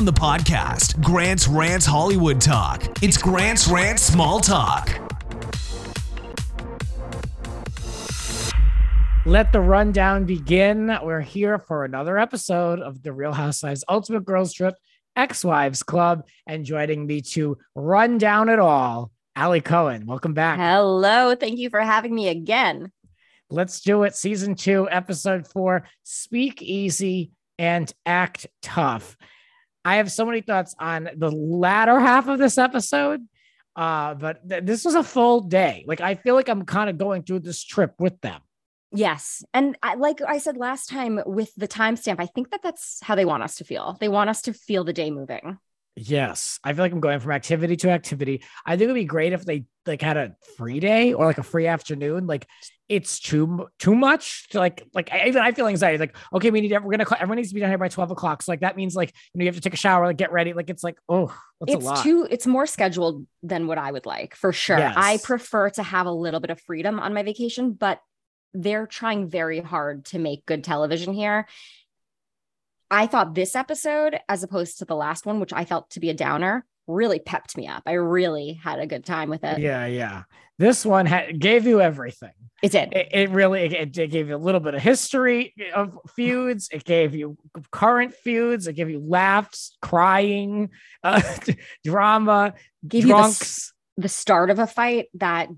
from 0.00 0.06
the 0.06 0.12
podcast, 0.12 0.98
Grant's 1.02 1.46
Rants 1.46 1.84
Hollywood 1.84 2.40
Talk. 2.40 2.84
It's 3.02 3.18
Grant's 3.18 3.68
Rants 3.68 4.02
Small 4.02 4.40
Talk. 4.40 4.88
Let 9.26 9.52
the 9.52 9.60
rundown 9.60 10.24
begin. 10.24 10.96
We're 11.02 11.20
here 11.20 11.58
for 11.58 11.84
another 11.84 12.16
episode 12.16 12.80
of 12.80 13.02
the 13.02 13.12
Real 13.12 13.34
Housewives 13.34 13.84
Ultimate 13.90 14.24
Girls 14.24 14.54
Trip 14.54 14.74
Ex 15.16 15.44
Wives 15.44 15.82
Club. 15.82 16.26
And 16.46 16.64
joining 16.64 17.06
me 17.06 17.20
to 17.32 17.58
run 17.74 18.16
down 18.16 18.48
it 18.48 18.58
all, 18.58 19.10
Ali 19.36 19.60
Cohen. 19.60 20.06
Welcome 20.06 20.32
back. 20.32 20.58
Hello. 20.58 21.34
Thank 21.34 21.58
you 21.58 21.68
for 21.68 21.80
having 21.80 22.14
me 22.14 22.28
again. 22.28 22.90
Let's 23.50 23.82
do 23.82 24.04
it. 24.04 24.14
Season 24.14 24.54
two, 24.54 24.88
episode 24.90 25.46
four 25.46 25.84
Speak 26.04 26.62
Easy 26.62 27.32
and 27.58 27.92
Act 28.06 28.46
Tough. 28.62 29.18
I 29.84 29.96
have 29.96 30.10
so 30.10 30.24
many 30.26 30.40
thoughts 30.40 30.74
on 30.78 31.08
the 31.16 31.30
latter 31.30 31.98
half 31.98 32.28
of 32.28 32.38
this 32.38 32.58
episode. 32.58 33.26
Uh, 33.76 34.14
but 34.14 34.46
th- 34.48 34.64
this 34.64 34.84
was 34.84 34.94
a 34.94 35.02
full 35.02 35.40
day. 35.40 35.84
Like 35.86 36.00
I 36.00 36.14
feel 36.14 36.34
like 36.34 36.48
I'm 36.48 36.64
kind 36.64 36.90
of 36.90 36.98
going 36.98 37.22
through 37.22 37.40
this 37.40 37.62
trip 37.62 37.94
with 37.98 38.20
them. 38.20 38.40
Yes. 38.92 39.44
And 39.54 39.78
I, 39.82 39.94
like 39.94 40.20
I 40.20 40.38
said 40.38 40.56
last 40.56 40.88
time 40.88 41.20
with 41.24 41.54
the 41.54 41.68
timestamp, 41.68 42.16
I 42.18 42.26
think 42.26 42.50
that 42.50 42.62
that's 42.62 42.98
how 43.02 43.14
they 43.14 43.24
want 43.24 43.42
us 43.44 43.56
to 43.56 43.64
feel. 43.64 43.96
They 44.00 44.08
want 44.08 44.28
us 44.28 44.42
to 44.42 44.52
feel 44.52 44.84
the 44.84 44.92
day 44.92 45.10
moving. 45.10 45.58
Yes, 46.02 46.58
I 46.64 46.72
feel 46.72 46.82
like 46.82 46.92
I'm 46.92 47.00
going 47.00 47.20
from 47.20 47.32
activity 47.32 47.76
to 47.76 47.90
activity. 47.90 48.42
I 48.64 48.70
think 48.70 48.84
it'd 48.84 48.94
be 48.94 49.04
great 49.04 49.34
if 49.34 49.44
they 49.44 49.64
like 49.84 50.00
had 50.00 50.16
a 50.16 50.34
free 50.56 50.80
day 50.80 51.12
or 51.12 51.26
like 51.26 51.36
a 51.36 51.42
free 51.42 51.66
afternoon. 51.66 52.26
Like 52.26 52.46
it's 52.88 53.20
too 53.20 53.68
too 53.78 53.94
much 53.94 54.48
to 54.48 54.58
like 54.58 54.82
like 54.94 55.12
I, 55.12 55.28
even 55.28 55.42
I 55.42 55.52
feel 55.52 55.66
anxiety. 55.66 55.98
Like 55.98 56.16
okay, 56.32 56.50
we 56.50 56.62
need 56.62 56.72
we're 56.72 56.90
gonna 56.90 57.04
everyone 57.14 57.36
needs 57.36 57.50
to 57.50 57.54
be 57.54 57.60
done 57.60 57.68
here 57.68 57.76
by 57.76 57.88
twelve 57.88 58.10
o'clock. 58.10 58.42
So 58.42 58.50
like 58.50 58.60
that 58.60 58.76
means 58.76 58.96
like 58.96 59.12
you 59.34 59.38
know 59.38 59.42
you 59.42 59.48
have 59.48 59.56
to 59.56 59.60
take 59.60 59.74
a 59.74 59.76
shower, 59.76 60.06
like 60.06 60.16
get 60.16 60.32
ready. 60.32 60.54
Like 60.54 60.70
it's 60.70 60.82
like 60.82 60.96
oh, 61.06 61.26
that's 61.60 61.74
it's 61.74 61.84
a 61.84 61.88
lot. 61.88 62.02
too 62.02 62.26
it's 62.30 62.46
more 62.46 62.66
scheduled 62.66 63.26
than 63.42 63.66
what 63.66 63.76
I 63.76 63.92
would 63.92 64.06
like 64.06 64.34
for 64.34 64.54
sure. 64.54 64.78
Yes. 64.78 64.94
I 64.96 65.18
prefer 65.18 65.68
to 65.70 65.82
have 65.82 66.06
a 66.06 66.12
little 66.12 66.40
bit 66.40 66.48
of 66.48 66.58
freedom 66.62 66.98
on 66.98 67.12
my 67.12 67.22
vacation, 67.22 67.72
but 67.74 68.00
they're 68.54 68.86
trying 68.86 69.28
very 69.28 69.60
hard 69.60 70.06
to 70.06 70.18
make 70.18 70.46
good 70.46 70.64
television 70.64 71.12
here. 71.12 71.46
I 72.90 73.06
thought 73.06 73.34
this 73.34 73.54
episode, 73.54 74.18
as 74.28 74.42
opposed 74.42 74.78
to 74.78 74.84
the 74.84 74.96
last 74.96 75.26
one, 75.26 75.40
which 75.40 75.52
I 75.52 75.64
felt 75.64 75.90
to 75.90 76.00
be 76.00 76.10
a 76.10 76.14
downer, 76.14 76.64
really 76.86 77.18
pepped 77.20 77.56
me 77.56 77.68
up. 77.68 77.82
I 77.86 77.92
really 77.92 78.54
had 78.54 78.80
a 78.80 78.86
good 78.86 79.04
time 79.04 79.30
with 79.30 79.44
it. 79.44 79.58
yeah, 79.60 79.86
yeah. 79.86 80.22
This 80.58 80.84
one 80.84 81.06
had, 81.06 81.38
gave 81.38 81.66
you 81.66 81.80
everything. 81.80 82.32
It 82.62 82.72
did. 82.72 82.92
It, 82.92 83.08
it 83.12 83.30
really 83.30 83.62
it, 83.62 83.96
it 83.96 84.10
gave 84.10 84.28
you 84.28 84.36
a 84.36 84.36
little 84.36 84.60
bit 84.60 84.74
of 84.74 84.82
history 84.82 85.54
of 85.74 85.96
feuds. 86.14 86.68
It 86.70 86.84
gave 86.84 87.14
you 87.14 87.38
current 87.70 88.12
feuds. 88.12 88.66
It 88.66 88.74
gave 88.74 88.90
you 88.90 89.00
laughs, 89.02 89.78
crying, 89.80 90.68
uh, 91.02 91.22
drama, 91.84 92.52
Gave 92.86 93.02
you 93.06 93.08
the, 93.08 93.14
drunks. 93.14 93.72
the 93.96 94.10
start 94.10 94.50
of 94.50 94.58
a 94.58 94.66
fight 94.66 95.06
that 95.14 95.48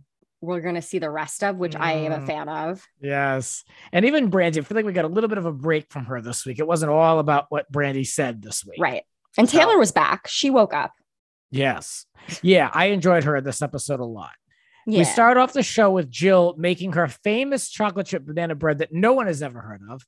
we're 0.43 0.61
going 0.61 0.75
to 0.75 0.83
see 0.83 0.99
the 0.99 1.09
rest 1.11 1.43
of, 1.45 1.57
which 1.57 1.75
I 1.77 1.93
am 1.93 2.13
a 2.13 2.19
Mm. 2.19 2.27
fan 2.27 2.49
of. 2.49 2.87
Yes. 3.01 3.65
And 3.93 4.05
even 4.05 4.29
Brandy, 4.29 4.61
I 4.61 4.63
feel 4.65 4.77
like 4.77 4.85
we 4.85 4.93
got 4.93 5.05
a 5.05 5.09
little 5.09 5.29
bit 5.29 5.39
of 5.39 5.47
a 5.47 5.53
break 5.53 5.91
from 5.91 6.05
her 6.07 6.21
this 6.21 6.45
week. 6.45 6.59
It 6.59 6.67
wasn't 6.67 6.91
all 6.93 7.19
about 7.21 7.47
what 7.49 7.71
Brandy 7.71 8.05
said 8.05 8.43
this 8.43 8.65
week. 8.67 8.81
Right. 8.81 9.05
And 9.39 9.49
So- 9.49 9.59
Taylor 9.59 9.79
was 9.79 9.93
back. 9.93 10.27
She 10.29 10.51
woke 10.51 10.75
up. 10.75 10.93
Yes. 11.51 12.07
Yeah. 12.43 12.71
I 12.73 12.87
enjoyed 12.87 13.25
her 13.25 13.37
in 13.37 13.45
this 13.45 13.63
episode 13.63 14.01
a 14.01 14.05
lot. 14.05 14.33
Yeah. 14.87 14.99
We 14.99 15.05
start 15.05 15.37
off 15.37 15.53
the 15.53 15.63
show 15.63 15.91
with 15.93 16.11
Jill 16.11 16.55
making 16.59 16.93
her 16.95 17.07
famous 17.07 17.69
chocolate 17.71 18.07
chip 18.09 18.27
banana 18.27 18.55
bread 18.55 18.79
that 18.79 18.93
no 18.93 19.13
one 19.13 19.27
has 19.29 19.43
ever 19.43 19.61
heard 19.61 19.83
of. 19.89 20.03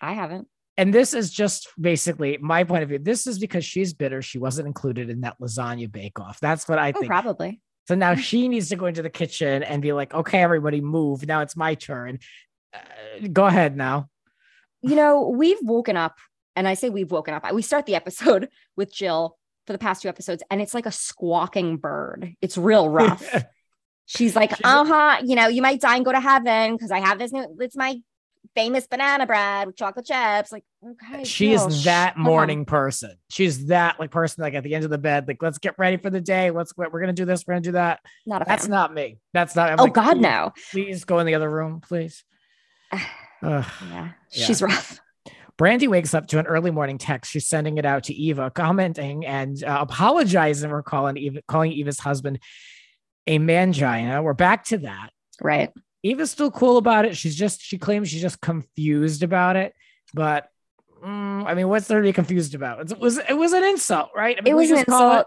I 0.00 0.12
haven't. 0.12 0.48
And 0.76 0.92
this 0.94 1.12
is 1.14 1.30
just 1.32 1.68
basically 1.80 2.38
my 2.40 2.62
point 2.64 2.82
of 2.84 2.88
view. 2.90 2.98
This 2.98 3.26
is 3.26 3.38
because 3.38 3.64
she's 3.64 3.94
bitter. 3.94 4.22
She 4.22 4.38
wasn't 4.38 4.68
included 4.68 5.10
in 5.10 5.22
that 5.22 5.36
lasagna 5.40 5.90
bake 5.90 6.20
off. 6.20 6.38
That's 6.40 6.68
what 6.68 6.78
I 6.78 6.90
Oh, 6.90 7.00
think. 7.00 7.06
probably. 7.06 7.60
So 7.88 7.94
now 7.94 8.16
she 8.16 8.48
needs 8.48 8.68
to 8.68 8.76
go 8.76 8.84
into 8.84 9.00
the 9.00 9.08
kitchen 9.08 9.62
and 9.62 9.80
be 9.80 9.94
like, 9.94 10.12
okay, 10.12 10.42
everybody 10.42 10.82
move. 10.82 11.26
Now 11.26 11.40
it's 11.40 11.56
my 11.56 11.74
turn. 11.74 12.18
Uh, 12.74 13.28
go 13.32 13.46
ahead 13.46 13.78
now. 13.78 14.10
You 14.82 14.94
know, 14.94 15.30
we've 15.30 15.56
woken 15.62 15.96
up, 15.96 16.18
and 16.54 16.68
I 16.68 16.74
say 16.74 16.90
we've 16.90 17.10
woken 17.10 17.32
up. 17.32 17.50
We 17.50 17.62
start 17.62 17.86
the 17.86 17.94
episode 17.94 18.50
with 18.76 18.92
Jill 18.92 19.38
for 19.66 19.72
the 19.72 19.78
past 19.78 20.02
two 20.02 20.10
episodes, 20.10 20.42
and 20.50 20.60
it's 20.60 20.74
like 20.74 20.84
a 20.84 20.92
squawking 20.92 21.78
bird. 21.78 22.34
It's 22.42 22.58
real 22.58 22.90
rough. 22.90 23.26
She's 24.04 24.36
like, 24.36 24.52
uh 24.64 24.84
huh, 24.84 25.22
you 25.24 25.34
know, 25.34 25.48
you 25.48 25.62
might 25.62 25.80
die 25.80 25.96
and 25.96 26.04
go 26.04 26.12
to 26.12 26.20
heaven 26.20 26.74
because 26.74 26.90
I 26.90 26.98
have 26.98 27.18
this 27.18 27.32
new, 27.32 27.56
it's 27.58 27.74
my 27.76 27.96
famous 28.54 28.86
banana 28.86 29.26
bread 29.26 29.66
with 29.66 29.76
chocolate 29.76 30.06
chips. 30.06 30.52
Like, 30.52 30.64
okay. 30.84 31.24
she 31.24 31.50
Jill, 31.52 31.68
is 31.68 31.84
that 31.84 32.12
up. 32.12 32.18
morning 32.18 32.64
person. 32.64 33.12
She's 33.30 33.66
that 33.66 33.98
like 33.98 34.10
person 34.10 34.42
like 34.42 34.54
at 34.54 34.62
the 34.64 34.74
end 34.74 34.84
of 34.84 34.90
the 34.90 34.98
bed, 34.98 35.28
like 35.28 35.42
let's 35.42 35.58
get 35.58 35.78
ready 35.78 35.96
for 35.96 36.10
the 36.10 36.20
day. 36.20 36.50
Let's 36.50 36.72
we're 36.76 37.00
gonna 37.00 37.12
do 37.12 37.24
this, 37.24 37.46
we're 37.46 37.54
gonna 37.54 37.62
do 37.62 37.72
that. 37.72 38.00
Not 38.26 38.42
a 38.42 38.44
That's 38.44 38.64
fan. 38.64 38.70
not 38.70 38.94
me. 38.94 39.18
That's 39.32 39.54
not. 39.56 39.70
I'm 39.70 39.80
oh, 39.80 39.84
like, 39.84 39.94
God, 39.94 40.18
no. 40.18 40.52
Please 40.72 41.04
go 41.04 41.18
in 41.18 41.26
the 41.26 41.34
other 41.34 41.50
room, 41.50 41.80
please. 41.80 42.24
Yeah, 43.40 43.64
Yeah. 43.88 44.10
she's 44.30 44.60
rough. 44.60 44.98
Brandy 45.56 45.86
wakes 45.86 46.12
up 46.12 46.26
to 46.28 46.40
an 46.40 46.46
early 46.46 46.72
morning 46.72 46.98
text. 46.98 47.30
She's 47.30 47.46
sending 47.46 47.78
it 47.78 47.84
out 47.84 48.04
to 48.04 48.14
Eva, 48.14 48.50
commenting 48.50 49.24
and 49.24 49.62
uh, 49.62 49.78
apologizing 49.80 50.70
for 50.70 50.82
calling 50.82 51.16
Eva, 51.16 51.42
calling 51.46 51.70
Eva's 51.70 52.00
husband 52.00 52.40
a 53.28 53.38
mangina. 53.38 54.22
We're 54.24 54.34
back 54.34 54.64
to 54.66 54.78
that. 54.78 55.10
Right. 55.40 55.70
Eva's 56.02 56.30
still 56.30 56.50
cool 56.50 56.76
about 56.76 57.04
it. 57.04 57.16
She's 57.16 57.36
just 57.36 57.60
she 57.60 57.78
claims 57.78 58.08
she's 58.08 58.22
just 58.22 58.40
confused 58.40 59.22
about 59.22 59.56
it. 59.56 59.74
But 60.14 60.48
mm, 61.04 61.44
I 61.46 61.54
mean, 61.54 61.68
what's 61.68 61.88
there 61.88 62.00
to 62.00 62.06
be 62.06 62.12
confused 62.12 62.54
about? 62.54 62.90
It 62.90 62.98
was 62.98 63.18
it 63.18 63.34
was 63.34 63.52
an 63.52 63.64
insult, 63.64 64.10
right? 64.14 64.36
I 64.38 64.42
mean, 64.42 64.52
it 64.52 64.56
was 64.56 64.70
an 64.70 64.78
insult. 64.78 65.26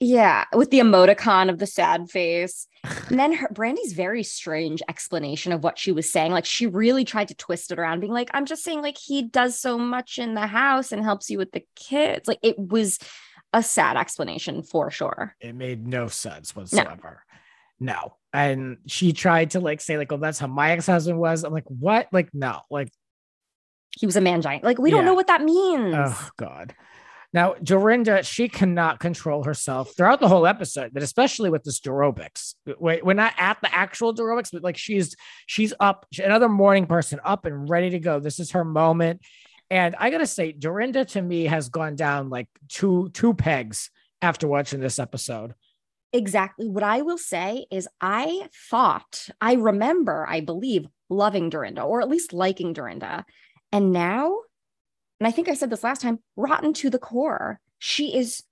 Yeah, 0.00 0.44
with 0.52 0.70
the 0.70 0.80
emoticon 0.80 1.48
of 1.48 1.58
the 1.58 1.66
sad 1.66 2.10
face. 2.10 2.66
And 3.08 3.18
then 3.18 3.32
her 3.32 3.48
Brandy's 3.48 3.92
very 3.92 4.22
strange 4.22 4.82
explanation 4.88 5.52
of 5.52 5.62
what 5.62 5.78
she 5.78 5.92
was 5.92 6.10
saying. 6.10 6.32
Like 6.32 6.44
she 6.44 6.66
really 6.66 7.04
tried 7.04 7.28
to 7.28 7.34
twist 7.34 7.70
it 7.70 7.78
around, 7.78 8.00
being 8.00 8.12
like, 8.12 8.28
I'm 8.34 8.44
just 8.44 8.64
saying, 8.64 8.82
like, 8.82 8.98
he 8.98 9.22
does 9.22 9.58
so 9.58 9.78
much 9.78 10.18
in 10.18 10.34
the 10.34 10.46
house 10.46 10.92
and 10.92 11.02
helps 11.02 11.30
you 11.30 11.38
with 11.38 11.52
the 11.52 11.64
kids. 11.74 12.28
Like 12.28 12.40
it 12.42 12.58
was 12.58 12.98
a 13.54 13.62
sad 13.62 13.96
explanation 13.96 14.62
for 14.62 14.90
sure. 14.90 15.36
it 15.40 15.54
made 15.54 15.86
no 15.86 16.08
sense 16.08 16.54
whatsoever. 16.56 17.22
No. 17.78 18.16
And 18.34 18.78
she 18.86 19.12
tried 19.14 19.52
to 19.52 19.60
like 19.60 19.80
say, 19.80 19.96
like, 19.96 20.12
oh, 20.12 20.16
that's 20.16 20.40
how 20.40 20.48
my 20.48 20.72
ex-husband 20.72 21.16
was. 21.18 21.44
I'm 21.44 21.52
like, 21.52 21.64
what? 21.68 22.08
Like, 22.12 22.28
no, 22.34 22.62
like 22.68 22.90
He 23.96 24.06
was 24.06 24.16
a 24.16 24.20
man 24.20 24.42
giant. 24.42 24.64
Like, 24.64 24.78
we 24.78 24.90
don't 24.90 25.04
know 25.04 25.14
what 25.14 25.28
that 25.28 25.42
means. 25.42 25.94
Oh 25.96 26.28
God. 26.36 26.74
Now, 27.32 27.54
Dorinda, 27.54 28.22
she 28.22 28.48
cannot 28.48 29.00
control 29.00 29.42
herself 29.42 29.96
throughout 29.96 30.20
the 30.20 30.28
whole 30.28 30.46
episode, 30.46 30.92
but 30.94 31.02
especially 31.02 31.50
with 31.50 31.64
this 31.64 31.80
aerobics. 31.80 32.54
We're 32.78 33.00
we're 33.04 33.14
not 33.14 33.34
at 33.38 33.60
the 33.60 33.74
actual 33.74 34.14
aerobics, 34.14 34.50
but 34.52 34.62
like 34.62 34.76
she's 34.76 35.16
she's 35.46 35.74
up, 35.80 36.06
another 36.18 36.48
morning 36.48 36.86
person, 36.86 37.20
up 37.24 37.44
and 37.44 37.68
ready 37.68 37.90
to 37.90 37.98
go. 37.98 38.20
This 38.20 38.38
is 38.38 38.52
her 38.52 38.64
moment. 38.64 39.20
And 39.70 39.96
I 39.98 40.10
gotta 40.10 40.26
say, 40.26 40.52
Dorinda 40.52 41.04
to 41.06 41.22
me 41.22 41.44
has 41.46 41.68
gone 41.68 41.96
down 41.96 42.30
like 42.30 42.48
two 42.68 43.10
two 43.14 43.34
pegs 43.34 43.90
after 44.22 44.46
watching 44.46 44.80
this 44.80 45.00
episode. 45.00 45.54
Exactly. 46.14 46.68
What 46.68 46.84
I 46.84 47.02
will 47.02 47.18
say 47.18 47.66
is, 47.72 47.88
I 48.00 48.48
thought, 48.70 49.28
I 49.40 49.54
remember, 49.54 50.24
I 50.28 50.40
believe, 50.40 50.86
loving 51.10 51.50
Dorinda, 51.50 51.82
or 51.82 52.00
at 52.00 52.08
least 52.08 52.32
liking 52.32 52.72
Dorinda. 52.72 53.26
And 53.72 53.90
now, 53.90 54.38
and 55.18 55.26
I 55.26 55.32
think 55.32 55.48
I 55.48 55.54
said 55.54 55.70
this 55.70 55.82
last 55.82 56.02
time, 56.02 56.20
rotten 56.36 56.72
to 56.74 56.88
the 56.88 57.00
core. 57.00 57.60
She 57.80 58.16
is 58.16 58.44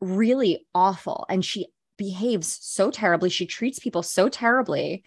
really 0.00 0.66
awful 0.74 1.26
and 1.28 1.44
she 1.44 1.68
behaves 1.96 2.58
so 2.60 2.90
terribly. 2.90 3.30
She 3.30 3.46
treats 3.46 3.78
people 3.78 4.02
so 4.02 4.28
terribly. 4.28 5.04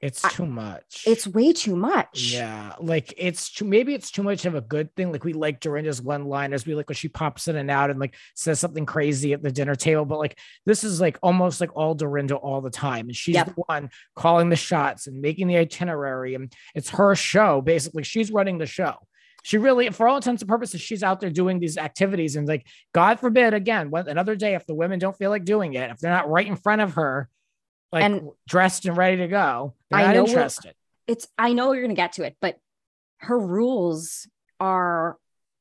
It's 0.00 0.20
too 0.34 0.44
much. 0.44 1.04
It's 1.06 1.26
way 1.26 1.52
too 1.54 1.76
much. 1.76 2.32
Yeah, 2.34 2.74
like 2.78 3.14
it's 3.16 3.50
too, 3.50 3.64
maybe 3.64 3.94
it's 3.94 4.10
too 4.10 4.22
much 4.22 4.44
of 4.44 4.54
a 4.54 4.60
good 4.60 4.94
thing. 4.96 5.10
Like 5.12 5.24
we 5.24 5.32
like 5.32 5.60
Dorinda's 5.60 6.02
one 6.02 6.26
liners. 6.26 6.66
We 6.66 6.74
like 6.74 6.88
when 6.88 6.96
she 6.96 7.08
pops 7.08 7.48
in 7.48 7.56
and 7.56 7.70
out 7.70 7.90
and 7.90 7.98
like 7.98 8.14
says 8.34 8.60
something 8.60 8.84
crazy 8.84 9.32
at 9.32 9.42
the 9.42 9.50
dinner 9.50 9.74
table. 9.74 10.04
But 10.04 10.18
like 10.18 10.38
this 10.66 10.84
is 10.84 11.00
like 11.00 11.18
almost 11.22 11.60
like 11.60 11.74
all 11.74 11.94
Dorinda 11.94 12.34
all 12.36 12.60
the 12.60 12.70
time. 12.70 13.06
And 13.06 13.16
she's 13.16 13.34
Yep. 13.36 13.46
the 13.54 13.62
one 13.66 13.90
calling 14.14 14.50
the 14.50 14.56
shots 14.56 15.06
and 15.06 15.22
making 15.22 15.46
the 15.46 15.56
itinerary. 15.56 16.34
And 16.34 16.52
it's 16.74 16.90
her 16.90 17.14
show. 17.14 17.62
Basically, 17.62 18.02
she's 18.02 18.30
running 18.30 18.58
the 18.58 18.66
show. 18.66 18.96
She 19.42 19.58
really, 19.58 19.90
for 19.90 20.08
all 20.08 20.16
intents 20.16 20.40
and 20.42 20.48
purposes, 20.48 20.80
she's 20.80 21.02
out 21.02 21.20
there 21.20 21.28
doing 21.30 21.60
these 21.60 21.76
activities. 21.76 22.34
And 22.36 22.48
like, 22.48 22.66
God 22.94 23.20
forbid, 23.20 23.52
again, 23.52 23.90
another 23.94 24.36
day, 24.36 24.54
if 24.54 24.66
the 24.66 24.74
women 24.74 24.98
don't 24.98 25.16
feel 25.16 25.28
like 25.28 25.44
doing 25.44 25.74
it, 25.74 25.90
if 25.90 25.98
they're 25.98 26.10
not 26.10 26.30
right 26.30 26.46
in 26.46 26.56
front 26.56 26.80
of 26.80 26.94
her, 26.94 27.28
like 27.92 28.04
And- 28.04 28.30
dressed 28.48 28.86
and 28.86 28.96
ready 28.96 29.18
to 29.18 29.28
go, 29.28 29.74
they're 30.02 30.10
I 30.10 30.14
know 30.14 30.26
interested. 30.26 30.74
It's, 31.06 31.28
I 31.38 31.52
know 31.52 31.72
you're 31.72 31.82
going 31.82 31.94
to 31.94 32.00
get 32.00 32.12
to 32.14 32.24
it, 32.24 32.36
but 32.40 32.58
her 33.18 33.38
rules 33.38 34.26
are 34.60 35.18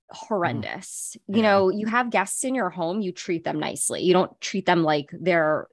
horrendous. 0.09 1.17
You 1.27 1.37
Yeah. 1.37 1.41
know, 1.43 1.69
you 1.69 1.87
have 1.87 2.09
guests 2.09 2.43
in 2.43 2.55
your 2.55 2.69
home, 2.69 3.01
you 3.01 3.11
treat 3.11 3.43
them 3.43 3.59
nicely. 3.59 4.03
You 4.03 4.13
don't 4.13 4.39
treat 4.41 4.65
them 4.65 4.83
like 4.83 5.09
they're, 5.11 5.67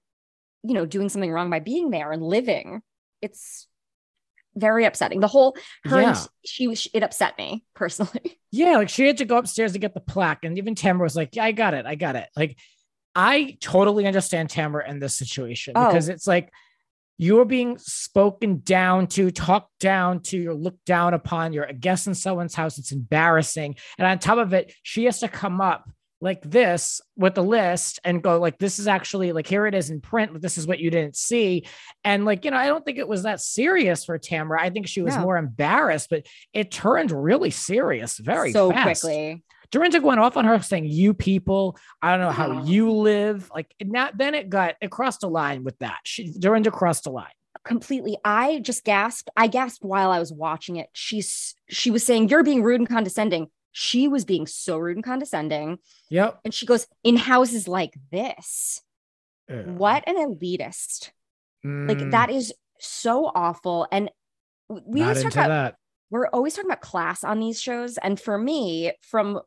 you 0.62 0.74
know, 0.74 0.86
doing 0.86 1.08
something 1.08 1.30
wrong 1.30 1.50
by 1.50 1.60
being 1.60 1.90
there 1.90 2.10
and 2.12 2.22
living. 2.22 2.82
It's 3.22 3.66
very 4.56 4.84
upsetting. 4.84 5.20
The 5.20 5.28
whole 5.28 5.56
her 5.84 6.00
Yeah. 6.00 6.08
and 6.10 6.28
she 6.44 6.66
was 6.66 6.88
it 6.92 7.02
upset 7.02 7.38
me 7.38 7.64
personally. 7.74 8.38
Yeah, 8.52 8.78
like 8.78 8.88
she 8.88 9.06
had 9.06 9.18
to 9.18 9.24
go 9.24 9.36
upstairs 9.36 9.74
to 9.74 9.78
get 9.78 9.94
the 9.94 10.00
plaque, 10.00 10.42
and 10.44 10.58
even 10.58 10.74
Tamara 10.74 11.04
was 11.04 11.14
like, 11.14 11.36
"Yeah, 11.36 11.44
I 11.44 11.52
got 11.52 11.72
it, 11.72 11.86
I 11.86 11.94
got 11.94 12.16
it." 12.16 12.28
Like, 12.34 12.58
I 13.14 13.56
totally 13.60 14.08
understand 14.08 14.50
Tamara 14.50 14.90
in 14.90 14.98
this 14.98 15.14
situation 15.16 15.74
Oh. 15.76 15.86
because 15.86 16.08
it's 16.08 16.26
like 16.26 16.52
you're 17.20 17.44
being 17.44 17.76
spoken 17.76 18.62
down 18.64 19.06
to, 19.06 19.30
talked 19.30 19.78
down 19.78 20.20
to, 20.20 20.38
you're 20.38 20.54
looked 20.54 20.86
down 20.86 21.12
upon. 21.12 21.52
You're 21.52 21.64
a 21.64 21.74
guest 21.74 22.06
in 22.06 22.14
someone's 22.14 22.54
house. 22.54 22.78
It's 22.78 22.92
embarrassing, 22.92 23.76
and 23.98 24.08
on 24.08 24.18
top 24.18 24.38
of 24.38 24.54
it, 24.54 24.72
she 24.82 25.04
has 25.04 25.20
to 25.20 25.28
come 25.28 25.60
up 25.60 25.84
like 26.22 26.40
this 26.42 27.00
with 27.16 27.34
the 27.34 27.42
list 27.42 27.98
and 28.04 28.22
go 28.22 28.38
like 28.38 28.58
this 28.58 28.78
is 28.78 28.86
actually 28.88 29.32
like 29.32 29.46
here 29.46 29.66
it 29.66 29.74
is 29.74 29.88
in 29.90 30.00
print 30.00 30.40
this 30.42 30.58
is 30.58 30.66
what 30.66 30.78
you 30.78 30.90
didn't 30.90 31.16
see 31.16 31.64
and 32.04 32.26
like 32.26 32.44
you 32.44 32.50
know 32.50 32.58
i 32.58 32.66
don't 32.66 32.84
think 32.84 32.98
it 32.98 33.08
was 33.08 33.22
that 33.22 33.40
serious 33.40 34.04
for 34.04 34.18
tamara 34.18 34.60
i 34.62 34.68
think 34.68 34.86
she 34.86 35.00
was 35.00 35.16
No. 35.16 35.22
more 35.22 35.38
embarrassed 35.38 36.08
but 36.10 36.26
it 36.52 36.70
turned 36.70 37.10
really 37.10 37.50
serious 37.50 38.18
very 38.18 38.52
so 38.52 38.70
fast. 38.70 39.00
quickly. 39.00 39.42
Dorinda 39.70 40.00
went 40.00 40.20
off 40.20 40.36
on 40.36 40.44
her 40.44 40.60
saying, 40.62 40.86
"You 40.86 41.14
people, 41.14 41.78
I 42.02 42.10
don't 42.10 42.20
know 42.20 42.30
how 42.30 42.64
you 42.64 42.90
live." 42.90 43.50
Like 43.54 43.74
now, 43.80 44.10
then 44.14 44.34
it 44.34 44.50
got 44.50 44.76
it 44.80 44.90
crossed 44.90 45.22
a 45.22 45.28
line 45.28 45.64
with 45.64 45.78
that. 45.78 45.98
She 46.04 46.32
Dorinda 46.32 46.70
crossed 46.70 47.06
a 47.06 47.10
line. 47.10 47.32
completely. 47.64 48.16
I 48.24 48.60
just 48.60 48.84
gasped. 48.84 49.30
I 49.36 49.46
gasped 49.46 49.84
while 49.84 50.10
i 50.10 50.18
was 50.18 50.32
watching 50.32 50.76
it. 50.76 50.88
She's 50.92 51.54
she 51.68 51.90
was 51.90 52.04
saying 52.04 52.28
you're 52.28 52.42
being 52.42 52.62
rude 52.62 52.80
and 52.80 52.88
condescending. 52.88 53.48
She 53.72 54.08
was 54.08 54.24
being 54.24 54.46
so 54.46 54.78
rude 54.78 54.96
and 54.96 55.04
condescending. 55.04 55.78
Yep. 56.08 56.40
and 56.44 56.52
she 56.52 56.66
goes 56.66 56.86
in 57.04 57.16
houses 57.16 57.68
like 57.68 57.94
this 58.10 58.82
what 59.48 60.04
an 60.06 60.16
elitist. 60.16 61.10
Like 61.64 61.98
Mm, 61.98 62.10
that 62.12 62.30
is 62.30 62.54
so 62.78 63.30
awful. 63.34 63.86
And 63.92 64.10
we 64.68 65.00
not 65.00 65.08
always 65.08 65.22
talk 65.24 65.32
about 65.34 65.48
that. 65.48 65.76
we're 66.10 66.28
always 66.28 66.54
talking 66.54 66.70
about 66.70 66.80
class 66.80 67.22
on 67.24 67.40
these 67.40 67.60
shows. 67.60 67.98
And 67.98 68.18
for 68.18 68.38
me 68.38 68.92
from 69.02 69.40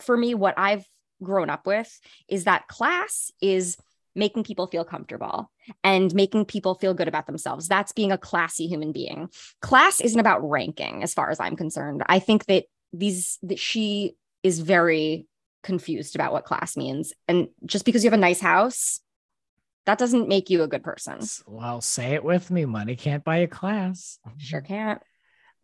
for 0.00 0.16
me 0.16 0.34
what 0.34 0.54
i've 0.58 0.86
grown 1.22 1.50
up 1.50 1.66
with 1.66 2.00
is 2.28 2.44
that 2.44 2.68
class 2.68 3.30
is 3.40 3.76
making 4.14 4.44
people 4.44 4.66
feel 4.66 4.84
comfortable 4.84 5.50
and 5.82 6.14
making 6.14 6.44
people 6.44 6.74
feel 6.74 6.94
good 6.94 7.08
about 7.08 7.26
themselves. 7.26 7.68
That's 7.68 7.92
being 7.92 8.12
a 8.12 8.18
classy 8.18 8.66
human 8.66 8.92
being. 8.92 9.30
Class 9.60 10.00
isn't 10.00 10.20
about 10.20 10.48
ranking 10.48 11.02
as 11.02 11.14
far 11.14 11.30
as 11.30 11.40
i'm 11.40 11.56
concerned. 11.56 12.02
I 12.06 12.18
think 12.18 12.46
that 12.46 12.64
these 12.92 13.38
that 13.42 13.58
she 13.58 14.16
is 14.42 14.60
very 14.60 15.26
confused 15.62 16.14
about 16.14 16.32
what 16.32 16.44
class 16.44 16.76
means. 16.76 17.12
And 17.28 17.48
just 17.64 17.84
because 17.84 18.04
you 18.04 18.10
have 18.10 18.18
a 18.18 18.20
nice 18.20 18.40
house 18.40 19.00
that 19.84 19.98
doesn't 19.98 20.28
make 20.28 20.48
you 20.48 20.62
a 20.62 20.68
good 20.68 20.84
person. 20.84 21.18
Well, 21.44 21.80
say 21.80 22.14
it 22.14 22.22
with 22.22 22.52
me. 22.52 22.66
Money 22.66 22.94
can't 22.94 23.24
buy 23.24 23.38
a 23.38 23.48
class. 23.48 24.18
sure 24.38 24.60
can't 24.60 25.02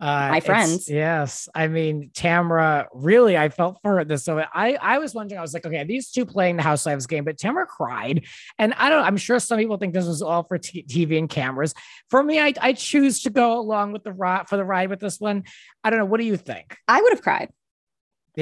Uh, 0.00 0.28
My 0.30 0.40
friends. 0.40 0.88
Yes. 0.88 1.48
I 1.54 1.66
mean, 1.66 2.10
Tamara, 2.14 2.86
really, 2.92 3.36
I 3.36 3.48
felt 3.48 3.78
for 3.82 3.96
her 3.96 4.04
this. 4.04 4.24
So 4.24 4.38
I, 4.38 4.74
I 4.74 4.98
was 4.98 5.14
wondering, 5.14 5.38
I 5.38 5.42
was 5.42 5.52
like, 5.52 5.66
okay, 5.66 5.82
these 5.84 6.10
two 6.10 6.24
playing 6.24 6.56
the 6.56 6.62
Housewives 6.62 7.06
game, 7.06 7.24
but 7.24 7.36
Tamara 7.36 7.66
cried. 7.66 8.24
And 8.58 8.74
I 8.74 8.90
don't, 8.90 9.04
I'm 9.04 9.16
sure 9.16 9.40
some 9.40 9.58
people 9.58 9.76
think 9.76 9.94
this 9.94 10.06
was 10.06 10.22
all 10.22 10.44
for 10.44 10.58
t- 10.58 10.84
TV 10.84 11.18
and 11.18 11.28
cameras. 11.28 11.74
For 12.10 12.22
me, 12.22 12.38
I, 12.38 12.54
I 12.60 12.72
choose 12.74 13.22
to 13.22 13.30
go 13.30 13.58
along 13.58 13.92
with 13.92 14.04
the 14.04 14.12
ride 14.12 14.48
for 14.48 14.56
the 14.56 14.64
ride 14.64 14.88
with 14.88 15.00
this 15.00 15.18
one. 15.18 15.44
I 15.82 15.90
don't 15.90 15.98
know. 15.98 16.06
What 16.06 16.20
do 16.20 16.26
you 16.26 16.36
think? 16.36 16.76
i 16.86 17.02
would 17.02 17.12
have 17.12 17.22
cried 17.22 17.50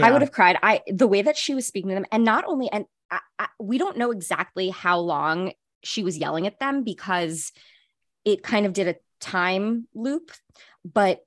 I 0.02 0.12
would 0.12 0.22
have 0.22 0.32
cried. 0.32 0.58
I 0.62 0.82
the 0.86 1.06
way 1.06 1.22
that 1.22 1.36
she 1.36 1.54
was 1.54 1.66
speaking 1.66 1.88
to 1.90 1.94
them, 1.94 2.06
and 2.12 2.24
not 2.24 2.44
only, 2.46 2.70
and 2.70 2.84
I, 3.10 3.20
I, 3.38 3.48
we 3.58 3.78
don't 3.78 3.96
know 3.96 4.10
exactly 4.10 4.70
how 4.70 4.98
long 4.98 5.52
she 5.82 6.02
was 6.02 6.18
yelling 6.18 6.46
at 6.46 6.58
them 6.58 6.84
because 6.84 7.52
it 8.24 8.42
kind 8.42 8.66
of 8.66 8.72
did 8.72 8.88
a 8.88 8.96
time 9.20 9.88
loop, 9.94 10.32
but 10.84 11.20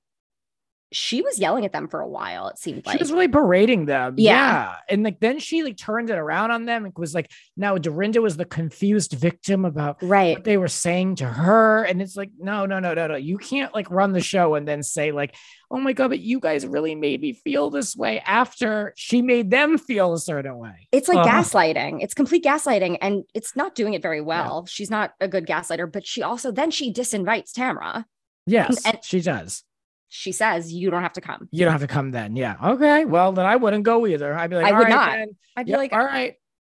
she 0.91 1.21
was 1.21 1.37
yelling 1.37 1.65
at 1.65 1.71
them 1.71 1.87
for 1.87 1.99
a 1.99 2.07
while. 2.07 2.47
It 2.47 2.57
seemed 2.57 2.85
like 2.85 2.97
She 2.97 3.01
was 3.03 3.11
really 3.11 3.27
berating 3.27 3.85
them. 3.85 4.15
Yeah. 4.17 4.31
Yeah. 4.31 4.75
And 4.89 5.03
like 5.03 5.19
then 5.19 5.37
she 5.39 5.61
like 5.63 5.77
turned 5.77 6.09
it 6.09 6.17
around 6.17 6.51
on 6.51 6.65
them 6.65 6.85
and 6.85 6.93
was 6.97 7.13
like, 7.13 7.31
now 7.55 7.77
Dorinda 7.77 8.21
was 8.21 8.37
the 8.37 8.45
confused 8.45 9.13
victim 9.13 9.65
about 9.65 10.01
right. 10.01 10.37
what 10.37 10.45
they 10.45 10.57
were 10.57 10.67
saying 10.67 11.17
to 11.17 11.25
her. 11.25 11.83
And 11.83 12.01
it's 12.01 12.15
like, 12.15 12.31
no, 12.39 12.65
no, 12.65 12.79
no, 12.79 12.93
no, 12.95 13.07
no. 13.07 13.15
You 13.15 13.37
can't 13.37 13.73
like 13.73 13.91
run 13.91 14.13
the 14.13 14.21
show 14.21 14.55
and 14.55 14.67
then 14.67 14.81
say, 14.81 15.11
like, 15.11 15.35
oh 15.69 15.77
my 15.77 15.93
God, 15.93 16.07
but 16.07 16.19
you 16.19 16.39
guys 16.39 16.65
really 16.65 16.95
made 16.95 17.21
me 17.21 17.33
feel 17.33 17.69
this 17.69 17.95
way 17.95 18.19
after 18.25 18.93
she 18.95 19.21
made 19.21 19.51
them 19.51 19.77
feel 19.77 20.13
a 20.13 20.19
certain 20.19 20.57
way. 20.57 20.87
It's 20.91 21.07
like 21.07 21.19
Uh-huh. 21.19 21.41
gaslighting. 21.43 22.01
It's 22.01 22.15
complete 22.15 22.43
gaslighting, 22.43 22.97
and 23.01 23.23
it's 23.35 23.55
not 23.55 23.75
doing 23.75 23.93
it 23.93 24.01
very 24.01 24.21
well. 24.21 24.65
She's 24.65 24.89
not 24.89 25.13
a 25.19 25.27
good 25.27 25.45
gaslighter, 25.45 25.91
but 25.91 26.07
she 26.07 26.23
also 26.23 26.51
then 26.51 26.71
she 26.71 26.91
disinvites 26.91 27.51
Tamara. 27.51 28.07
Yes, 28.47 28.83
And- 28.85 28.97
she 29.03 29.21
does. 29.21 29.63
She 30.09 30.31
says, 30.31 30.73
"You 30.73 30.89
don't 30.89 31.03
have 31.03 31.13
to 31.13 31.21
come." 31.21 31.47
You 31.51 31.65
don't 31.65 31.71
have 31.71 31.81
to 31.81 31.87
come 31.87 32.11
then. 32.11 32.35
Yeah. 32.35 32.55
Okay. 32.63 33.05
Well, 33.05 33.31
then 33.31 33.45
I 33.45 33.55
wouldn't 33.55 33.83
go 33.83 34.05
either. 34.07 34.33
I'd 34.33 34.49
be 34.49 34.55
like, 34.55 34.65
I 34.65 34.71
all 34.71 34.77
would 34.77 34.83
right, 34.83 34.89
not. 34.89 35.11
then. 35.11 35.35
I'd 35.55 35.65
be 35.65 35.71
Yep, 35.71 35.77
like, 35.77 35.93
all 35.93 36.03
right. 36.03 36.33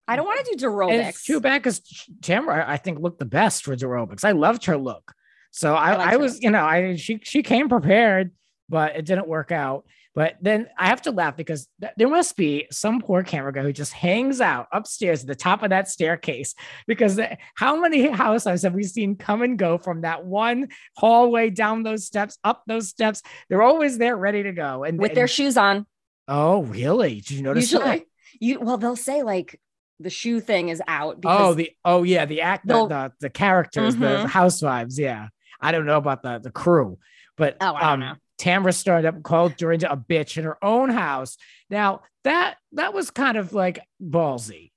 "I 0.07 0.15
don't 0.17 0.25
want 0.25 0.45
to 0.45 0.55
do 0.57 0.65
aerobics." 0.67 1.23
too 1.23 1.39
bad 1.39 1.59
because 1.63 1.81
Tamara, 2.21 2.65
I 2.67 2.77
think, 2.77 2.99
looked 2.99 3.19
the 3.19 3.25
best 3.25 3.63
for 3.63 3.75
aerobics. 3.75 4.25
I 4.25 4.31
loved 4.33 4.65
her 4.65 4.77
look. 4.77 5.13
So 5.51 5.73
I, 5.75 5.93
I 5.93 6.11
I, 6.13 6.15
was, 6.17 6.41
you 6.41 6.49
know, 6.49 6.63
I 6.63 6.95
she 6.95 7.19
she 7.23 7.43
came 7.43 7.69
prepared, 7.69 8.31
but 8.69 8.95
it 8.95 9.05
didn't 9.05 9.27
work 9.27 9.51
out. 9.51 9.85
But 10.13 10.35
then 10.41 10.67
I 10.77 10.87
have 10.87 11.01
to 11.03 11.11
laugh 11.11 11.37
because 11.37 11.69
th- 11.79 11.93
there 11.95 12.09
must 12.09 12.35
be 12.35 12.67
some 12.69 12.99
poor 12.99 13.23
camera 13.23 13.53
guy 13.53 13.61
who 13.61 13.71
just 13.71 13.93
hangs 13.93 14.41
out 14.41 14.67
upstairs 14.73 15.21
at 15.21 15.27
the 15.27 15.35
top 15.35 15.63
of 15.63 15.69
that 15.69 15.87
staircase. 15.87 16.53
Because 16.85 17.15
the- 17.15 17.37
how 17.55 17.79
many 17.79 18.09
housewives 18.09 18.63
have 18.63 18.73
we 18.73 18.83
seen 18.83 19.15
come 19.15 19.41
and 19.41 19.57
go 19.57 19.77
from 19.77 20.01
that 20.01 20.25
one 20.25 20.67
hallway 20.97 21.49
down 21.49 21.83
those 21.83 22.05
steps, 22.05 22.37
up 22.43 22.63
those 22.67 22.89
steps? 22.89 23.21
They're 23.47 23.61
always 23.63 23.97
there, 23.97 24.17
ready 24.17 24.43
to 24.43 24.51
go. 24.51 24.83
And 24.83 24.99
with 24.99 25.13
their 25.13 25.27
shoes 25.29 25.55
on. 25.55 25.85
oh, 26.27 26.63
really? 26.63 27.15
Did 27.21 27.31
you 27.31 27.41
notice 27.43 27.71
Usually, 27.71 27.99
that? 27.99 28.05
you 28.39 28.59
well, 28.59 28.77
they'll 28.77 28.95
say 28.97 29.23
like 29.23 29.59
the 29.99 30.09
shoe 30.09 30.39
thing 30.41 30.69
is 30.69 30.81
out 30.87 31.21
because 31.21 31.41
Oh, 31.41 31.53
the 31.53 31.71
oh 31.85 32.03
yeah, 32.03 32.25
the 32.25 32.41
act 32.41 32.67
the 32.67 32.85
the, 32.87 33.11
the 33.21 33.29
characters, 33.29 33.95
the, 33.95 34.05
Mhm. 34.05 34.21
the 34.23 34.27
housewives. 34.27 34.99
Yeah. 34.99 35.27
I 35.61 35.71
don't 35.71 35.85
know 35.85 35.97
about 35.97 36.21
the 36.23 36.39
the 36.39 36.51
crew, 36.51 36.97
but 37.37 37.55
Oh, 37.61 37.75
I 37.75 37.79
don't 37.81 37.89
um 37.91 37.99
know. 38.01 38.13
Tamara 38.41 38.73
started 38.73 39.07
up 39.07 39.21
called 39.23 39.55
Dorinda 39.55 39.91
a 39.91 39.95
bitch 39.95 40.35
in 40.37 40.43
her 40.45 40.57
own 40.63 40.89
house. 40.89 41.37
Now 41.69 42.01
that 42.23 42.55
that 42.71 42.91
was 42.93 43.11
kind 43.11 43.37
of 43.37 43.53
like 43.53 43.79
ballsy, 44.01 44.71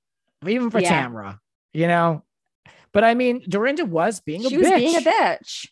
even 0.46 0.70
for 0.70 0.81
Yeah. 0.81 1.02
Tamara, 1.02 1.40
you 1.72 1.87
know. 1.88 2.22
But 2.93 3.05
I 3.05 3.14
mean, 3.14 3.43
Dorinda 3.49 3.87
was 3.87 4.20
being 4.20 4.44
a 4.44 4.49
she 4.50 4.56
bitch. 4.56 4.61
was 4.61 4.70
being 4.70 4.96
a 4.96 5.00
bitch. 5.00 5.66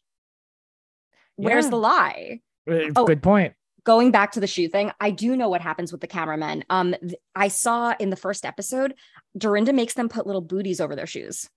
Where's 1.36 1.66
Yeah. 1.66 1.70
the 1.70 1.76
lie? 1.76 2.40
Uh, 2.70 2.74
Oh. 2.96 3.04
Good 3.06 3.22
point. 3.22 3.54
Going 3.84 4.10
back 4.10 4.32
to 4.32 4.40
the 4.40 4.46
shoe 4.46 4.68
thing, 4.68 4.92
I 5.00 5.10
do 5.10 5.36
know 5.36 5.48
what 5.48 5.60
happens 5.60 5.92
with 5.92 6.00
the 6.00 6.06
cameramen. 6.06 6.64
Um, 6.70 6.94
th- 7.00 7.14
I 7.34 7.48
saw 7.48 7.94
in 7.98 8.10
the 8.10 8.16
first 8.16 8.44
episode, 8.46 8.94
Dorinda 9.37 9.72
makes 9.72 9.94
them 9.94 10.08
put 10.08 10.26
little 10.26 10.40
booties 10.40 10.80
over 10.80 10.94
their 10.96 11.06
shoes. 11.06 11.49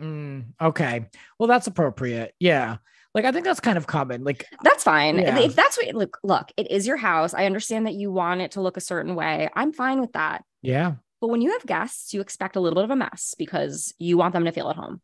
Mm, 0.00 0.44
okay. 0.60 1.06
Well, 1.38 1.48
that's 1.48 1.66
appropriate. 1.66 2.34
Yeah. 2.38 2.76
Like 3.14 3.24
I 3.24 3.32
think 3.32 3.44
that's 3.44 3.60
kind 3.60 3.78
of 3.78 3.86
common. 3.86 4.24
Like 4.24 4.46
That's 4.62 4.82
fine. 4.82 5.18
Yeah. 5.18 5.38
If 5.38 5.54
that's 5.54 5.76
what 5.76 5.94
look, 5.94 6.18
look, 6.24 6.50
it 6.56 6.70
is 6.70 6.86
your 6.86 6.96
house. 6.96 7.32
I 7.32 7.46
understand 7.46 7.86
that 7.86 7.94
you 7.94 8.10
want 8.10 8.40
it 8.40 8.52
to 8.52 8.60
look 8.60 8.76
a 8.76 8.80
certain 8.80 9.14
way. 9.14 9.48
I'm 9.54 9.72
fine 9.72 10.00
with 10.00 10.12
that. 10.12 10.44
yeah, 10.62 10.94
But 11.20 11.28
when 11.28 11.40
you 11.40 11.52
have 11.52 11.64
guests, 11.64 12.12
you 12.12 12.20
expect 12.20 12.56
a 12.56 12.60
little 12.60 12.74
bit 12.74 12.84
of 12.84 12.90
a 12.90 12.96
mess 12.96 13.34
because 13.38 13.94
you 13.98 14.18
want 14.18 14.32
them 14.32 14.44
to 14.44 14.52
feel 14.52 14.68
at 14.68 14.76
home. 14.76 15.00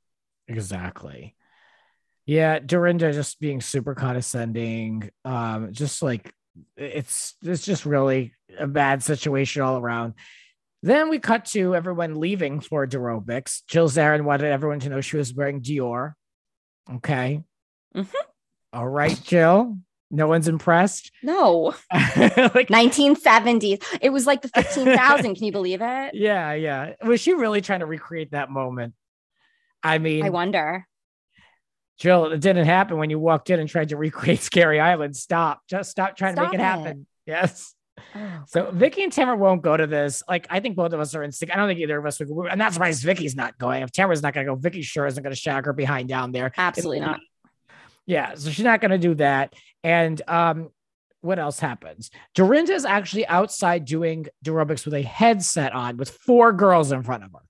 Exactly. 0.48 1.36
Yeah, 2.26 2.58
Dorinda 2.58 3.12
just 3.12 3.40
being 3.40 3.60
super 3.60 3.94
condescending. 3.94 5.10
Um, 5.24 5.72
just 5.72 6.02
like 6.02 6.32
it's 6.76 7.34
it's 7.42 7.64
just 7.64 7.86
really 7.86 8.34
a 8.58 8.66
bad 8.66 9.02
situation 9.04 9.62
all 9.62 9.78
around. 9.78 10.14
Then 10.82 11.10
we 11.10 11.18
cut 11.18 11.44
to 11.46 11.74
everyone 11.74 12.18
leaving 12.18 12.60
for 12.60 12.86
Durobics. 12.86 13.62
Jill 13.68 13.88
Zarin 13.88 14.24
wanted 14.24 14.50
everyone 14.50 14.80
to 14.80 14.88
know 14.88 15.00
she 15.00 15.16
was 15.16 15.34
wearing 15.34 15.60
Dior. 15.60 16.14
Okay. 16.92 17.42
Mhm. 17.96 18.08
All 18.72 18.88
right, 18.88 19.20
Jill. 19.24 19.78
No 20.12 20.26
one's 20.26 20.48
impressed. 20.48 21.12
No, 21.22 21.74
like 21.92 22.68
1970s. 22.68 23.84
It 24.00 24.10
was 24.10 24.26
like 24.26 24.42
the 24.42 24.48
15,000. 24.54 25.34
Can 25.36 25.44
you 25.44 25.52
believe 25.52 25.80
it? 25.82 26.14
yeah, 26.14 26.52
yeah. 26.54 26.94
Was 27.04 27.20
she 27.20 27.32
really 27.34 27.60
trying 27.60 27.80
to 27.80 27.86
recreate 27.86 28.32
that 28.32 28.50
moment? 28.50 28.94
I 29.82 29.98
mean, 29.98 30.24
I 30.24 30.30
wonder. 30.30 30.86
Jill, 31.98 32.26
it 32.32 32.40
didn't 32.40 32.66
happen 32.66 32.96
when 32.98 33.10
you 33.10 33.18
walked 33.18 33.50
in 33.50 33.60
and 33.60 33.68
tried 33.68 33.90
to 33.90 33.96
recreate 33.96 34.40
Scary 34.50 34.80
Island. 34.80 35.14
Stop. 35.16 35.60
Just 35.68 35.90
stop 35.90 36.16
trying 36.16 36.34
to 36.36 36.42
make 36.42 36.52
it 36.54 36.60
it. 36.60 36.60
happen. 36.60 37.06
Yes. 37.26 37.74
Oh, 38.16 38.42
So. 38.46 38.70
Vicky 38.72 39.02
and 39.04 39.12
Tamara 39.12 39.36
won't 39.36 39.62
go 39.62 39.76
to 39.76 39.86
this. 39.86 40.22
Like, 40.26 40.46
I 40.50 40.60
think 40.60 40.74
both 40.76 40.92
of 40.94 41.00
us 41.00 41.14
are 41.14 41.22
in 41.22 41.30
sync. 41.32 41.52
I 41.52 41.56
don't 41.56 41.68
think 41.68 41.80
either 41.80 41.98
of 41.98 42.06
us 42.06 42.18
would. 42.20 42.50
And 42.50 42.58
that's 42.60 42.78
why 42.78 42.90
Vicky's 42.92 43.36
not 43.36 43.58
going. 43.58 43.82
If 43.82 43.92
Tamara's 43.92 44.22
not 44.22 44.32
going 44.32 44.46
to 44.46 44.52
go, 44.52 44.56
Vicky 44.56 44.80
sure 44.82 45.06
isn't 45.06 45.22
going 45.22 45.34
to 45.34 45.40
shag 45.40 45.66
her 45.66 45.72
behind 45.74 46.08
down 46.08 46.32
there. 46.32 46.52
absolutely 46.56 47.00
not. 47.00 47.20
Yeah. 48.10 48.34
So 48.34 48.50
she's 48.50 48.64
not 48.64 48.80
going 48.80 48.90
to 48.90 48.98
do 48.98 49.14
that. 49.16 49.54
And 49.84 50.20
um, 50.28 50.70
what 51.20 51.38
else 51.38 51.60
happens? 51.60 52.10
Dorinda 52.34 52.72
is 52.72 52.84
actually 52.84 53.26
outside 53.28 53.84
doing 53.84 54.26
aerobics 54.44 54.84
with 54.84 54.94
a 54.94 55.02
headset 55.02 55.72
on 55.72 55.96
with 55.96 56.10
four 56.10 56.52
girls 56.52 56.92
in 56.92 57.02
front 57.02 57.24
of 57.24 57.30
her. 57.32 57.40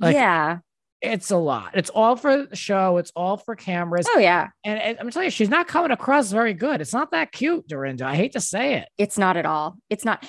Like- 0.00 0.14
yeah. 0.14 0.58
It's 1.00 1.32
a 1.32 1.36
lot. 1.36 1.72
It's 1.74 1.90
all 1.90 2.14
for 2.14 2.44
the 2.46 2.54
show. 2.54 2.98
It's 2.98 3.10
all 3.16 3.36
for 3.36 3.56
cameras. 3.56 4.06
Oh 4.08 4.18
yeah, 4.20 4.50
And, 4.62 4.78
and 4.78 4.98
I'm 5.00 5.10
telling 5.10 5.26
you, 5.26 5.30
she's 5.32 5.48
not 5.48 5.66
coming 5.66 5.90
across 5.90 6.30
very 6.30 6.54
good. 6.54 6.80
It's 6.80 6.92
not 6.92 7.10
that 7.10 7.32
cute, 7.32 7.66
Dorinda. 7.66 8.06
I 8.06 8.14
hate 8.14 8.34
to 8.34 8.40
say 8.40 8.74
it. 8.74 8.88
it's 8.98 9.18
not 9.18 9.36
at 9.36 9.44
all. 9.44 9.78
It's 9.90 10.04
not. 10.04 10.24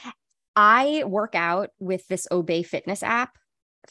I 0.55 1.03
work 1.05 1.35
out 1.35 1.69
with 1.77 2.07
this 2.07 2.27
Obey 2.31 2.63
Fitness 2.63 3.03
app 3.03 3.37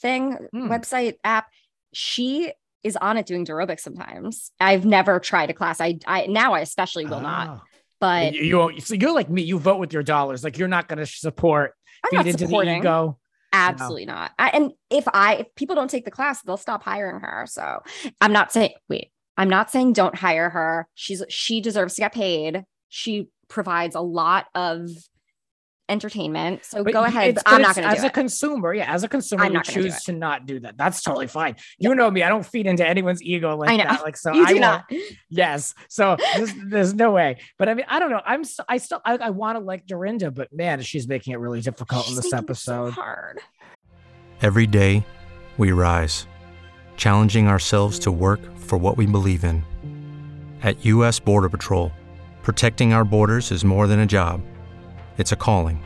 thing, 0.00 0.32
Hmm. 0.50 0.72
website 0.72 1.14
app. 1.22 1.46
She 1.92 2.52
is 2.84 2.96
on 2.96 3.16
it 3.16 3.26
doing 3.26 3.44
aerobics 3.46 3.80
sometimes. 3.80 4.50
I've 4.60 4.84
never 4.84 5.20
tried 5.20 5.50
a 5.50 5.54
class. 5.54 5.80
I 5.80 5.98
I 6.06 6.26
now 6.26 6.54
I 6.54 6.60
especially 6.60 7.06
will 7.06 7.20
not. 7.20 7.48
Oh. 7.48 7.62
But 8.00 8.34
you, 8.34 8.70
you, 8.70 8.80
so 8.80 8.94
you're 8.94 9.14
like 9.14 9.30
me. 9.30 9.42
You 9.42 9.58
vote 9.58 9.78
with 9.78 9.92
your 9.92 10.02
dollars. 10.02 10.42
Like 10.42 10.58
you're 10.58 10.66
not 10.66 10.88
going 10.88 10.98
to 10.98 11.06
support 11.06 11.74
I'm 12.04 12.10
feed 12.10 12.16
not 12.16 12.26
into 12.26 12.38
the 12.38 12.46
supporting. 12.46 12.78
ego. 12.78 13.18
Absolutely 13.52 14.06
not. 14.06 14.32
I, 14.38 14.48
and 14.48 14.72
if 14.90 15.04
I 15.06 15.36
if 15.36 15.54
people 15.54 15.76
don't 15.76 15.88
take 15.90 16.04
the 16.04 16.10
class, 16.10 16.42
they'll 16.42 16.56
stop 16.56 16.82
hiring 16.82 17.20
her. 17.20 17.46
So 17.48 17.80
I'm 18.20 18.32
not 18.32 18.50
saying 18.50 18.72
wait, 18.88 19.12
I'm 19.36 19.48
not 19.48 19.70
saying 19.70 19.92
don't 19.92 20.16
hire 20.16 20.50
her. 20.50 20.88
She's 20.94 21.22
she 21.28 21.60
deserves 21.60 21.94
to 21.94 22.00
get 22.00 22.12
paid. 22.12 22.64
She 22.88 23.28
provides 23.48 23.94
a 23.94 24.00
lot 24.00 24.46
of 24.54 24.88
entertainment. 25.92 26.64
So 26.64 26.82
But 26.82 26.92
go 26.92 27.04
ahead. 27.04 27.28
it's- 27.28 27.42
I'm 27.46 27.62
not 27.62 27.76
going 27.76 27.86
to 27.86 27.92
As 27.94 27.98
do 28.00 28.04
a 28.04 28.06
it. 28.06 28.12
consumer, 28.14 28.74
yeah, 28.74 28.92
as 28.92 29.04
a 29.04 29.08
consumer, 29.08 29.44
I'm 29.44 29.52
you 29.52 29.58
not 29.58 29.66
gonna 29.66 29.82
choose 29.82 30.02
to 30.04 30.12
not 30.12 30.46
do 30.46 30.58
that. 30.60 30.76
That's 30.76 31.02
totally 31.02 31.26
fine. 31.28 31.54
You 31.78 31.94
know 31.94 32.10
me; 32.10 32.22
I 32.22 32.28
don't 32.28 32.44
feed 32.44 32.66
into 32.66 32.86
anyone's 32.86 33.22
ego 33.22 33.56
like 33.56 33.70
I 33.70 33.76
know. 33.76 33.84
that. 33.84 34.02
Like 34.02 34.16
so, 34.16 34.32
You 34.32 34.44
I 34.44 34.52
do 34.54 34.60
won't- 34.60 34.82
Yes. 35.30 35.74
So 35.88 36.16
there's, 36.36 36.52
there's 36.66 36.94
no 36.94 37.12
way. 37.12 37.36
But 37.58 37.68
I 37.68 37.74
mean, 37.74 37.86
I 37.88 37.98
don't 38.00 38.10
know. 38.10 38.22
I'm 38.26 38.40
s- 38.40 38.58
I 38.68 38.78
still 38.78 39.00
I, 39.04 39.16
I 39.18 39.30
want 39.30 39.58
to 39.58 39.64
like 39.64 39.86
Dorinda, 39.86 40.30
but 40.30 40.52
man, 40.52 40.80
she's 40.82 41.06
making 41.06 41.34
it 41.34 41.38
really 41.38 41.60
difficult 41.60 42.08
in 42.08 42.16
this 42.16 42.24
making 42.32 42.48
it 42.50 42.56
so 42.56 42.84
episode. 42.86 42.92
hard. 42.94 43.38
Every 44.40 44.66
day, 44.66 45.04
we 45.58 45.70
rise, 45.72 46.26
challenging 46.96 47.46
ourselves 47.48 47.98
to 48.00 48.10
work 48.10 48.40
for 48.58 48.76
what 48.78 48.96
we 48.96 49.06
believe 49.06 49.44
in. 49.44 49.62
At 50.62 50.84
U.S. 50.84 51.18
Border 51.20 51.48
Patrol, 51.48 51.92
protecting 52.42 52.92
our 52.92 53.04
borders 53.04 53.50
is 53.52 53.64
more 53.64 53.86
than 53.86 54.00
a 54.00 54.06
job, 54.06 54.40
it's 55.18 55.32
a 55.32 55.36
calling. 55.36 55.84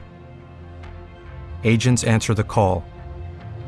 Agents 1.65 2.05
answer 2.05 2.33
the 2.33 2.45
call, 2.45 2.85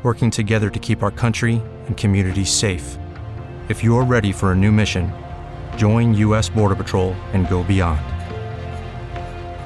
working 0.01 0.31
together 0.31 0.69
to 0.69 0.79
keep 0.79 1.03
our 1.03 1.11
country 1.11 1.61
and 1.87 1.97
communities 1.97 2.49
safe. 2.49 2.97
If 3.67 3.83
you're 3.83 4.05
ready 4.05 4.31
for 4.31 4.53
a 4.53 4.55
new 4.55 4.71
mission, 4.71 5.11
join 5.75 6.13
U.S. 6.15 6.47
Border 6.49 6.75
Patrol 6.75 7.11
and 7.33 7.49
go 7.49 7.63
beyond. 7.63 7.99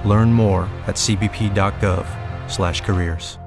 Learn 0.10 0.34
more 0.34 0.64
at 0.88 0.96
cbp.gov/careers. 0.96 3.38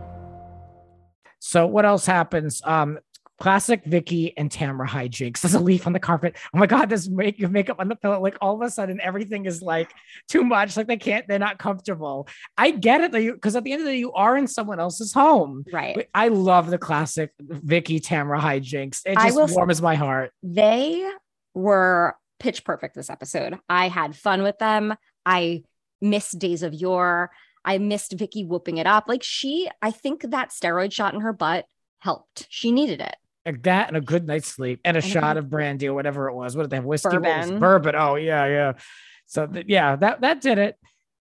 So 1.38 1.66
what 1.66 1.84
else 1.84 2.06
happens? 2.06 2.62
Um, 2.64 2.98
classic 3.38 3.84
Vicky 3.84 4.36
and 4.36 4.50
Tamara 4.50 4.88
hijinks. 4.88 5.40
There's 5.40 5.54
a 5.54 5.60
leaf 5.60 5.86
on 5.86 5.92
the 5.92 6.00
carpet. 6.00 6.36
Oh 6.54 6.58
my 6.58 6.66
god, 6.66 6.88
there's 6.88 7.10
make 7.10 7.38
makeup 7.50 7.76
on 7.78 7.88
the 7.88 7.96
pillow. 7.96 8.20
Like 8.20 8.36
all 8.40 8.54
of 8.54 8.66
a 8.66 8.70
sudden, 8.70 9.00
everything 9.00 9.46
is 9.46 9.62
like 9.62 9.90
too 10.28 10.42
much. 10.42 10.76
Like 10.76 10.86
they 10.86 10.96
can't, 10.96 11.26
they're 11.28 11.38
not 11.38 11.58
comfortable. 11.58 12.28
I 12.56 12.70
get 12.70 13.00
it, 13.00 13.12
because 13.12 13.56
at 13.56 13.64
the 13.64 13.72
end 13.72 13.82
of 13.82 13.86
the 13.86 13.92
day, 13.92 13.98
you 13.98 14.12
are 14.12 14.36
in 14.36 14.46
someone 14.46 14.80
else's 14.80 15.12
home. 15.12 15.64
Right. 15.72 15.94
But 15.94 16.08
I 16.14 16.28
love 16.28 16.70
the 16.70 16.78
classic 16.78 17.32
Vicky 17.40 18.00
Tamara 18.00 18.40
hijinks. 18.40 19.02
It 19.04 19.14
just 19.14 19.36
will 19.36 19.48
warms 19.48 19.82
my 19.82 19.94
heart. 19.94 20.32
They 20.42 21.08
were 21.54 22.16
pitch 22.38 22.64
perfect 22.64 22.94
this 22.94 23.10
episode. 23.10 23.58
I 23.68 23.88
had 23.88 24.16
fun 24.16 24.42
with 24.42 24.58
them. 24.58 24.94
I 25.24 25.62
missed 26.00 26.38
Days 26.38 26.62
of 26.62 26.74
Yore. 26.74 27.30
I 27.64 27.78
missed 27.78 28.12
Vicky 28.12 28.44
whooping 28.44 28.78
it 28.78 28.86
up. 28.86 29.08
Like 29.08 29.22
she, 29.22 29.68
I 29.82 29.90
think 29.90 30.22
that 30.30 30.50
steroid 30.50 30.92
shot 30.92 31.14
in 31.14 31.20
her 31.20 31.32
butt 31.32 31.66
helped. 31.98 32.46
She 32.48 32.70
needed 32.70 33.00
it. 33.00 33.16
Like 33.46 33.62
that 33.62 33.88
and 33.88 33.96
a 33.96 34.00
good 34.00 34.26
night's 34.26 34.48
sleep 34.48 34.80
and 34.84 34.96
a 34.96 35.00
And 35.02 35.06
shot 35.12 35.36
of 35.36 35.48
brandy 35.48 35.88
or 35.88 35.94
whatever 35.94 36.28
it 36.28 36.34
was. 36.34 36.56
What 36.56 36.64
did 36.64 36.70
they 36.70 36.76
have? 36.76 36.84
Whiskey? 36.84 37.10
Bourbon. 37.10 37.60
Bourbon. 37.60 37.94
Oh, 37.96 38.16
yeah, 38.16 38.44
yeah. 38.46 38.72
So 39.26 39.46
th- 39.46 39.66
yeah, 39.68 39.96
that 39.96 40.20
that 40.22 40.40
did 40.40 40.58
it. 40.58 40.76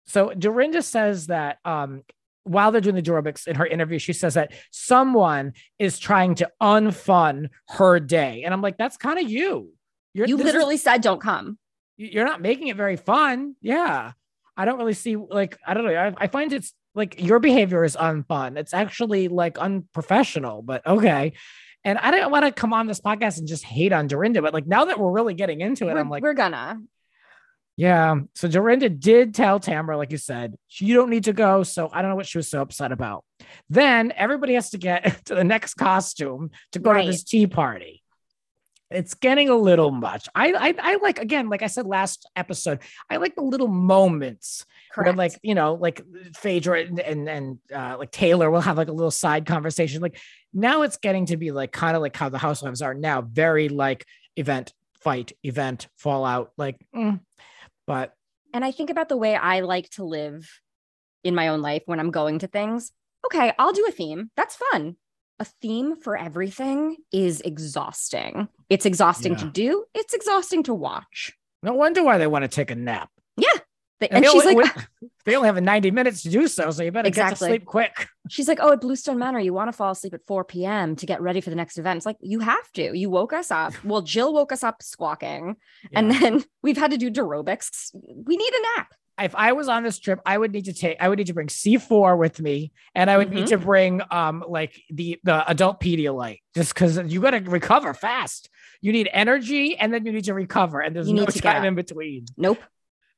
So 0.07 0.33
Dorinda 0.33 0.83
says 0.83 1.27
that 1.29 1.59
um 1.65 2.03
while 2.45 2.71
they're 2.73 2.81
doing 2.81 2.95
the 2.95 3.03
aerobics 3.03 3.47
in 3.47 3.57
her 3.57 3.67
interview, 3.67 3.99
she 3.99 4.13
says 4.13 4.35
that 4.35 4.53
someone 4.71 5.53
is 5.79 5.99
trying 5.99 6.37
to 6.37 6.49
unfun 6.63 7.49
her 7.71 7.99
day. 8.01 8.43
And 8.45 8.55
I'm 8.55 8.63
like, 8.63 8.79
that's 8.79 8.97
kind 8.97 9.19
of 9.19 9.29
you. 9.31 9.73
You're 10.15 10.29
You 10.29 10.37
this 10.37 10.47
is- 10.47 10.53
literally 10.55 10.77
said, 10.77 11.01
"Don't 11.03 11.21
come." 11.21 11.59
you're 11.99 12.27
not 12.27 12.43
making 12.43 12.69
it 12.69 12.77
very 12.77 12.97
fun. 12.97 13.55
Yeah. 13.63 14.13
I 14.57 14.65
don't 14.67 14.79
really 14.79 14.93
see 14.95 15.17
like 15.17 15.59
I 15.67 15.75
don't 15.75 15.85
know. 15.87 15.95
I, 15.95 16.15
I 16.19 16.27
find 16.29 16.53
it's 16.53 16.73
like 16.95 17.21
your 17.21 17.39
behavior 17.41 17.85
is 17.85 17.97
unfun. 17.97 18.57
It's 18.59 18.73
actually 18.75 19.29
like 19.29 19.59
unprofessional, 19.59 20.63
but 20.63 20.87
okay. 20.87 21.33
And 21.87 21.97
I 21.99 22.11
don't 22.11 22.33
want 22.33 22.45
to 22.45 22.51
come 22.51 22.73
on 22.73 22.87
this 22.89 23.01
podcast 23.01 23.39
and 23.39 23.47
just 23.47 23.63
hate 23.65 23.93
on 23.93 24.09
Dorinda, 24.09 24.43
but 24.43 24.53
like 24.53 24.67
now 24.67 24.87
that 24.87 24.99
we're 24.99 25.11
really 25.13 25.35
getting 25.35 25.61
into 25.61 25.89
it, 25.89 25.95
We're, 25.95 26.01
I'm 26.01 26.11
like, 26.11 26.23
we're 26.23 26.35
gonna. 26.35 26.81
yeah. 27.77 28.17
So 28.35 28.49
Dorinda 28.49 28.89
did 28.89 29.35
tell 29.35 29.61
Tamara, 29.61 29.97
like 29.97 30.11
you 30.11 30.19
said, 30.19 30.57
you 30.79 30.95
don't 30.95 31.11
need 31.11 31.25
to 31.25 31.33
go. 31.33 31.63
So 31.63 31.89
I 31.93 32.03
don't 32.03 32.11
know 32.11 32.17
what 32.17 32.27
she 32.27 32.39
was 32.39 32.49
so 32.49 32.61
upset 32.61 32.91
about. 32.91 33.25
Then 33.71 34.13
everybody 34.17 34.55
has 34.55 34.71
to 34.71 34.79
get 34.79 35.25
to 35.27 35.37
the 35.37 35.45
next 35.45 35.75
costume 35.75 36.51
to 36.73 36.81
go 36.81 36.91
Right. 36.91 37.03
to 37.05 37.11
this 37.13 37.23
tea 37.23 37.47
party. 37.47 38.03
It's 38.91 39.15
getting 39.15 39.49
a 39.49 39.57
little 39.57 39.91
much. 39.91 40.29
I, 40.35 40.53
I 40.53 40.75
I 40.93 40.97
like 40.97 41.19
again, 41.19 41.49
like 41.49 41.63
I 41.63 41.67
said 41.67 41.87
last 41.87 42.29
episode, 42.37 42.81
I 43.11 43.17
like 43.19 43.35
the 43.35 43.43
little 43.43 43.69
moments 43.69 44.65
where 44.95 45.13
like 45.13 45.39
you 45.43 45.55
know, 45.55 45.75
like 45.75 46.03
Phaedra 46.35 46.83
and 46.83 47.01
and, 47.01 47.29
and 47.29 47.59
uh, 47.75 47.97
like 47.99 48.11
Taylor 48.11 48.51
will 48.51 48.61
have 48.61 48.77
like 48.77 48.89
a 48.89 48.93
little 48.93 49.11
side 49.11 49.47
conversation. 49.47 50.01
Like 50.01 50.19
now 50.53 50.83
it's 50.83 50.97
getting 50.97 51.27
to 51.27 51.37
be 51.37 51.51
like 51.51 51.73
kind 51.73 51.97
of 51.97 52.03
like 52.03 52.17
how 52.17 52.29
the 52.29 52.39
housewives 52.39 52.83
are 52.83 52.95
now, 52.95 53.21
very 53.23 53.69
like 53.69 54.07
event, 54.37 54.73
fight, 55.01 55.33
event, 55.43 55.89
fallout. 55.97 56.53
Like, 56.57 56.77
mm. 56.95 57.21
but 57.87 58.13
and 58.55 58.65
I 58.65 58.73
think 58.73 58.91
about 58.91 59.09
the 59.09 59.17
way 59.17 59.35
I 59.35 59.61
like 59.61 59.91
to 59.91 60.05
live 60.05 60.49
in 61.25 61.35
my 61.35 61.49
own 61.49 61.61
life 61.61 61.83
when 61.87 62.01
I'm 62.01 62.11
going 62.11 62.39
to 62.41 62.47
things. 62.47 62.93
Okay, 63.27 63.53
I'll 63.59 63.73
do 63.73 63.85
a 63.89 63.93
theme. 63.93 64.31
That's 64.37 64.57
fun. 64.71 64.97
A 65.39 65.45
theme 65.61 65.97
for 65.97 66.17
everything 66.17 66.97
is 67.13 67.41
exhausting. 67.43 68.49
It's 68.71 68.87
exhausting 68.87 69.33
Yeah. 69.33 69.39
to 69.39 69.47
do. 69.51 69.85
It's 69.95 70.15
exhausting 70.15 70.63
to 70.65 70.75
watch. 70.75 71.33
no 71.63 71.75
wonder 71.75 72.03
why 72.05 72.17
they 72.17 72.27
want 72.27 72.45
to 72.45 72.49
take 72.49 72.71
a 72.71 72.75
nap. 72.75 73.11
They- 74.01 74.09
And 74.09 74.25
And 74.25 74.33
she's 74.33 74.43
only- 74.47 74.63
like, 74.65 74.77
They 75.25 75.35
only 75.35 75.49
have 75.49 75.61
90 75.61 75.91
minutes 75.91 76.23
to 76.23 76.31
do 76.31 76.47
so, 76.47 76.71
so 76.71 76.85
you 76.85 76.93
better 76.93 77.11
get 77.11 77.31
to 77.31 77.37
sleep 77.37 77.65
quick. 77.65 78.07
she's 78.31 78.47
like, 78.47 78.59
oh, 78.63 78.73
at 78.73 78.81
Bluestone 78.81 79.19
Manor, 79.19 79.41
you 79.41 79.53
want 79.53 79.69
to 79.69 79.73
fall 79.73 79.91
asleep 79.91 80.15
at 80.15 80.25
4 80.27 80.45
p.m. 80.45 80.95
to 80.97 81.05
get 81.07 81.21
ready 81.21 81.41
for 81.41 81.51
the 81.51 81.57
next 81.57 81.79
event. 81.79 81.97
It's 81.97 82.07
like, 82.07 82.19
you 82.21 82.39
have 82.41 82.71
to. 82.75 82.97
You 82.97 83.11
woke 83.11 83.33
us 83.33 83.51
up. 83.51 83.73
Well, 83.85 84.03
Jill 84.03 84.33
woke 84.33 84.53
us 84.53 84.63
up 84.63 84.83
squawking. 84.83 85.57
And 85.93 86.11
then 86.13 86.45
we've 86.63 86.77
had 86.77 86.93
to 86.93 86.97
do 86.97 87.11
aerobics. 87.11 87.91
We 87.95 88.37
need 88.37 88.53
a 88.55 88.79
nap. 88.79 88.95
if 89.21 89.35
I 89.35 89.53
was 89.53 89.67
on 89.69 89.83
this 89.83 89.99
trip, 89.99 90.21
I 90.25 90.37
would 90.39 90.53
need 90.53 90.67
to 90.67 90.73
take 90.75 90.99
I 91.01 91.09
would 91.09 91.19
need 91.19 91.27
to 91.29 91.35
bring 91.35 91.49
C4 91.49 92.17
with 92.19 92.39
me 92.41 92.71
and 92.95 93.11
I 93.11 93.17
would 93.17 93.31
need 93.33 93.47
Mhm. 93.47 93.49
to 93.49 93.59
bring 93.59 94.03
um 94.11 94.45
like 94.47 94.79
the 94.91 95.19
the 95.25 95.49
adult 95.51 95.81
Pedialyte 95.81 96.41
just 96.55 96.73
because 96.75 96.99
you 97.13 97.21
got 97.21 97.31
to 97.31 97.39
recover 97.41 97.95
fast. 97.95 98.51
You 98.83 98.93
need 98.93 99.09
energy 99.13 99.77
and 99.77 99.93
then 99.93 100.05
you 100.07 100.13
need 100.13 100.25
to 100.27 100.35
recover 100.35 100.81
and 100.81 100.95
there's 100.95 101.09
You 101.09 101.15
no 101.15 101.23
need 101.25 101.35
time 101.43 101.65
in 101.65 101.75
between. 101.75 102.27
Nope. 102.37 102.59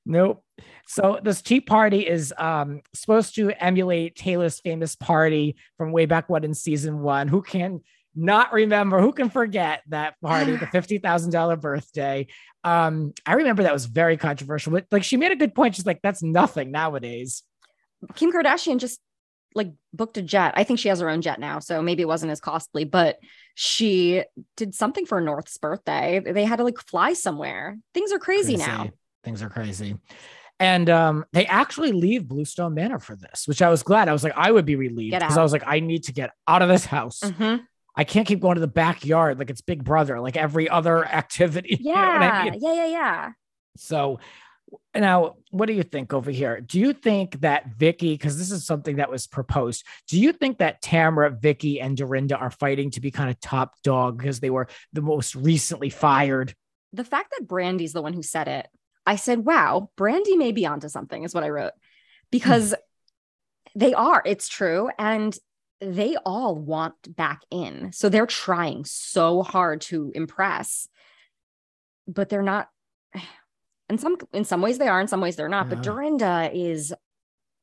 Nope. 0.09 0.43
So 0.87 1.21
this 1.23 1.43
tea 1.43 1.61
party 1.61 2.01
is 2.01 2.33
um 2.37 2.81
supposed 2.95 3.35
to 3.37 3.51
emulate 3.51 4.17
Taylor's 4.17 4.59
famous 4.59 4.97
party 4.97 5.57
from 5.77 5.93
way 5.93 6.07
back 6.07 6.29
when 6.29 6.45
in 6.45 6.55
season 6.55 7.01
one. 7.01 7.29
Who 7.29 7.43
can 7.43 7.83
not 8.17 8.53
remember? 8.55 9.01
Who 9.01 9.13
can 9.13 9.29
forget 9.29 9.83
that 9.89 10.15
party, 10.23 10.57
the 10.57 10.67
fifty 10.73 10.97
thousand 10.99 11.31
dollar 11.31 11.57
birthday? 11.57 12.27
Um, 12.65 13.13
I 13.27 13.35
remember 13.35 13.65
that 13.65 13.73
was 13.73 13.85
very 13.85 14.17
controversial, 14.17 14.73
but 14.73 14.87
like 14.91 15.05
she 15.05 15.19
made 15.19 15.31
a 15.31 15.37
good 15.37 15.55
point. 15.55 15.77
She's 15.77 15.87
like, 15.87 16.01
that's 16.03 16.23
nothing 16.23 16.71
nowadays. 16.71 17.43
Kim 18.15 18.33
Kardashian 18.33 18.79
just 18.79 19.01
like 19.55 19.73
booked 19.93 20.17
a 20.17 20.23
jet. 20.23 20.55
I 20.57 20.65
think 20.65 20.79
she 20.79 20.89
has 20.89 21.01
her 21.01 21.11
own 21.11 21.21
jet 21.21 21.39
now, 21.39 21.59
so 21.59 21.83
maybe 21.83 22.03
it 22.03 22.09
wasn't 22.09 22.33
as 22.33 22.41
costly, 22.41 22.85
but 22.85 23.19
she 23.55 24.23
did 24.57 24.75
something 24.75 25.05
for 25.05 25.21
North's 25.21 25.59
birthday. 25.59 26.23
They 26.25 26.45
had 26.45 26.57
to 26.57 26.65
like 26.65 26.79
fly 26.79 27.13
somewhere. 27.13 27.77
Things 27.93 28.11
are 28.11 28.19
crazy, 28.19 28.57
now. 28.57 28.89
Things 29.25 29.43
are 29.43 29.49
crazy. 29.51 29.97
And 30.61 30.91
um, 30.91 31.25
they 31.33 31.47
actually 31.47 31.93
leave 31.93 32.27
Bluestone 32.27 32.75
Manor 32.75 32.99
for 32.99 33.15
this, 33.15 33.47
which 33.47 33.63
I 33.63 33.69
was 33.69 33.83
glad. 33.85 34.09
I 34.09 34.13
was 34.13 34.25
like, 34.25 34.33
I 34.37 34.51
would 34.51 34.65
be 34.65 34.75
relieved 34.77 35.13
because. 35.17 35.37
I 35.39 35.43
was 35.43 35.53
like, 35.53 35.63
I 35.67 35.81
need 35.81 36.05
to 36.05 36.13
get 36.13 36.31
out 36.49 36.63
of 36.63 36.69
this 36.69 36.85
house. 36.85 37.21
Mhm. 37.21 37.65
I 37.95 38.05
can't 38.05 38.27
keep 38.27 38.41
going 38.41 38.55
to 38.55 38.61
the 38.61 38.67
backyard 38.69 39.39
like 39.39 39.51
it's 39.51 39.61
Big 39.61 39.83
Brother, 39.85 40.21
like 40.21 40.37
every 40.37 40.69
other 40.69 41.05
activity. 41.05 41.77
you 41.81 41.93
know 41.95 42.01
Yeah, 42.01 42.31
I 42.33 42.51
mean? 42.51 42.61
yeah, 42.63 42.75
yeah, 42.75 42.87
yeah. 42.87 43.31
So 43.77 44.19
now, 44.95 45.37
what 45.51 45.67
do 45.67 45.73
you 45.73 45.83
think 45.83 46.13
over 46.13 46.31
here? 46.31 46.61
Do 46.61 46.79
you 46.79 46.93
think 46.93 47.41
that 47.41 47.69
Vicky, 47.77 48.13
because 48.15 48.37
this 48.37 48.51
is 48.51 48.67
something 48.67 48.97
that 48.97 49.11
was 49.11 49.27
proposed, 49.27 49.85
do 50.09 50.21
you 50.21 50.33
think 50.33 50.59
that 50.59 50.83
Tamara, 50.83 51.31
Vicky, 51.31 51.81
and 51.81 51.97
Dorinda 51.97 52.37
are 52.37 52.51
fighting 52.51 52.91
to 52.93 53.01
be 53.01 53.11
kind 53.11 53.31
of 53.31 53.41
top 53.41 53.75
dog 53.83 54.19
because 54.19 54.41
they 54.41 54.51
were 54.51 54.69
the 54.93 55.03
most 55.03 55.35
recently 55.35 55.89
fired? 55.91 56.55
The 56.93 57.05
fact 57.05 57.33
that 57.39 57.47
Brandy's 57.49 57.93
the 57.93 58.03
one 58.03 58.13
who 58.13 58.23
said 58.23 58.47
it, 58.49 58.69
I 59.09 59.17
said, 59.17 59.47
wow, 59.47 59.91
Brandy 59.97 60.37
may 60.37 60.53
be 60.53 60.67
onto 60.67 60.91
something, 60.91 61.23
is 61.25 61.35
what 61.35 61.43
I 61.43 61.49
wrote. 61.49 61.73
Because 62.31 62.75
they 63.75 63.95
are, 63.95 64.23
it's 64.27 64.49
true. 64.49 64.91
And 64.99 65.35
they 65.81 66.17
all 66.27 66.55
want 66.55 67.17
back 67.17 67.41
in. 67.51 67.91
So 67.95 68.11
they're 68.11 68.27
trying 68.27 68.85
so 68.85 69.43
hard 69.43 69.81
to 69.83 70.13
impress, 70.15 70.89
but 72.07 72.29
they're 72.29 72.43
not. 72.43 72.69
In 73.91 73.97
some 73.97 74.19
in 74.35 74.45
some 74.45 74.61
ways 74.61 74.77
they 74.77 74.89
are, 74.89 75.01
in 75.01 75.09
some 75.09 75.23
ways 75.23 75.37
they're 75.37 75.49
not. 75.49 75.71
But 75.71 75.83
Dorinda 75.83 76.51
is 76.53 76.93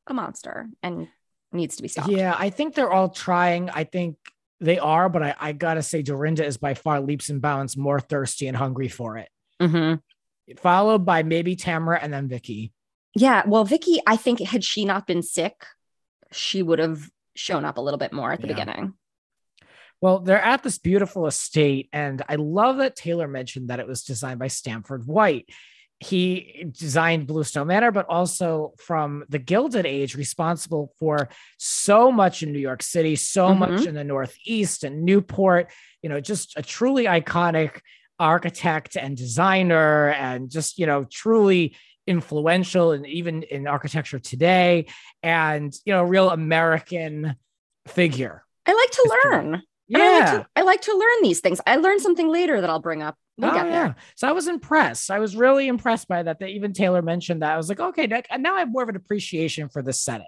a 0.07 0.13
monster 0.15 0.67
and 0.81 1.07
needs 1.51 1.75
to 1.75 1.83
be 1.83 1.87
stopped. 1.87 2.09
Yeah, 2.09 2.35
I 2.35 2.49
think 2.49 2.73
they're 2.73 2.91
all 2.91 3.09
trying. 3.09 3.69
I 3.69 3.83
think 3.83 4.17
they 4.59 4.79
are, 4.79 5.07
but 5.07 5.21
I, 5.21 5.35
I 5.39 5.51
gotta 5.51 5.83
say, 5.83 6.01
Dorinda 6.01 6.43
is 6.43 6.57
by 6.57 6.73
far 6.73 6.99
leaps 6.99 7.29
and 7.29 7.43
bounds 7.43 7.77
more 7.77 7.99
thirsty 7.99 8.47
and 8.47 8.57
hungry 8.57 8.87
for 8.87 9.19
it. 9.19 9.29
Mhm. 9.61 10.01
Followed 10.57 11.05
by 11.05 11.23
maybe 11.23 11.55
Tamara 11.55 11.99
and 12.01 12.13
then 12.13 12.27
Vicky. 12.27 12.71
Yeah. 13.15 13.43
Well, 13.47 13.65
Vicky, 13.65 13.99
I 14.05 14.17
think 14.17 14.39
had 14.41 14.63
she 14.63 14.85
not 14.85 15.07
been 15.07 15.21
sick, 15.23 15.65
she 16.31 16.61
would 16.61 16.79
have 16.79 17.09
shown 17.35 17.65
up 17.65 17.77
a 17.77 17.81
little 17.81 17.97
bit 17.97 18.13
more 18.13 18.31
at 18.31 18.41
the 18.41 18.47
Yeah. 18.47 18.53
beginning. 18.53 18.93
Well, 20.01 20.19
they're 20.19 20.41
at 20.41 20.61
this 20.61 20.77
beautiful 20.77 21.25
estate, 21.25 21.89
and 21.93 22.21
I 22.27 22.35
love 22.35 22.77
that 22.77 22.95
Taylor 22.95 23.27
mentioned 23.27 23.69
that 23.69 23.79
it 23.79 23.87
was 23.87 24.03
designed 24.03 24.39
by 24.39 24.47
Stanford 24.49 25.07
White. 25.07 25.49
He 26.01 26.65
designed 26.77 27.25
Bluestone 27.25 27.67
Manor, 27.67 27.91
but 27.91 28.05
also 28.07 28.73
from 28.77 29.23
the 29.29 29.39
Gilded 29.39 29.85
Age, 29.85 30.13
responsible 30.15 30.93
for 30.99 31.29
so 31.57 32.11
much 32.11 32.43
in 32.43 32.51
New 32.51 32.59
York 32.59 32.83
City, 32.83 33.15
so 33.15 33.55
much 33.55 33.81
Mhm. 33.81 33.87
in 33.87 33.95
the 33.95 34.03
Northeast 34.03 34.83
and 34.83 35.03
Newport. 35.03 35.71
You 36.03 36.09
know, 36.09 36.19
just 36.19 36.53
a 36.57 36.61
truly 36.61 37.05
iconic 37.05 37.79
architect 38.19 38.95
and 38.97 39.15
designer, 39.17 40.09
and 40.11 40.49
just 40.49 40.77
you 40.79 40.85
know, 40.85 41.05
truly 41.05 41.75
influential 42.07 42.91
and 42.91 43.05
even 43.07 43.43
in 43.43 43.67
architecture 43.67 44.19
today, 44.19 44.85
and 45.23 45.73
you 45.85 45.93
know, 45.93 46.03
real 46.03 46.29
American 46.29 47.35
figure. 47.87 48.43
I 48.65 48.73
like 48.73 48.91
to 48.91 49.19
learn. 49.23 49.53
And 49.55 50.01
I 50.01 50.19
like, 50.19 50.21
Yeah. 50.27 50.31
to, 50.39 50.47
I 50.55 50.61
like 50.63 50.81
to 50.81 50.91
learn 50.97 51.21
these 51.23 51.39
things. 51.39 51.61
I 51.67 51.75
learned 51.75 52.01
something 52.01 52.27
later 52.29 52.59
that 52.61 52.69
I'll 52.69 52.79
bring 52.79 53.03
up. 53.03 53.15
We'll 53.37 53.51
oh, 53.51 53.53
get 53.53 53.63
there. 53.65 53.71
yeah. 53.87 53.93
So 54.15 54.27
I 54.27 54.31
was 54.31 54.47
impressed. 54.47 55.11
I 55.11 55.19
was 55.19 55.35
really 55.35 55.67
impressed 55.67 56.07
by 56.07 56.23
that. 56.23 56.39
That 56.39 56.49
even 56.49 56.73
Taylor 56.73 57.01
mentioned 57.01 57.41
that. 57.41 57.51
I 57.51 57.57
was 57.57 57.69
like, 57.69 57.79
okay, 57.79 58.07
now- 58.07 58.21
now 58.39 58.55
I 58.55 58.59
have 58.59 58.71
more 58.71 58.81
of 58.81 58.89
an 58.89 58.95
appreciation 58.95 59.69
for 59.69 59.81
this 59.83 60.01
setting. 60.01 60.25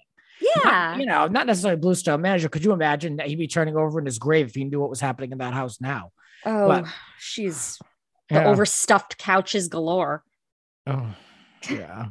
Not- 0.57 0.65
Yeah. 0.65 0.97
you 0.97 1.05
know, 1.07 1.27
not 1.27 1.47
necessarily 1.47 1.79
Bluestone 1.79 2.21
Manor. 2.21 2.47
Could 2.49 2.63
you 2.63 2.73
imagine 2.73 3.15
that 3.15 3.27
he'd 3.27 3.37
be 3.39 3.47
turning 3.47 3.75
over 3.75 3.97
in 3.99 4.05
his 4.05 4.19
grave 4.19 4.47
if 4.47 4.55
he 4.55 4.65
knew 4.65 4.79
what 4.79 4.89
was 4.89 4.99
happening 4.99 5.31
in 5.31 5.37
that 5.39 5.53
house 5.53 5.81
now? 5.81 6.11
Oh, 6.45 6.67
But- 6.67 6.85
she's 7.19 7.77
the 8.29 8.35
Yeah. 8.35 8.47
overstuffed 8.47 9.17
couches 9.17 9.67
galore. 9.67 10.23
Oh, 10.85 11.13
yeah. 11.69 12.07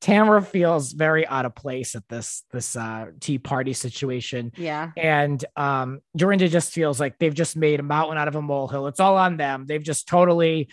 Tamara 0.00 0.40
feels 0.40 0.92
very 0.92 1.26
out 1.26 1.44
of 1.44 1.54
place 1.54 1.94
at 1.94 2.08
this 2.08 2.44
this 2.50 2.74
uh 2.76 3.06
tea 3.20 3.38
party 3.38 3.74
situation. 3.74 4.52
Yeah. 4.56 4.92
And 4.96 5.44
um 5.54 6.00
Dorinda 6.16 6.48
just 6.48 6.72
feels 6.72 6.98
like 6.98 7.18
they've 7.18 7.34
just 7.34 7.56
made 7.56 7.78
a 7.78 7.82
mountain 7.82 8.16
out 8.16 8.26
of 8.28 8.36
a 8.36 8.40
molehill. 8.42 8.86
It's 8.86 9.00
all 9.00 9.16
on 9.18 9.36
them. 9.36 9.66
They've 9.66 9.82
just 9.82 10.08
totally 10.08 10.70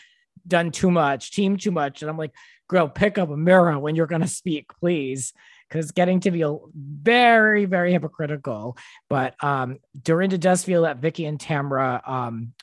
done 0.47 0.71
too 0.71 0.89
much, 0.89 1.31
team 1.31 1.57
too 1.57 1.71
much. 1.71 2.01
And 2.01 2.09
I'm 2.09 2.17
like, 2.17 2.33
girl, 2.69 2.87
pick 2.87 3.17
up 3.17 3.29
a 3.29 3.35
mirror 3.35 3.77
when 3.77 3.95
you're 3.95 4.07
gonna 4.07 4.27
speak, 4.27 4.67
please. 4.79 5.33
Because 5.67 5.91
getting 5.91 6.21
to 6.21 6.31
be 6.31 6.45
very, 6.73 7.65
very 7.65 7.91
hypocritical. 7.91 8.77
But 9.09 9.35
um 9.43 9.79
Dorinda 10.01 10.37
does 10.37 10.63
feel 10.63 10.83
that 10.83 10.99
Vicky 10.99 11.25
and 11.25 11.37
Tamara 11.39 12.01
um 12.05 12.53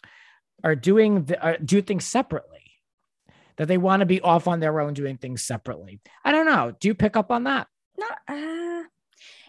are 0.64 0.74
doing 0.74 1.24
the, 1.24 1.44
uh, 1.44 1.56
do 1.64 1.80
things 1.80 2.04
separately. 2.04 2.50
That 3.56 3.68
they 3.68 3.78
want 3.78 4.00
to 4.00 4.06
be 4.06 4.20
off 4.20 4.48
on 4.48 4.58
their 4.58 4.80
own 4.80 4.94
doing 4.94 5.16
things 5.16 5.44
separately. 5.44 6.00
I 6.24 6.32
don't 6.32 6.46
know. 6.46 6.74
Do 6.80 6.88
you 6.88 6.94
pick 6.94 7.16
up 7.16 7.30
on 7.30 7.44
that? 7.44 7.68
Not, 7.96 8.18
uh, 8.26 8.82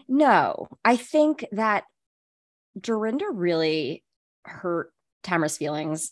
no, 0.08 0.68
I 0.84 0.96
think 0.96 1.44
that 1.54 1.86
Dorinda 2.80 3.26
really 3.32 4.04
hurt 4.44 4.92
Tamara's 5.24 5.58
feelings. 5.58 6.12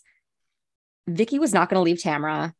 Vicky 1.06 1.38
was 1.38 1.54
not 1.54 1.68
going 1.68 1.78
to 1.78 1.84
leave 1.84 2.02
Tamara. 2.02 2.52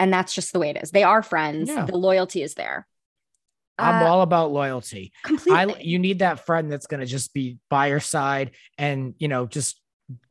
And 0.00 0.12
that's 0.12 0.34
just 0.34 0.52
the 0.52 0.58
way 0.58 0.70
it 0.70 0.82
is. 0.82 0.90
They 0.90 1.04
are 1.04 1.22
friends. 1.22 1.68
Yeah. 1.68 1.84
The 1.84 1.96
loyalty 1.96 2.42
is 2.42 2.54
there. 2.54 2.88
I'm 3.78 4.02
Uh, 4.02 4.08
all 4.08 4.22
about 4.22 4.50
loyalty. 4.50 5.12
completely. 5.22 5.74
I 5.74 5.78
you 5.80 5.98
need 6.00 6.18
that 6.20 6.44
friend 6.44 6.72
that's 6.72 6.86
going 6.86 7.00
to 7.00 7.06
just 7.06 7.32
be 7.32 7.58
by 7.70 7.86
your 7.88 8.00
side 8.00 8.52
and 8.78 9.14
you 9.18 9.28
know 9.28 9.46
just 9.46 9.80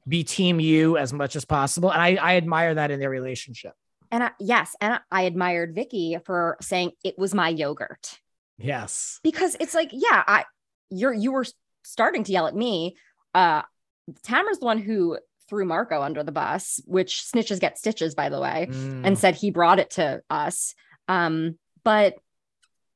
be 0.07 0.23
team 0.23 0.59
you 0.59 0.97
as 0.97 1.11
much 1.13 1.35
as 1.35 1.45
possible. 1.45 1.91
And 1.91 2.01
I 2.01 2.15
I 2.15 2.35
admire 2.37 2.75
that 2.75 2.91
in 2.91 2.99
their 2.99 3.09
relationship. 3.09 3.73
and 4.11 4.23
I, 4.23 4.31
yes, 4.39 4.75
and 4.79 4.99
I 5.11 5.23
admired 5.23 5.73
Vicky 5.75 6.17
for 6.25 6.57
saying 6.61 6.91
it 7.03 7.17
was 7.17 7.33
my 7.33 7.49
yogurt. 7.49 8.19
Yes. 8.57 9.19
because 9.21 9.57
it's 9.59 9.73
like 9.75 9.89
yeah 9.91 10.23
i 10.25 10.45
you're 10.89 11.11
you 11.13 11.33
were 11.33 11.45
starting 11.83 12.23
to 12.23 12.31
yell 12.31 12.47
at 12.47 12.55
me 12.55 12.95
uh 13.33 13.63
tamara's 14.23 14.59
the 14.59 14.65
one 14.65 14.77
who 14.77 15.17
threw 15.49 15.65
marco 15.65 16.01
under 16.01 16.23
the 16.23 16.31
bus 16.31 16.79
which 16.85 17.15
snitches 17.23 17.59
get 17.59 17.77
stitches 17.77 18.15
by 18.15 18.29
the 18.29 18.39
way 18.39 18.69
Mm. 18.71 19.01
and 19.05 19.19
said 19.19 19.35
he 19.35 19.51
brought 19.51 19.79
it 19.79 19.89
to 19.91 20.21
us 20.29 20.73
um 21.09 21.57
but 21.83 22.15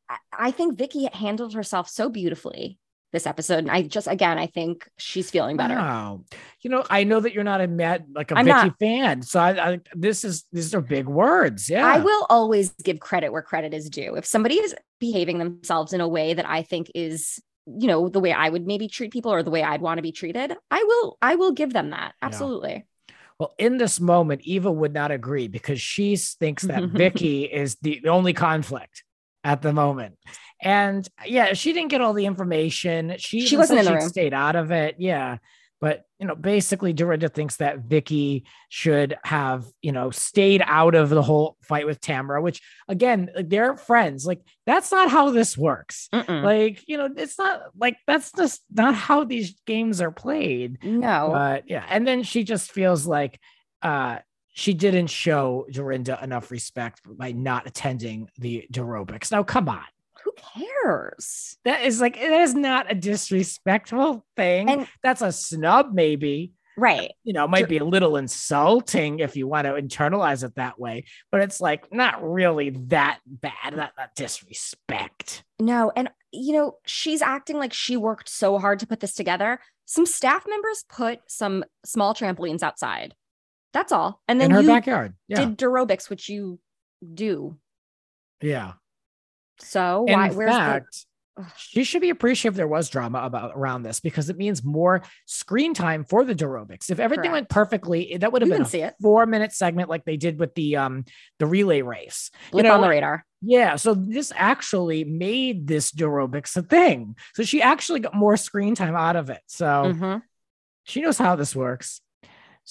I, 0.09 0.17
I 0.31 0.51
think 0.51 0.77
vicky 0.77 1.09
handled 1.11 1.53
herself 1.55 1.89
so 1.89 2.07
beautifully 2.09 2.77
this 3.11 3.25
episode 3.25 3.59
and 3.59 3.71
i 3.71 3.81
just 3.81 4.07
again 4.07 4.37
i 4.37 4.45
think 4.45 4.87
she's 4.97 5.29
feeling 5.31 5.57
better 5.57 5.75
Wow. 5.75 6.23
You 6.61 6.69
know, 6.69 6.83
I 6.89 7.05
know 7.05 7.21
that 7.21 7.33
you're 7.33 7.45
not 7.45 7.61
a 7.61 7.67
mad 7.67 8.07
like 8.13 8.31
a 8.31 8.37
I'm 8.37 8.43
Vicky 8.45 8.57
not. 8.57 8.79
fan. 8.79 9.21
So 9.21 9.39
I, 9.39 9.71
I 9.71 9.79
this 9.93 10.25
is 10.25 10.43
these 10.51 10.75
are 10.75 10.81
big 10.81 11.07
words. 11.07 11.69
Yeah. 11.69 11.87
I 11.87 11.99
will 11.99 12.25
always 12.29 12.71
give 12.83 12.99
credit 12.99 13.31
where 13.31 13.41
credit 13.41 13.73
is 13.73 13.89
due. 13.89 14.15
If 14.15 14.25
somebody 14.25 14.55
is 14.55 14.75
behaving 14.99 15.39
themselves 15.39 15.93
in 15.93 16.01
a 16.01 16.07
way 16.07 16.33
that 16.33 16.45
I 16.45 16.63
think 16.63 16.91
is, 16.93 17.41
you 17.65 17.87
know, 17.87 18.09
the 18.09 18.19
way 18.19 18.33
I 18.33 18.49
would 18.49 18.67
maybe 18.67 18.89
treat 18.89 19.13
people 19.13 19.31
or 19.31 19.41
the 19.41 19.51
way 19.51 19.63
I'd 19.63 19.79
want 19.81 19.99
to 19.99 20.01
be 20.01 20.11
treated, 20.11 20.53
I 20.69 20.83
will 20.83 21.17
I 21.21 21.35
will 21.35 21.53
give 21.53 21.71
them 21.71 21.91
that. 21.91 22.13
Absolutely. 22.21 22.83
Well, 23.39 23.53
in 23.57 23.77
this 23.77 24.01
moment, 24.01 24.41
Eva 24.41 24.69
would 24.69 24.93
not 24.93 25.11
agree 25.11 25.47
because 25.47 25.79
she 25.79 26.17
thinks 26.17 26.63
that 26.63 26.83
Vicky 26.89 27.45
is 27.45 27.77
the, 27.81 28.01
the 28.03 28.09
only 28.09 28.33
conflict 28.33 29.05
at 29.43 29.61
the 29.61 29.73
moment. 29.73 30.15
And 30.61 31.07
yeah, 31.25 31.53
she 31.53 31.73
didn't 31.73 31.89
get 31.89 32.01
all 32.01 32.13
the 32.13 32.25
information. 32.25 33.15
She, 33.17 33.45
She 33.45 33.57
wasn't 33.57 33.79
in 33.79 33.85
the 33.85 33.93
room. 33.93 34.09
Stayed 34.09 34.33
out 34.33 34.55
of 34.55 34.71
it. 34.71 34.95
Yeah. 34.99 35.37
But 35.81 36.03
you 36.19 36.27
know, 36.27 36.35
basically 36.35 36.91
Dorinda 36.91 37.29
thinks 37.29 37.55
that 37.57 37.79
Vicky 37.79 38.43
should 38.67 39.17
have, 39.23 39.65
you 39.81 39.93
know, 39.93 40.11
stayed 40.11 40.61
out 40.65 40.93
of 40.93 41.07
the 41.07 41.21
whole 41.21 41.55
fight 41.63 41.85
with 41.85 42.01
Tamara, 42.01 42.41
which 42.41 42.61
again, 42.89 43.29
like, 43.33 43.47
they're 43.47 43.77
friends. 43.77 44.25
Like, 44.25 44.41
that's 44.65 44.91
not 44.91 45.09
how 45.09 45.29
this 45.29 45.57
works. 45.57 46.09
Mm-mm. 46.13 46.43
Like, 46.43 46.83
you 46.85 46.97
know, 46.97 47.07
it's 47.15 47.39
not 47.39 47.61
like 47.79 47.95
that's 48.05 48.33
just 48.33 48.61
not 48.69 48.93
how 48.93 49.23
these 49.23 49.55
games 49.65 50.01
are 50.01 50.11
played 50.11 50.83
no. 50.83 51.29
but 51.31 51.63
yeah 51.69 51.85
and 51.89 52.05
then 52.05 52.23
she 52.23 52.43
just 52.43 52.71
feels 52.71 53.05
like 53.05 53.39
uh 53.81 54.17
she 54.59 54.73
didn't 54.73 55.07
show 55.07 55.65
Dorinda 55.71 56.19
enough 56.21 56.51
respect 56.51 56.99
by 57.05 57.31
not 57.31 57.65
attending 57.65 58.29
the 58.37 58.67
aerobics. 58.73 59.31
Now, 59.31 59.41
come 59.41 59.69
on. 59.69 59.85
Who 60.25 60.33
cares? 60.35 61.57
That 61.63 61.83
is 61.83 62.01
like 62.01 62.15
that 62.15 62.41
is 62.41 62.53
not 62.53 62.91
a 62.91 62.95
disrespectful 62.95 64.25
thing. 64.35 64.69
And- 64.69 64.87
That's 65.01 65.21
a 65.21 65.31
snub, 65.31 65.93
maybe. 65.93 66.51
Right. 66.77 67.11
You 67.23 67.33
know, 67.33 67.45
it 67.45 67.49
might 67.49 67.67
be 67.69 67.77
a 67.77 67.85
little 67.85 68.15
insulting 68.17 69.19
if 69.19 69.35
you 69.35 69.47
want 69.47 69.65
to 69.65 69.73
internalize 69.73 70.45
it 70.45 70.55
that 70.55 70.79
way, 70.79 71.05
but 71.31 71.41
it's 71.41 71.59
like 71.59 71.91
not 71.93 72.23
really 72.23 72.69
that 72.87 73.19
bad. 73.25 73.75
Not, 73.75 73.91
not 73.97 74.15
disrespect. 74.15 75.43
No. 75.59 75.91
And, 75.95 76.09
you 76.31 76.53
know, 76.53 76.77
she's 76.85 77.21
acting 77.21 77.57
like 77.57 77.73
she 77.73 77.97
worked 77.97 78.29
so 78.29 78.59
hard 78.59 78.79
to 78.79 78.87
put 78.87 78.99
this 79.01 79.13
together. 79.13 79.59
Some 79.85 80.05
staff 80.05 80.45
members 80.47 80.85
put 80.87 81.19
some 81.27 81.65
small 81.85 82.13
trampolines 82.13 82.63
outside. 82.63 83.13
That's 83.73 83.91
all. 83.91 84.21
And 84.27 84.39
then 84.41 84.49
in 84.51 84.55
her 84.55 84.61
you 84.61 84.67
backyard. 84.67 85.13
Yeah. 85.27 85.45
did 85.45 85.57
aerobics, 85.59 86.09
which 86.09 86.27
you 86.29 86.59
do. 87.13 87.57
yeah. 88.41 88.73
So 89.61 90.05
In 90.07 90.13
why, 90.13 90.29
where's 90.31 90.49
fact, 90.51 91.05
Ugh. 91.37 91.45
she 91.57 91.83
should 91.83 91.99
be 92.01 92.09
appreciative 92.09 92.55
there 92.55 92.67
was 92.67 92.89
drama 92.89 93.19
about 93.19 93.51
around 93.55 93.83
this 93.83 93.99
because 93.99 94.29
it 94.29 94.37
means 94.37 94.63
more 94.63 95.01
screen 95.25 95.73
time 95.73 96.05
for 96.05 96.23
the 96.23 96.33
aerobics. 96.33 96.89
If 96.89 96.99
everything 96.99 97.31
went 97.33 97.49
perfectly, 97.49 98.15
that 98.17 98.31
would 98.31 98.41
have 98.41 98.47
you 98.47 98.53
been 98.55 98.61
a 98.61 98.65
see 98.65 98.81
it. 98.81 98.95
four 99.01 99.25
minute 99.25 99.51
segment 99.51 99.89
like 99.89 100.05
they 100.05 100.15
did 100.15 100.39
with 100.39 100.55
the 100.55 100.77
um 100.77 101.03
the 101.39 101.45
relay 101.45 101.81
race. 101.81 102.31
Blip 102.51 102.63
know, 102.65 102.75
on 102.75 102.81
the 102.81 102.87
radar. 102.89 103.25
Yeah, 103.41 103.75
so 103.75 103.93
this 103.93 104.31
actually 104.35 105.03
made 105.03 105.67
this 105.67 105.91
aerobics 105.91 106.55
a 106.55 106.61
thing. 106.61 107.15
So 107.35 107.43
she 107.43 107.61
actually 107.61 107.99
got 107.99 108.13
more 108.15 108.37
screen 108.37 108.75
time 108.75 108.95
out 108.95 109.15
of 109.17 109.29
it. 109.29 109.41
So 109.47 109.65
Mhm. 109.65 110.21
she 110.85 111.01
knows 111.01 111.17
how 111.17 111.35
this 111.35 111.53
works. 111.55 111.99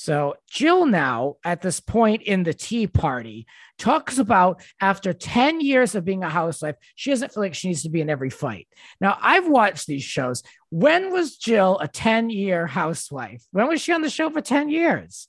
So 0.01 0.37
Jill 0.49 0.87
now 0.87 1.39
at 1.43 1.61
this 1.61 1.81
point 1.81 2.23
in 2.23 2.45
the 2.45 2.55
tea 2.55 2.87
party 2.87 3.49
talks 3.79 4.19
about 4.19 4.63
after 4.81 5.13
10 5.13 5.61
years 5.61 5.97
of 5.97 6.05
being 6.05 6.23
a 6.23 6.29
housewife, 6.29 6.77
she 6.95 7.11
doesn't 7.11 7.35
feel 7.35 7.43
like 7.43 7.57
she 7.57 7.67
needs 7.67 7.83
to 7.83 7.89
be 7.89 8.01
in 8.01 8.09
every 8.09 8.31
fight. 8.31 8.69
Now 9.01 9.19
I've 9.21 9.49
watched 9.49 9.89
these 9.89 10.05
shows. 10.05 10.45
When 10.71 11.11
was 11.11 11.37
Jill 11.37 11.81
a 11.81 11.89
10 11.89 12.31
year 12.31 12.69
housewife? 12.69 13.43
When 13.51 13.67
was 13.67 13.81
she 13.81 13.93
on 13.93 14.03
the 14.03 14.09
show 14.09 14.31
for 14.31 14.41
10 14.41 14.69
years? 14.69 15.27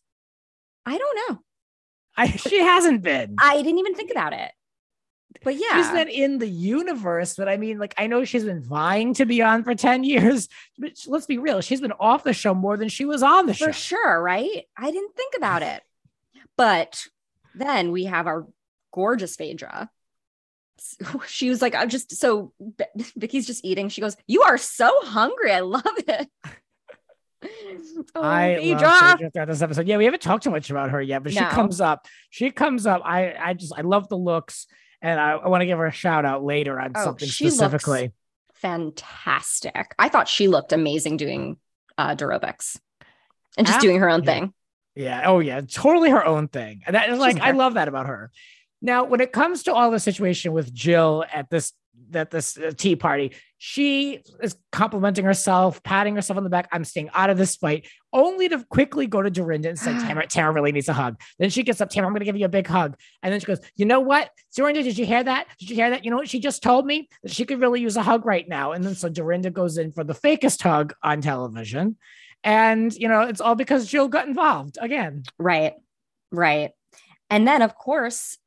I 0.85 0.99
don't 0.99 1.19
know. 1.31 1.39
I, 2.15 2.27
she 2.27 2.59
hasn't 2.59 3.01
been. 3.01 3.37
I 3.41 3.55
didn't 3.63 3.79
even 3.79 3.95
think 3.95 4.11
about 4.11 4.33
it. 4.33 4.51
But 5.43 5.55
yeah, 5.55 5.75
she's 5.81 5.91
been 5.91 6.07
in 6.09 6.37
the 6.39 6.47
universe, 6.47 7.35
but 7.35 7.47
I 7.47 7.57
mean, 7.57 7.77
like, 7.79 7.93
I 7.97 8.07
know 8.07 8.25
she's 8.25 8.43
been 8.43 8.61
vying 8.61 9.13
to 9.15 9.25
be 9.25 9.41
on 9.41 9.63
for 9.63 9.75
10 9.75 10.03
years, 10.13 10.47
but 10.77 10.93
let's 11.07 11.25
be 11.25 11.37
real, 11.37 11.61
she's 11.61 11.81
been 11.81 11.93
off 11.93 12.23
the 12.23 12.33
show 12.33 12.53
more 12.53 12.77
than 12.77 12.89
she 12.89 13.05
was 13.05 13.23
on 13.23 13.45
the 13.45 13.53
show. 13.53 13.67
for 13.67 13.73
sure, 13.73 14.21
right? 14.21 14.65
I 14.77 14.91
didn't 14.91 15.15
think 15.15 15.35
about 15.37 15.61
it. 15.61 15.81
But 16.57 17.05
then 17.55 17.91
we 17.91 18.05
have 18.05 18.27
our 18.27 18.47
gorgeous 18.93 19.35
Phaedra. 19.35 19.89
She 21.27 21.49
was 21.49 21.61
like, 21.61 21.75
I'm 21.75 21.89
just 21.89 22.15
so 22.15 22.53
Vicky's 23.17 23.45
just 23.45 23.65
eating. 23.65 23.89
She 23.89 23.99
goes, 23.99 24.15
You 24.27 24.43
are 24.43 24.57
so 24.57 24.89
hungry. 25.03 25.51
I 25.51 25.59
love 25.59 25.83
it. 25.85 26.29
oh, 28.15 28.21
I 28.21 28.57
Phaedra. 28.59 28.87
love 28.87 29.11
Phaedra 29.11 29.31
throughout 29.31 29.47
this 29.49 29.61
episode. 29.61 29.87
Yeah, 29.87 29.97
we 29.97 30.05
haven't 30.05 30.21
talked 30.21 30.43
too 30.45 30.51
much 30.51 30.69
about 30.69 30.91
her 30.91 31.01
yet, 31.01 31.23
but 31.23 31.33
she 31.33 31.39
comes 31.39 31.81
up. 31.81 32.07
She 32.29 32.49
comes 32.51 32.85
up. 32.85 33.01
I 33.03 33.33
I 33.37 33.53
just 33.53 33.73
I 33.77 33.81
love 33.81 34.07
the 34.09 34.17
looks, 34.17 34.67
and 35.01 35.19
I, 35.19 35.31
I 35.31 35.47
want 35.47 35.61
to 35.61 35.65
give 35.65 35.77
her 35.77 35.85
a 35.85 35.91
shout 35.91 36.25
out 36.25 36.43
later 36.43 36.79
on 36.79 36.91
Oh, 36.95 37.03
something 37.03 37.27
specifically. 37.27 38.11
fantastic. 38.53 39.93
I 39.97 40.09
thought 40.09 40.27
she 40.27 40.47
looked 40.47 40.73
amazing 40.73 41.17
doing 41.17 41.57
uh 41.97 42.15
aerobics 42.15 42.79
and 43.57 43.65
just 43.67 43.77
Ab- 43.77 43.81
doing 43.81 43.99
her 43.99 44.09
own 44.09 44.23
yeah. 44.23 44.31
thing. 44.33 44.53
Yeah. 44.95 45.21
Oh, 45.25 45.39
yeah. 45.39 45.61
Totally 45.61 46.09
her 46.09 46.25
own 46.25 46.47
thing. 46.47 46.81
And 46.85 46.95
that 46.95 47.09
is 47.09 47.19
like, 47.19 47.39
I 47.39 47.51
love 47.51 47.75
that 47.75 47.87
about 47.87 48.07
her. 48.07 48.31
Now, 48.81 49.03
when 49.05 49.21
it 49.21 49.31
comes 49.31 49.63
to 49.63 49.73
all 49.73 49.91
the 49.91 49.99
situation 49.99 50.51
with 50.51 50.73
Jill 50.73 51.23
at 51.33 51.49
this, 51.49 51.73
at 52.13 52.31
this 52.31 52.57
uh, 52.57 52.71
tea 52.75 52.95
party, 52.95 53.33
she 53.57 54.21
is 54.41 54.55
complimenting 54.71 55.25
herself, 55.25 55.83
patting 55.83 56.15
herself 56.15 56.37
on 56.37 56.43
the 56.43 56.49
back. 56.49 56.67
I'm 56.71 56.85
staying 56.85 57.09
out 57.13 57.29
of 57.29 57.37
this 57.37 57.55
fight, 57.55 57.87
only 58.13 58.49
to 58.49 58.63
quickly 58.69 59.05
go 59.05 59.21
to 59.21 59.29
Dorinda 59.29 59.69
and 59.69 59.77
say, 59.77 59.91
Tamara, 59.99 60.27
Tamara 60.27 60.53
really 60.53 60.71
needs 60.71 60.89
a 60.89 60.93
hug. 60.93 61.19
Then 61.37 61.49
she 61.49 61.63
gets 61.63 61.81
up, 61.81 61.89
Tamara, 61.89 62.07
I'm 62.07 62.13
going 62.13 62.21
to 62.21 62.25
give 62.25 62.37
you 62.37 62.45
a 62.45 62.49
big 62.49 62.67
hug. 62.67 62.97
And 63.21 63.33
then 63.33 63.39
she 63.39 63.45
goes, 63.45 63.59
You 63.75 63.85
know 63.85 63.99
what? 63.99 64.31
Dorinda, 64.55 64.83
did 64.83 64.97
you 64.97 65.05
hear 65.05 65.23
that? 65.23 65.47
Did 65.59 65.69
you 65.69 65.75
hear 65.75 65.89
that? 65.91 66.05
You 66.05 66.11
know 66.11 66.17
what 66.17 66.29
she 66.29 66.39
just 66.39 66.63
told 66.63 66.85
me? 66.85 67.09
That 67.23 67.31
she 67.31 67.45
could 67.45 67.59
really 67.59 67.81
use 67.81 67.97
a 67.97 68.03
hug 68.03 68.25
right 68.25 68.47
now. 68.47 68.71
And 68.71 68.83
then 68.83 68.95
so 68.95 69.09
Dorinda 69.09 69.49
goes 69.49 69.77
in 69.77 69.91
for 69.91 70.03
the 70.03 70.13
fakest 70.13 70.61
hug 70.63 70.93
on 71.03 71.21
television. 71.21 71.97
And, 72.43 72.93
you 72.93 73.09
know, 73.09 73.21
it's 73.21 73.41
all 73.41 73.55
because 73.55 73.87
Jill 73.87 74.07
got 74.07 74.27
involved 74.27 74.77
again. 74.79 75.23
Right. 75.37 75.73
Right. 76.31 76.71
And 77.29 77.47
then 77.47 77.61
of 77.61 77.75
course 77.75 78.37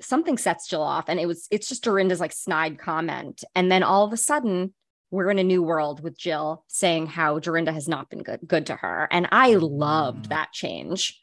something 0.00 0.36
sets 0.38 0.68
Jill 0.68 0.82
off 0.82 1.08
and 1.08 1.18
it 1.18 1.26
was 1.26 1.46
it's 1.50 1.68
just 1.68 1.84
Dorinda's 1.84 2.20
like 2.20 2.32
snide 2.32 2.78
comment. 2.78 3.42
And 3.54 3.70
then 3.70 3.82
all 3.82 4.04
of 4.04 4.12
a 4.12 4.16
sudden 4.16 4.74
we're 5.10 5.30
in 5.30 5.38
a 5.38 5.44
new 5.44 5.62
world 5.62 6.02
with 6.02 6.18
Jill 6.18 6.64
saying 6.68 7.06
how 7.06 7.38
Dorinda 7.38 7.72
has 7.72 7.88
not 7.88 8.10
been 8.10 8.22
good 8.22 8.40
good 8.46 8.66
to 8.66 8.76
her. 8.76 9.08
And 9.10 9.28
I 9.32 9.54
loved 9.54 10.26
Mm. 10.26 10.28
that 10.30 10.52
change. 10.52 11.22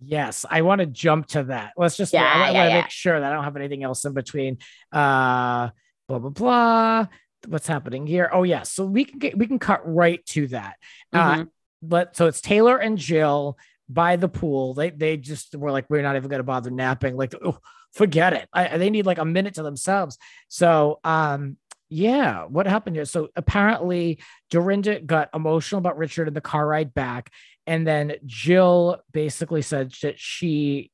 Yes, 0.00 0.44
I 0.50 0.62
want 0.62 0.80
to 0.80 0.86
jump 0.86 1.28
to 1.28 1.44
that. 1.44 1.72
Let's 1.76 1.96
just 1.96 2.12
Yeah, 2.12 2.24
I, 2.24 2.40
want 2.40 2.54
yeah, 2.54 2.62
to 2.64 2.68
yeah. 2.70 2.80
make 2.82 2.90
sure 2.90 3.18
that 3.18 3.30
I 3.32 3.34
don't 3.34 3.44
have 3.44 3.56
anything 3.56 3.82
else 3.84 4.04
in 4.04 4.12
between. 4.12 4.58
Uh 4.92 5.70
blah 6.08 6.18
blah 6.18 6.30
blah. 6.30 7.06
What's 7.46 7.66
happening 7.66 8.06
here? 8.06 8.28
Oh 8.32 8.42
yeah, 8.42 8.62
so 8.62 8.84
we 8.84 9.04
can 9.04 9.18
get 9.18 9.38
we 9.38 9.46
can 9.46 9.58
cut 9.58 9.80
right 9.86 10.24
to 10.26 10.48
that. 10.48 10.76
Uh 11.12 11.34
Mhm. 11.36 11.48
but 11.82 12.16
so 12.16 12.26
it's 12.26 12.40
Taylor 12.40 12.76
and 12.76 12.98
Jill 12.98 13.56
by 13.88 14.16
the 14.16 14.28
pool. 14.28 14.74
They 14.74 14.90
they 14.90 15.16
just 15.16 15.54
were 15.54 15.70
like, 15.70 15.86
we're 15.88 16.02
not 16.02 16.16
even 16.16 16.28
gonna 16.28 16.42
bother 16.42 16.70
napping. 16.70 17.16
Like, 17.16 17.34
oh, 17.42 17.58
forget 17.94 18.32
it. 18.32 18.48
I, 18.52 18.76
they 18.76 18.90
need 18.90 19.06
like 19.06 19.18
a 19.18 19.24
minute 19.24 19.54
to 19.54 19.62
themselves. 19.62 20.18
So 20.48 21.00
um 21.04 21.56
yeah, 21.88 22.44
what 22.44 22.66
happened 22.66 22.96
here? 22.96 23.04
So 23.04 23.28
apparently 23.36 24.18
Dorinda 24.50 25.00
got 25.00 25.30
emotional 25.32 25.78
about 25.78 25.96
Richard 25.96 26.26
in 26.26 26.34
the 26.34 26.40
car 26.40 26.66
ride 26.66 26.92
back. 26.92 27.30
And 27.66 27.86
then 27.86 28.14
Jill 28.26 29.00
basically 29.12 29.62
said 29.62 29.92
that 30.02 30.18
she 30.18 30.90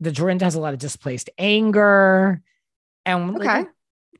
the 0.00 0.12
Dorinda 0.12 0.44
has 0.44 0.56
a 0.56 0.60
lot 0.60 0.74
of 0.74 0.80
displaced 0.80 1.30
anger. 1.38 2.42
And 3.04 3.36
Okay. 3.36 3.66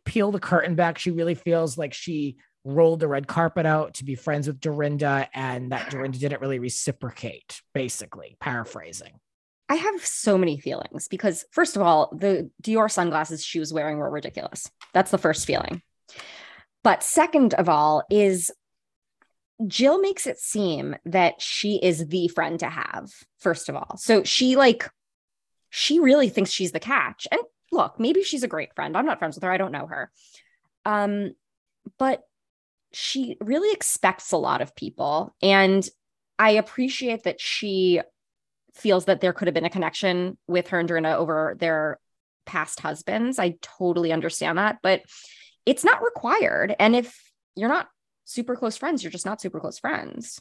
peel 0.04 0.30
the 0.30 0.38
curtain 0.38 0.76
back, 0.76 0.98
she 0.98 1.10
really 1.10 1.34
feels 1.34 1.76
like 1.76 1.92
she 1.92 2.36
rolled 2.64 3.00
the 3.00 3.08
red 3.08 3.26
carpet 3.26 3.66
out 3.66 3.94
to 3.94 4.04
be 4.04 4.14
friends 4.14 4.46
with 4.46 4.60
Dorinda, 4.60 5.28
and 5.34 5.72
that 5.72 5.90
Dorinda 5.90 6.18
didn't 6.18 6.40
really 6.40 6.58
reciprocate, 6.58 7.60
basically, 7.74 8.36
paraphrasing. 8.40 9.20
I 9.68 9.74
have 9.74 10.04
so 10.04 10.38
many 10.38 10.60
feelings 10.60 11.08
because 11.08 11.44
first 11.50 11.76
of 11.76 11.82
all, 11.82 12.14
the 12.16 12.50
Dior 12.62 12.90
sunglasses 12.90 13.44
she 13.44 13.58
was 13.58 13.72
wearing 13.72 13.98
were 13.98 14.10
ridiculous. 14.10 14.70
That's 14.92 15.10
the 15.10 15.18
first 15.18 15.46
feeling. 15.46 15.82
But 16.84 17.02
second 17.02 17.54
of 17.54 17.68
all 17.68 18.04
is 18.10 18.52
Jill 19.66 20.00
makes 20.00 20.26
it 20.26 20.38
seem 20.38 20.96
that 21.06 21.40
she 21.40 21.80
is 21.82 22.06
the 22.06 22.28
friend 22.28 22.60
to 22.60 22.68
have, 22.68 23.10
first 23.38 23.68
of 23.68 23.74
all. 23.74 23.96
So 23.96 24.22
she 24.22 24.54
like 24.56 24.88
she 25.70 25.98
really 25.98 26.28
thinks 26.28 26.50
she's 26.50 26.72
the 26.72 26.80
catch. 26.80 27.26
And 27.30 27.40
look, 27.72 27.98
maybe 27.98 28.22
she's 28.22 28.44
a 28.44 28.48
great 28.48 28.74
friend. 28.74 28.96
I'm 28.96 29.06
not 29.06 29.18
friends 29.18 29.34
with 29.36 29.42
her. 29.42 29.50
I 29.50 29.58
don't 29.58 29.72
know 29.72 29.86
her. 29.86 30.12
Um 30.84 31.34
but 31.98 32.22
she 32.92 33.36
really 33.40 33.72
expects 33.72 34.30
a 34.30 34.36
lot 34.36 34.60
of 34.60 34.76
people 34.76 35.34
and 35.42 35.88
I 36.38 36.50
appreciate 36.50 37.24
that 37.24 37.40
she 37.40 38.00
feels 38.76 39.06
that 39.06 39.20
there 39.20 39.32
could 39.32 39.48
have 39.48 39.54
been 39.54 39.64
a 39.64 39.70
connection 39.70 40.36
with 40.46 40.68
her 40.68 40.78
and 40.78 40.86
Dorinda 40.88 41.16
over 41.16 41.56
their 41.58 41.98
past 42.44 42.80
husbands. 42.80 43.38
I 43.38 43.56
totally 43.62 44.12
understand 44.12 44.58
that, 44.58 44.78
but 44.82 45.02
it's 45.64 45.84
not 45.84 46.02
required. 46.02 46.76
And 46.78 46.94
if 46.94 47.32
you're 47.56 47.68
not 47.68 47.88
super 48.24 48.54
close 48.54 48.76
friends, 48.76 49.02
you're 49.02 49.10
just 49.10 49.26
not 49.26 49.40
super 49.40 49.58
close 49.60 49.78
friends. 49.78 50.40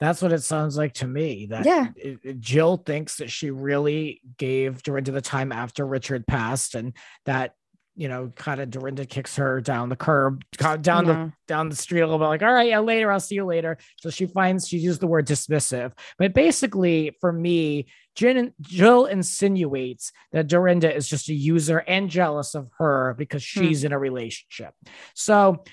That's 0.00 0.20
what 0.20 0.32
it 0.32 0.42
sounds 0.42 0.76
like 0.76 0.94
to 0.94 1.06
me. 1.06 1.46
That 1.46 1.64
Yeah. 1.64 1.88
it- 1.96 2.18
it- 2.22 2.40
Jill 2.40 2.76
thinks 2.76 3.16
that 3.18 3.30
she 3.30 3.50
really 3.50 4.20
gave 4.36 4.82
Dorinda 4.82 5.12
the 5.12 5.20
time 5.20 5.52
after 5.52 5.86
Richard 5.86 6.26
passed, 6.26 6.74
and 6.74 6.94
that 7.26 7.54
you 7.96 8.08
know, 8.08 8.32
kind 8.34 8.60
of 8.60 8.70
Dorinda 8.70 9.06
kicks 9.06 9.36
her 9.36 9.60
down 9.60 9.88
the 9.88 9.96
curb, 9.96 10.42
down 10.82 11.04
the 11.04 11.32
down 11.46 11.68
the 11.68 11.76
street 11.76 12.00
a 12.00 12.06
little 12.06 12.18
bit, 12.18 12.26
like, 12.26 12.42
all 12.42 12.52
right, 12.52 12.68
yeah, 12.68 12.80
later, 12.80 13.12
I'll 13.12 13.20
see 13.20 13.36
you 13.36 13.44
later. 13.44 13.78
So 14.00 14.10
she 14.10 14.26
finds 14.26 14.66
she 14.66 14.78
used 14.78 15.00
the 15.00 15.06
word 15.06 15.26
dismissive, 15.26 15.92
but 16.18 16.34
basically, 16.34 17.16
for 17.20 17.32
me, 17.32 17.86
Jen, 18.16 18.52
Jill 18.60 19.06
insinuates 19.06 20.10
that 20.32 20.46
Dorinda 20.48 20.94
is 20.94 21.08
just 21.08 21.28
a 21.28 21.34
user 21.34 21.78
and 21.78 22.08
jealous 22.10 22.54
of 22.54 22.68
her 22.78 23.14
because 23.18 23.42
Hmm. 23.42 23.60
she's 23.66 23.84
in 23.84 23.92
a 23.92 23.98
relationship. 23.98 24.74
So 25.14 25.64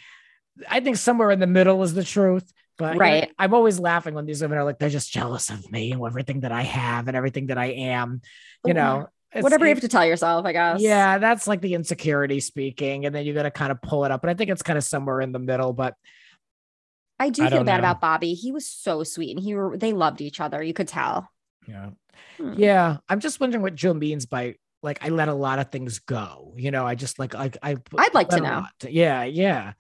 I 0.70 0.80
think 0.80 0.98
somewhere 0.98 1.32
in 1.32 1.40
the 1.40 1.48
middle 1.48 1.82
is 1.84 1.94
the 1.94 2.04
truth. 2.04 2.52
But 2.78 2.94
you 2.94 3.00
know, 3.00 3.06
Right. 3.06 3.32
I'm 3.38 3.54
always 3.54 3.80
laughing 3.80 4.16
when 4.16 4.26
these 4.26 4.42
women 4.42 4.58
are 4.58 4.64
like, 4.64 4.80
they're 4.80 4.90
just 4.90 5.12
jealous 5.12 5.50
of 5.50 5.72
me 5.72 5.92
and 5.92 6.04
everything 6.06 6.40
that 6.42 6.52
I 6.52 6.64
have 6.64 7.08
and 7.08 7.16
everything 7.16 7.48
that 7.48 7.58
I 7.58 7.68
am. 7.68 8.22
You 8.66 8.74
know, 8.74 9.08
it's- 9.32 9.44
Whatever 9.44 9.66
you 9.66 9.70
have 9.74 9.82
to 9.82 9.88
tell 9.88 10.06
yourself, 10.06 10.46
I 10.46 10.52
guess. 10.52 10.82
yeah, 10.82 11.18
that's 11.18 11.48
like 11.48 11.62
the 11.62 11.74
insecurity 11.74 12.40
speaking. 12.40 13.06
And 13.06 13.14
then 13.16 13.26
you 13.26 13.34
got 13.34 13.44
to 13.44 13.52
kind 13.52 13.72
of 13.72 13.82
pull 13.82 14.06
it 14.06 14.12
up. 14.12 14.22
But 14.22 14.30
I 14.30 14.34
think 14.34 14.50
it's 14.50 14.62
kind 14.62 14.78
of 14.78 14.84
somewhere 14.84 15.22
in 15.22 15.32
the 15.32 15.40
middle. 15.40 15.74
But 15.74 15.96
I 17.20 17.30
do 17.30 17.44
I 17.46 17.50
feel 17.50 17.64
bad 17.64 17.78
know. 17.78 17.80
about 17.90 18.02
Bobby. 18.02 18.34
He 18.34 18.52
was 18.52 18.68
so 18.68 19.04
sweet 19.04 19.36
and 19.36 19.44
he 19.44 19.54
were, 19.56 19.78
they 19.78 19.94
loved 19.94 20.22
each 20.22 20.40
other. 20.40 20.62
You 20.62 20.74
could 20.74 20.88
tell. 20.88 21.30
yeah. 21.68 21.92
Hmm. 22.38 22.54
Yeah. 22.58 22.98
I'm 23.08 23.20
just 23.20 23.40
wondering 23.40 23.62
what 23.62 23.76
Jill 23.76 23.94
means 23.94 24.26
by 24.26 24.56
like 24.84 25.04
I 25.06 25.10
let 25.10 25.28
a 25.30 25.34
lot 25.34 25.60
of 25.60 25.72
things 25.72 26.00
go. 26.00 26.54
You 26.58 26.72
know, 26.72 26.86
I 26.86 26.96
just 26.96 27.20
like 27.20 27.36
I 27.36 27.52
I 27.62 27.78
I'd 27.98 28.14
like 28.14 28.30
to 28.30 28.38
know. 28.42 28.50
lot. 28.50 28.72
Yeah, 28.90 29.24
yeah. 29.24 29.74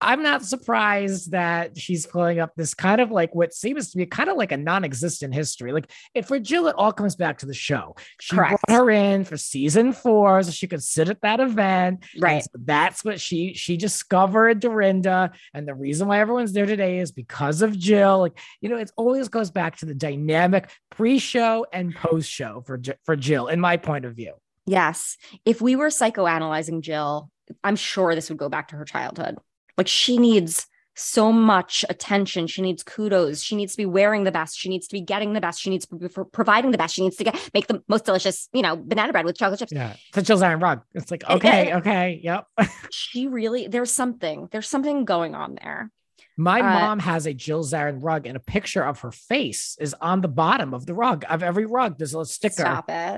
I'm 0.00 0.22
not 0.22 0.44
surprised 0.44 1.32
that 1.32 1.78
she's 1.78 2.06
pulling 2.06 2.40
up 2.40 2.52
this 2.56 2.72
kind 2.72 3.00
of 3.00 3.10
like 3.10 3.34
what 3.34 3.52
seems 3.52 3.90
to 3.90 3.98
be 3.98 4.06
kind 4.06 4.30
of 4.30 4.36
like 4.36 4.50
a 4.50 4.56
non-existent 4.56 5.34
history. 5.34 5.72
Like 5.72 5.90
if 6.14 6.26
for 6.26 6.38
Jill, 6.38 6.68
it 6.68 6.74
all 6.76 6.92
comes 6.92 7.16
back 7.16 7.38
to 7.38 7.46
the 7.46 7.54
show. 7.54 7.96
She 8.20 8.34
Correct. 8.34 8.62
brought 8.66 8.78
her 8.78 8.90
in 8.90 9.24
for 9.24 9.36
season 9.36 9.92
four 9.92 10.42
so 10.42 10.50
she 10.50 10.66
could 10.66 10.82
sit 10.82 11.08
at 11.08 11.20
that 11.20 11.40
event. 11.40 12.04
Right. 12.18 12.42
so 12.42 12.50
that's 12.54 13.04
what 13.04 13.20
she 13.20 13.54
she 13.54 13.76
discovered 13.76 14.60
Dorinda. 14.60 15.32
And 15.52 15.68
the 15.68 15.74
reason 15.74 16.08
why 16.08 16.20
everyone's 16.20 16.52
there 16.52 16.66
today 16.66 17.00
is 17.00 17.12
because 17.12 17.60
of 17.60 17.78
Jill. 17.78 18.20
Like, 18.20 18.38
you 18.60 18.68
know, 18.68 18.76
it 18.76 18.90
always 18.96 19.28
goes 19.28 19.50
back 19.50 19.76
to 19.78 19.86
the 19.86 19.94
dynamic 19.94 20.70
pre-show 20.90 21.66
and 21.72 21.94
post-show 21.94 22.62
for 22.66 22.80
for 23.04 23.16
Jill, 23.16 23.48
in 23.48 23.60
my 23.60 23.76
point 23.76 24.04
of 24.06 24.14
view. 24.14 24.32
Yes. 24.66 25.16
If 25.44 25.60
we 25.60 25.76
were 25.76 25.88
psychoanalyzing 25.88 26.80
Jill, 26.80 27.30
I'm 27.64 27.76
sure 27.76 28.14
this 28.14 28.28
would 28.28 28.38
go 28.38 28.48
back 28.48 28.68
to 28.68 28.76
her 28.76 28.84
childhood. 28.84 29.36
Like 29.80 29.88
she 29.88 30.18
needs 30.18 30.66
so 30.94 31.32
much 31.32 31.84
attention. 31.88 32.46
She 32.46 32.60
needs 32.60 32.82
kudos. 32.82 33.42
She 33.42 33.56
needs 33.56 33.72
to 33.72 33.78
be 33.78 33.86
wearing 33.86 34.24
the 34.24 34.32
best. 34.32 34.58
She 34.58 34.68
needs 34.68 34.86
to 34.88 34.92
be 34.92 35.00
getting 35.00 35.32
the 35.32 35.40
best. 35.40 35.58
She 35.58 35.70
needs 35.70 35.86
to 35.86 35.96
be 35.96 36.08
pro- 36.08 36.26
providing 36.26 36.70
the 36.70 36.76
best. 36.76 36.94
She 36.94 37.00
needs 37.02 37.16
to 37.16 37.24
get 37.24 37.50
make 37.54 37.66
the 37.66 37.82
most 37.88 38.04
delicious, 38.04 38.50
you 38.52 38.60
know, 38.60 38.76
banana 38.76 39.10
bread 39.12 39.24
with 39.24 39.38
chocolate 39.38 39.58
chips. 39.60 39.72
Yeah. 39.72 39.94
It's 40.14 40.26
Jill's 40.26 40.42
Iron 40.42 40.60
Rug. 40.60 40.82
It's 40.94 41.10
like, 41.10 41.24
okay, 41.30 41.72
okay, 41.76 42.20
yep. 42.22 42.44
She 42.90 43.26
really 43.28 43.68
there's 43.68 43.90
something. 43.90 44.48
There's 44.52 44.68
something 44.68 45.06
going 45.06 45.34
on 45.34 45.54
there. 45.54 45.90
My 46.36 46.60
Uh, 46.60 46.64
mom 46.80 46.98
has 46.98 47.24
a 47.26 47.32
Jill 47.32 47.64
Zarin 47.64 48.02
rug, 48.02 48.26
and 48.26 48.36
a 48.36 48.40
picture 48.40 48.82
of 48.82 49.00
her 49.00 49.12
face 49.12 49.76
is 49.80 49.94
on 50.00 50.20
the 50.20 50.28
bottom 50.28 50.74
of 50.74 50.84
the 50.84 50.94
rug. 50.94 51.24
Of 51.28 51.42
every 51.42 51.64
rug, 51.66 51.96
there's 51.96 52.12
a 52.12 52.18
little 52.18 52.24
sticker 52.26 52.62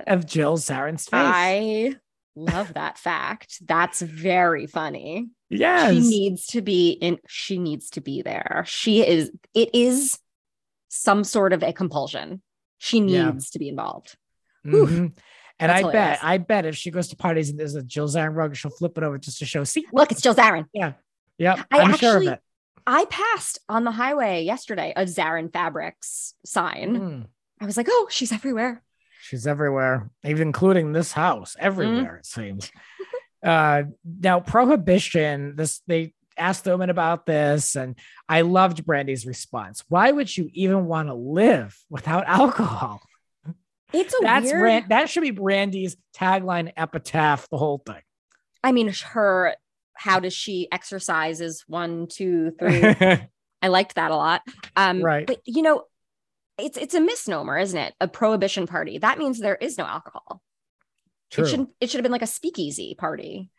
of 0.06 0.26
Jill 0.26 0.56
Zarin's 0.56 1.04
face. 1.08 1.20
I 1.20 1.96
love 2.34 2.74
that 2.74 2.98
fact. 2.98 3.58
That's 3.66 4.00
very 4.02 4.66
funny. 4.66 5.28
yes. 5.50 5.92
She 5.92 6.00
needs 6.00 6.46
to 6.48 6.62
be 6.62 6.90
in 6.92 7.18
she 7.28 7.58
needs 7.58 7.90
to 7.90 8.00
be 8.00 8.22
there. 8.22 8.64
She 8.66 9.06
is 9.06 9.30
it 9.54 9.70
is 9.74 10.18
some 10.88 11.24
sort 11.24 11.52
of 11.52 11.62
a 11.62 11.72
compulsion. 11.72 12.42
She 12.78 12.98
Yeah. 13.00 13.30
needs 13.30 13.50
to 13.50 13.58
be 13.58 13.68
involved. 13.68 14.16
Mhm. 14.66 15.12
And 15.60 15.70
That's 15.70 15.72
I 15.72 15.78
hilarious. 15.78 16.18
bet, 16.20 16.24
I 16.24 16.38
bet 16.38 16.66
if 16.66 16.76
she 16.76 16.90
goes 16.90 17.08
to 17.08 17.16
parties 17.16 17.50
and 17.50 17.58
there's 17.60 17.74
a 17.76 17.82
Jill 17.82 18.08
Zarin 18.08 18.34
rug, 18.34 18.56
she'll 18.56 18.70
flip 18.70 18.96
it 18.98 19.04
over 19.04 19.18
just 19.18 19.38
to 19.38 19.44
show. 19.46 19.62
See, 19.64 19.86
Look, 19.92 20.10
it's 20.10 20.20
Jill 20.22 20.34
Zarin. 20.34 20.66
yeah, 20.72 20.94
yep. 21.38 21.60
I 21.70 21.80
I'm 21.80 21.94
sure 21.96 22.10
of 22.16 22.22
actually- 22.22 22.32
it. 22.32 22.40
I 22.84 23.04
passed 23.04 23.60
on 23.68 23.84
the 23.84 23.92
highway 23.92 24.42
yesterday 24.42 24.92
a 24.96 25.02
Zarin 25.04 25.52
Fabrics 25.52 26.34
sign. 26.44 26.96
Mm. 26.96 27.26
I 27.60 27.66
was 27.66 27.76
like, 27.76 27.86
oh, 27.88 28.08
she's 28.10 28.32
everywhere. 28.32 28.82
She's 29.22 29.46
everywhere, 29.46 30.10
even 30.24 30.48
including 30.48 30.90
this 30.92 31.12
house, 31.12 31.54
everywhere 31.58 32.16
it 32.16 32.26
seems. 32.26 32.72
uh, 33.44 33.84
now 34.20 34.40
prohibition. 34.40 35.54
This 35.54 35.80
they 35.86 36.12
asked 36.36 36.64
the 36.64 36.72
woman 36.72 36.90
about 36.90 37.24
this, 37.24 37.76
and 37.76 37.96
I 38.28 38.40
loved 38.40 38.84
Brandy's 38.84 39.24
response. 39.24 39.84
Why 39.88 40.10
would 40.10 40.36
you 40.36 40.50
even 40.52 40.86
want 40.86 41.06
to 41.08 41.14
live 41.14 41.78
without 41.88 42.24
alcohol? 42.26 43.00
It's 43.92 44.12
a 44.12 44.18
That's 44.22 44.46
weird. 44.46 44.62
Ran- 44.62 44.86
that 44.88 45.08
should 45.08 45.22
be 45.22 45.30
Brandy's 45.30 45.96
tagline, 46.16 46.72
epitaph, 46.76 47.48
the 47.48 47.58
whole 47.58 47.80
thing. 47.86 48.02
I 48.64 48.72
mean, 48.72 48.92
her. 49.12 49.54
How 49.94 50.18
does 50.18 50.32
she 50.32 50.66
exercise? 50.72 51.40
Is 51.40 51.62
one, 51.68 52.08
two, 52.08 52.52
three. 52.58 52.82
I 53.62 53.68
liked 53.68 53.94
that 53.94 54.10
a 54.10 54.16
lot. 54.16 54.42
Um, 54.74 55.00
Right. 55.00 55.26
But 55.28 55.42
you 55.44 55.62
know, 55.62 55.84
it's 56.62 56.78
it's 56.78 56.94
a 56.94 57.00
misnomer, 57.00 57.58
isn't 57.58 57.78
it? 57.78 57.94
A 58.00 58.08
prohibition 58.08 58.66
party. 58.66 58.98
That 58.98 59.18
means 59.18 59.38
there 59.38 59.56
is 59.56 59.76
no 59.76 59.84
alcohol. 59.84 60.40
True. 61.30 61.44
It 61.44 61.48
should 61.48 61.66
it 61.80 61.90
should 61.90 61.98
have 61.98 62.02
been 62.02 62.12
like 62.12 62.22
a 62.22 62.26
speakeasy 62.26 62.94
party. 62.94 63.50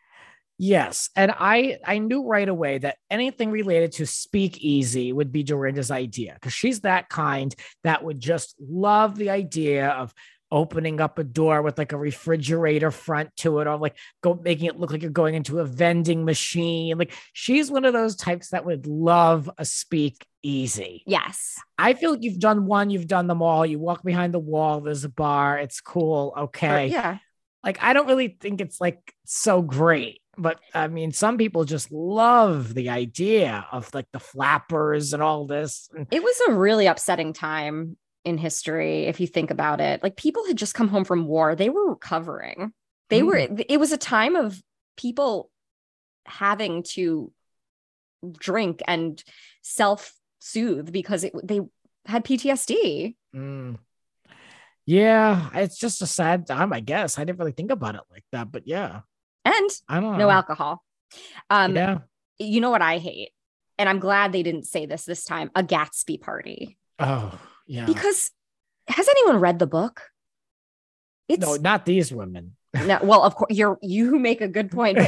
Yes, 0.56 1.10
and 1.16 1.32
I 1.36 1.78
I 1.84 1.98
knew 1.98 2.24
right 2.24 2.48
away 2.48 2.78
that 2.78 2.98
anything 3.10 3.50
related 3.50 3.92
to 3.92 4.06
speakeasy 4.06 5.12
would 5.12 5.32
be 5.32 5.42
Dorinda's 5.42 5.90
idea 5.90 6.34
because 6.34 6.52
she's 6.52 6.80
that 6.80 7.08
kind 7.08 7.54
that 7.82 8.04
would 8.04 8.20
just 8.20 8.54
love 8.60 9.16
the 9.16 9.30
idea 9.30 9.88
of 9.88 10.14
opening 10.52 11.00
up 11.00 11.18
a 11.18 11.24
door 11.24 11.62
with 11.62 11.76
like 11.76 11.90
a 11.90 11.98
refrigerator 11.98 12.92
front 12.92 13.34
to 13.36 13.58
it 13.58 13.66
or 13.66 13.76
like 13.76 13.96
go 14.22 14.40
making 14.44 14.66
it 14.66 14.78
look 14.78 14.92
like 14.92 15.02
you're 15.02 15.10
going 15.10 15.34
into 15.34 15.58
a 15.58 15.64
vending 15.64 16.24
machine. 16.24 16.96
Like 16.96 17.12
she's 17.32 17.72
one 17.72 17.84
of 17.84 17.92
those 17.92 18.14
types 18.14 18.50
that 18.50 18.64
would 18.64 18.86
love 18.86 19.50
a 19.58 19.64
speakeasy. 20.44 21.02
Yes. 21.06 21.58
I 21.78 21.94
feel 21.94 22.12
like 22.12 22.22
you've 22.22 22.38
done 22.38 22.66
one, 22.66 22.90
you've 22.90 23.06
done 23.06 23.26
them 23.26 23.42
all. 23.42 23.64
You 23.64 23.78
walk 23.78 24.02
behind 24.02 24.34
the 24.34 24.38
wall, 24.38 24.80
there's 24.80 25.04
a 25.04 25.08
bar, 25.08 25.58
it's 25.58 25.80
cool, 25.80 26.32
Or- 26.36 26.44
okay 26.44 26.88
yeah. 26.88 27.18
like 27.62 27.82
I 27.82 27.92
don't 27.92 28.06
really 28.06 28.36
think 28.40 28.60
it's 28.60 28.80
like 28.80 29.14
so 29.24 29.62
great. 29.62 30.20
But 30.36 30.58
I 30.74 30.88
mean, 30.88 31.12
some 31.12 31.38
people 31.38 31.64
just 31.64 31.92
love 31.92 32.74
the 32.74 32.90
idea 32.90 33.66
of 33.70 33.92
like 33.94 34.08
the 34.12 34.18
flappers 34.18 35.12
and 35.12 35.22
all 35.22 35.46
this. 35.46 35.88
It 36.10 36.22
was 36.22 36.40
a 36.48 36.52
really 36.52 36.86
upsetting 36.86 37.32
time 37.32 37.96
in 38.24 38.36
history, 38.36 39.04
if 39.04 39.20
you 39.20 39.28
think 39.28 39.52
about 39.52 39.80
it. 39.80 40.02
Like 40.02 40.16
people 40.16 40.44
had 40.46 40.56
just 40.56 40.74
come 40.74 40.88
home 40.88 41.04
from 41.04 41.26
war, 41.26 41.54
they 41.54 41.68
were 41.68 41.90
recovering. 41.90 42.72
They 43.10 43.22
were, 43.22 43.36
mm. 43.36 43.64
it 43.68 43.78
was 43.78 43.92
a 43.92 43.96
time 43.96 44.34
of 44.34 44.60
people 44.96 45.50
having 46.26 46.82
to 46.94 47.30
drink 48.32 48.80
and 48.88 49.22
self 49.62 50.14
soothe 50.44 50.92
because 50.92 51.24
it, 51.24 51.32
they 51.42 51.60
had 52.04 52.24
PTSD. 52.24 53.16
Mm. 53.34 53.78
yeah, 54.84 55.48
it's 55.54 55.78
just 55.78 56.02
a 56.02 56.06
sad 56.06 56.46
time, 56.46 56.72
I 56.72 56.80
guess. 56.80 57.18
I 57.18 57.24
didn't 57.24 57.38
really 57.38 57.52
think 57.52 57.70
about 57.70 57.94
it 57.94 58.02
like 58.10 58.24
that, 58.32 58.52
but 58.52 58.66
yeah, 58.66 59.00
And 59.44 59.70
I 59.88 60.00
don't 60.00 60.12
know. 60.12 60.18
no 60.18 60.30
alcohol. 60.30 60.84
Um, 61.48 61.74
yeah. 61.74 61.98
you 62.38 62.60
know 62.60 62.70
what 62.70 62.82
I 62.82 62.98
hate? 62.98 63.30
And 63.78 63.88
I'm 63.88 63.98
glad 63.98 64.32
they 64.32 64.42
didn't 64.42 64.66
say 64.66 64.86
this 64.86 65.04
this 65.04 65.24
time 65.24 65.50
a 65.56 65.62
Gatsby 65.62 66.20
party. 66.20 66.78
Oh, 66.98 67.36
yeah. 67.66 67.86
Because 67.86 68.30
has 68.86 69.08
anyone 69.08 69.40
read 69.40 69.58
the 69.58 69.66
book? 69.66 70.02
It's 71.28 71.40
no, 71.40 71.56
not 71.56 71.86
these 71.86 72.12
women. 72.12 72.56
No, 72.86 72.98
well, 73.02 73.22
of 73.22 73.34
course, 73.34 73.54
you're 73.54 73.78
you 73.82 74.18
make 74.18 74.40
a 74.40 74.48
good 74.48 74.70
point. 74.70 74.98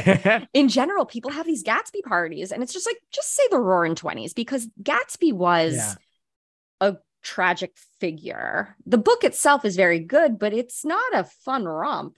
In 0.53 0.67
general, 0.69 1.05
people 1.05 1.31
have 1.31 1.45
these 1.45 1.63
Gatsby 1.63 2.03
parties, 2.05 2.51
and 2.51 2.63
it's 2.63 2.73
just 2.73 2.85
like 2.85 2.97
just 3.11 3.33
say 3.35 3.43
the 3.51 3.59
roaring 3.59 3.95
twenties 3.95 4.33
because 4.33 4.67
Gatsby 4.81 5.33
was 5.33 5.75
Yeah. 5.75 5.95
a 6.81 6.97
tragic 7.23 7.73
figure. 7.99 8.75
The 8.85 8.97
book 8.97 9.23
itself 9.23 9.65
is 9.65 9.75
very 9.75 9.99
good, 9.99 10.39
but 10.39 10.53
it's 10.53 10.85
not 10.85 11.13
a 11.13 11.23
fun 11.23 11.65
romp. 11.65 12.15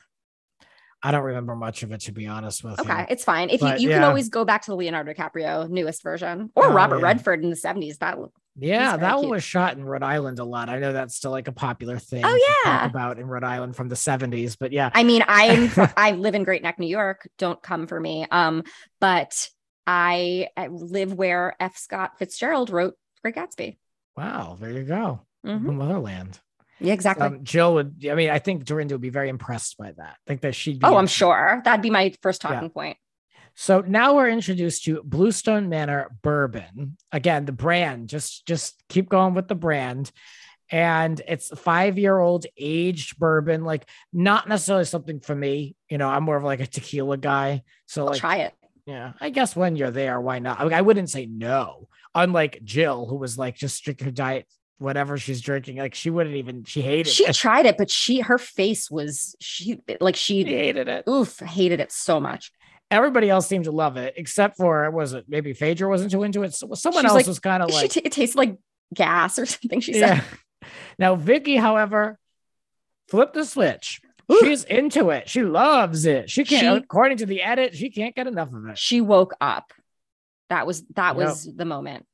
I 1.01 1.11
don't 1.11 1.23
remember 1.23 1.55
much 1.55 1.81
of 1.83 1.93
it, 1.93 2.01
to 2.01 2.11
be 2.11 2.27
honest 2.27 2.61
with 2.63 2.77
Okay, 2.79 2.99
you. 2.99 3.05
it's 3.09 3.23
fine. 3.23 3.49
If 3.49 3.61
But, 3.61 3.79
you, 3.79 3.87
you 3.87 3.95
can 3.95 4.03
always 4.03 4.27
go 4.27 4.43
back 4.43 4.63
to 4.63 4.71
the 4.71 4.75
Leonardo 4.75 5.13
DiCaprio 5.13 5.69
newest 5.69 6.03
version 6.03 6.51
or 6.55 6.65
Oh, 6.65 6.73
Robert 6.73 6.97
yeah. 6.97 7.05
Redford 7.05 7.41
in 7.41 7.49
the 7.49 7.55
70s. 7.55 7.99
That 7.99 8.17
Yeah, 8.57 8.97
that 8.97 9.17
one 9.17 9.29
was 9.29 9.43
shot 9.43 9.77
in 9.77 9.85
Rhode 9.85 10.03
Island 10.03 10.39
a 10.39 10.43
lot. 10.43 10.69
I 10.69 10.79
know 10.79 10.91
that's 10.91 11.15
still 11.15 11.31
like 11.31 11.47
a 11.47 11.51
popular 11.53 11.97
thing. 11.97 12.23
Oh, 12.25 12.27
to 12.33 12.39
talk 12.39 12.55
yeah. 12.65 12.85
about 12.85 13.19
in 13.19 13.27
Rhode 13.27 13.43
Island 13.43 13.75
from 13.75 13.87
the 13.89 13.95
seventies. 13.95 14.55
But 14.57 14.71
yeah, 14.73 14.89
I 14.93 15.03
mean, 15.03 15.23
I'm 15.27 15.71
I 15.97 16.11
live 16.11 16.35
in 16.35 16.43
Great 16.43 16.61
Neck, 16.63 16.77
New 16.79 16.87
York. 16.87 17.29
Don't 17.37 17.61
come 17.61 17.87
for 17.87 17.99
me. 17.99 18.25
Um, 18.29 18.63
but 18.99 19.47
I, 19.87 20.49
I 20.57 20.67
live 20.67 21.13
where 21.13 21.55
F. 21.59 21.77
Scott 21.77 22.19
Fitzgerald 22.19 22.69
wrote 22.69 22.95
Great 23.21 23.35
Gatsby. 23.35 23.77
wow, 24.17 24.57
there 24.59 24.71
you 24.71 24.83
go, 24.83 25.21
Mhm. 25.45 25.61
motherland. 25.75 26.39
Yeah, 26.81 26.93
exactly. 26.93 27.27
Um, 27.27 27.43
Jill 27.43 27.73
would. 27.75 28.05
I 28.09 28.15
mean, 28.15 28.29
I 28.29 28.39
think 28.39 28.65
Dorinda 28.65 28.93
would 28.95 29.01
be 29.01 29.09
very 29.09 29.29
impressed 29.29 29.77
by 29.77 29.91
that. 29.91 30.11
I 30.15 30.27
think 30.27 30.41
that 30.41 30.55
she'd 30.55 30.79
be. 30.79 30.85
oh, 30.85 30.95
I'm 30.95 31.07
sure 31.07 31.61
that'd 31.65 31.81
be 31.81 31.89
my 31.89 32.13
first 32.21 32.43
Yeah. 32.43 32.51
talking 32.53 32.69
point. 32.69 32.97
So 33.61 33.81
now 33.81 34.15
we're 34.15 34.29
introduced 34.29 34.85
to 34.85 35.01
Bluestone 35.03 35.67
Manor 35.67 36.15
Bourbon. 36.21 36.95
Again, 37.11 37.43
the 37.43 37.51
brand. 37.51 38.07
Just 38.07 38.47
just 38.47 38.81
keep 38.87 39.09
going 39.09 39.33
with 39.33 39.49
the 39.49 39.53
brand. 39.53 40.13
And 40.71 41.21
it's 41.27 41.49
five-year-old 41.49 42.45
aged 42.57 43.19
bourbon, 43.19 43.65
like 43.65 43.85
not 44.13 44.47
necessarily 44.47 44.85
something 44.85 45.19
for 45.19 45.35
me. 45.35 45.75
You 45.89 45.97
know, 45.97 46.07
I'm 46.07 46.23
more 46.23 46.37
of 46.37 46.43
like 46.45 46.61
a 46.61 46.67
tequila 46.67 47.17
guy. 47.17 47.63
So 47.85 48.03
I'll 48.03 48.11
like 48.11 48.21
try 48.21 48.37
it. 48.37 48.53
Yeah, 48.85 49.11
I 49.19 49.29
guess 49.29 49.57
when 49.57 49.75
you're 49.75 49.91
there, 49.91 50.21
why 50.21 50.39
not? 50.39 50.61
I, 50.61 50.63
mean, 50.63 50.73
I 50.73 50.81
wouldn't 50.81 51.09
say 51.09 51.25
no. 51.25 51.89
Unlike 52.15 52.61
Jill, 52.63 53.07
who 53.07 53.17
was 53.17 53.37
like 53.37 53.57
just 53.57 53.75
strict 53.75 53.99
her 54.03 54.11
diet, 54.11 54.47
whatever 54.77 55.17
she's 55.17 55.41
drinking, 55.41 55.79
like 55.79 55.95
she 55.95 56.09
wouldn't 56.09 56.37
even. 56.37 56.63
She 56.63 56.81
hated 56.81 57.07
it. 57.07 57.09
She 57.09 57.25
it. 57.25 57.35
tried 57.35 57.65
it, 57.65 57.77
but 57.77 57.91
she 57.91 58.21
her 58.21 58.37
face 58.37 58.89
was 58.89 59.35
she 59.41 59.81
like 59.99 60.15
She 60.15 60.45
she 60.45 60.55
hated 60.55 60.87
it. 60.87 61.03
oof 61.09 61.39
hated 61.39 61.81
it 61.81 61.91
so 61.91 62.21
much. 62.21 62.53
Everybody 62.91 63.29
else 63.29 63.47
seemed 63.47 63.65
to 63.65 63.71
love 63.71 63.97
it, 63.97 64.15
except 64.17 64.57
for 64.57 64.89
was 64.91 65.13
it 65.13 65.25
maybe 65.27 65.53
Phaedra 65.53 65.87
wasn't 65.87 66.11
too 66.11 66.23
into 66.23 66.43
it. 66.43 66.53
So 66.53 66.73
someone 66.73 67.05
else 67.05 67.13
like- 67.15 67.27
was 67.27 67.39
kind 67.39 67.61
of 67.61 67.69
like, 67.69 67.91
t- 67.91 68.01
it 68.03 68.11
tasted 68.11 68.37
like 68.37 68.57
gas 68.93 69.37
or 69.37 69.45
something. 69.47 69.79
She 69.79 69.99
yeah. 69.99 70.21
said. 70.21 70.69
Now 70.97 71.15
Vicky, 71.15 71.55
however, 71.55 72.17
flipped 73.09 73.33
the 73.35 73.45
switch. 73.45 74.01
Ooh. 74.31 74.39
She's 74.43 74.63
into 74.63 75.09
it. 75.09 75.27
She 75.29 75.41
loves 75.43 76.05
it. 76.05 76.29
She 76.29 76.43
can't, 76.45 76.61
She- 76.61 76.83
according 76.83 77.17
to 77.17 77.25
the 77.25 77.41
edit, 77.41 77.75
she 77.75 77.89
can't 77.89 78.15
get 78.15 78.27
enough 78.27 78.53
of 78.53 78.65
it. 78.67 78.77
She 78.77 79.01
woke 79.01 79.33
up. 79.41 79.71
That 80.49 80.65
was 80.65 80.83
that 80.95 81.15
Yep. 81.15 81.15
was 81.15 81.45
the 81.55 81.65
moment. 81.65 82.05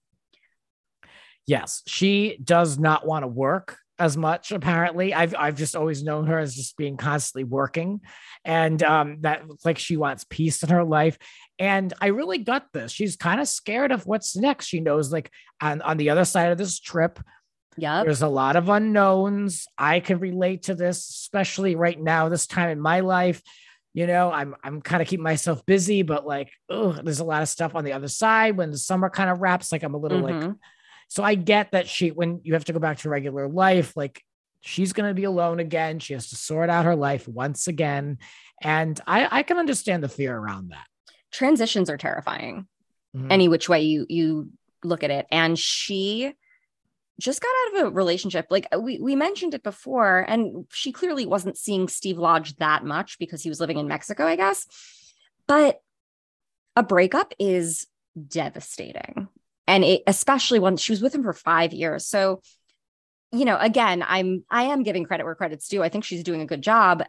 yes, 1.48 1.84
she 1.88 2.38
does 2.44 2.78
not 2.78 3.06
want 3.06 3.24
to 3.24 3.28
work 3.28 3.78
as 3.98 4.18
much. 4.18 4.52
Apparently, 4.52 5.14
I've 5.14 5.36
I've 5.38 5.56
just 5.56 5.76
always 5.76 6.04
known 6.04 6.28
her 6.28 6.38
as 6.40 6.56
just 6.56 6.78
being 6.78 6.98
constantly 6.98 7.44
working, 7.44 8.02
and 8.44 8.82
um, 8.84 9.18
that 9.22 9.44
like 9.64 9.78
she 9.78 9.98
wants 9.98 10.26
peace 10.30 10.62
in 10.64 10.70
her 10.70 10.84
life. 10.84 11.18
And 11.60 11.94
I 12.02 12.08
really 12.08 12.40
got 12.40 12.74
this. 12.74 12.92
She's 12.92 13.16
kind 13.16 13.40
of 13.40 13.48
scared 13.48 13.92
of 13.92 14.06
what's 14.06 14.36
next. 14.36 14.68
She 14.68 14.80
knows, 14.82 15.12
like 15.12 15.32
on 15.62 15.82
on 15.82 15.98
the 15.98 16.10
other 16.10 16.26
side 16.26 16.52
of 16.52 16.58
this 16.58 16.80
trip, 16.80 17.20
yeah 17.78 18.04
there's 18.04 18.22
a 18.22 18.28
lot 18.28 18.56
of 18.56 18.70
unknowns. 18.70 19.66
I 19.78 20.00
can 20.00 20.20
relate 20.20 20.64
to 20.64 20.76
this, 20.76 21.08
especially 21.10 21.76
right 21.76 22.00
now, 22.00 22.30
this 22.30 22.48
time 22.48 22.70
in 22.70 22.80
my 22.80 23.00
life. 23.02 23.42
You 23.94 24.08
know, 24.08 24.30
I'm 24.30 24.56
I'm 24.62 24.82
kind 24.82 25.02
of 25.02 25.08
keeping 25.08 25.24
myself 25.24 25.66
busy, 25.66 26.02
but 26.02 26.28
like, 26.28 26.52
oh, 26.70 26.92
there's 26.92 27.22
a 27.22 27.24
lot 27.24 27.42
of 27.42 27.48
stuff 27.48 27.76
on 27.76 27.86
the 27.86 27.94
other 27.94 28.10
side. 28.10 28.58
When 28.58 28.72
the 28.72 28.78
summer 28.78 29.10
kind 29.10 29.30
of 29.30 29.40
wraps, 29.40 29.72
like 29.72 29.84
I'm 29.84 29.94
a 29.94 29.98
little 29.98 30.20
like 30.20 30.36
Mhm. 30.36 30.58
So 31.08 31.24
I 31.24 31.36
get 31.36 31.72
that 31.72 31.88
she, 31.88 32.10
when 32.10 32.42
you 32.44 32.54
have 32.54 32.66
to 32.66 32.74
go 32.74 32.80
back 32.80 33.00
to 33.00 33.10
regular 33.10 33.48
life, 33.48 33.96
like 33.96 34.22
she's 34.62 34.94
going 34.94 35.10
to 35.10 35.14
be 35.14 35.24
alone 35.26 35.60
again. 35.60 36.00
She 36.00 36.14
has 36.14 36.30
to 36.30 36.36
sort 36.36 36.70
out 36.70 36.86
her 36.86 36.96
life 36.96 37.28
once 37.28 37.68
again. 37.68 38.18
And 38.62 39.00
I, 39.06 39.28
I 39.40 39.44
can 39.44 39.58
understand 39.58 40.04
the 40.04 40.10
fear 40.10 40.36
around 40.36 40.70
that. 40.72 40.86
transitions 41.32 41.90
are 41.90 41.98
terrifying. 41.98 42.68
Mhm. 43.16 43.32
any 43.32 43.48
which 43.48 43.70
way 43.70 43.82
you 43.84 44.06
you 44.10 44.50
look 44.84 45.02
at 45.04 45.10
it 45.10 45.26
and 45.32 45.58
she 45.58 46.34
just 47.18 47.42
got 47.42 47.48
out 47.48 47.76
of 47.82 47.88
a 47.88 47.96
relationship 47.96 48.46
like 48.50 48.68
we 48.78 49.00
we 49.00 49.16
mentioned 49.16 49.54
it 49.54 49.64
before 49.64 50.26
and 50.28 50.66
she 50.74 50.92
clearly 50.92 51.26
wasn't 51.26 51.58
seeing 51.58 51.88
Steve 51.88 52.18
Lodge 52.18 52.58
that 52.58 52.84
much 52.84 53.18
because 53.18 53.42
he 53.42 53.48
was 53.48 53.62
living 53.62 53.78
in 53.78 53.88
Mexico 53.88 54.26
I 54.28 54.36
guess 54.36 54.68
but 55.48 55.80
a 56.76 56.84
breakup 56.84 57.34
is 57.40 57.88
devastating 58.28 59.30
and 59.68 59.84
it 59.84 60.04
especially 60.08 60.60
when 60.60 60.78
she 60.78 60.92
was 60.92 61.02
with 61.02 61.14
him 61.16 61.24
for 61.24 61.34
5 61.34 61.74
years 61.74 62.06
so 62.08 62.42
you 63.32 63.46
know 63.46 63.58
again 63.60 64.04
I'm 64.08 64.44
I 64.50 64.64
am 64.64 64.84
giving 64.84 65.06
credit 65.06 65.24
where 65.26 65.36
credit's 65.36 65.68
due 65.68 65.84
I 65.84 65.90
think 65.90 66.04
she's 66.04 66.24
doing 66.24 66.42
a 66.42 66.46
good 66.46 66.62
job 66.62 67.04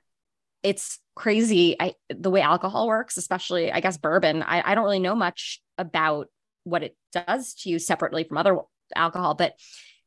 it's 0.63 0.99
crazy 1.15 1.77
I, 1.79 1.95
the 2.11 2.31
way 2.31 2.41
alcohol 2.41 2.89
works 2.89 3.17
especially 3.17 3.71
i 3.73 3.81
guess 3.81 3.97
bourbon 3.99 4.43
I, 4.43 4.63
I 4.73 4.75
don't 4.75 4.85
really 4.85 4.99
know 4.99 5.15
much 5.15 5.63
about 5.79 6.29
what 6.65 6.83
it 6.83 6.97
does 7.13 7.55
to 7.55 7.71
you 7.71 7.79
separately 7.79 8.25
from 8.25 8.39
other 8.39 8.59
alcohol 8.95 9.35
but 9.35 9.55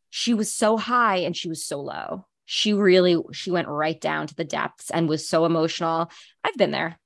she 0.10 0.34
was 0.34 0.54
so 0.54 0.78
high 0.78 1.18
and 1.18 1.36
she 1.36 1.50
was 1.50 1.66
so 1.66 1.82
low 1.82 2.26
She 2.46 2.74
really 2.74 3.16
she 3.32 3.52
went 3.52 3.68
right 3.68 4.00
down 4.00 4.28
to 4.28 4.36
the 4.36 4.44
depths 4.44 4.90
and 4.90 5.08
was 5.08 5.30
so 5.30 5.46
emotional. 5.46 6.10
I've 6.44 6.58
been 6.58 6.72
there. 6.72 7.00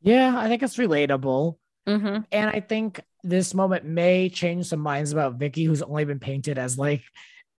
Yeah, 0.00 0.34
I 0.36 0.48
think 0.48 0.62
it's 0.62 0.76
relatable. 0.76 1.56
Hmm 1.96 2.18
And 2.32 2.50
I 2.50 2.60
think 2.60 3.00
this 3.24 3.54
moment 3.54 3.84
may 3.84 4.28
change 4.28 4.66
some 4.66 4.80
minds 4.80 5.12
about 5.12 5.34
Vicky, 5.34 5.64
who's 5.64 5.82
only 5.82 6.04
been 6.04 6.20
painted 6.20 6.58
as 6.58 6.78
like 6.78 7.02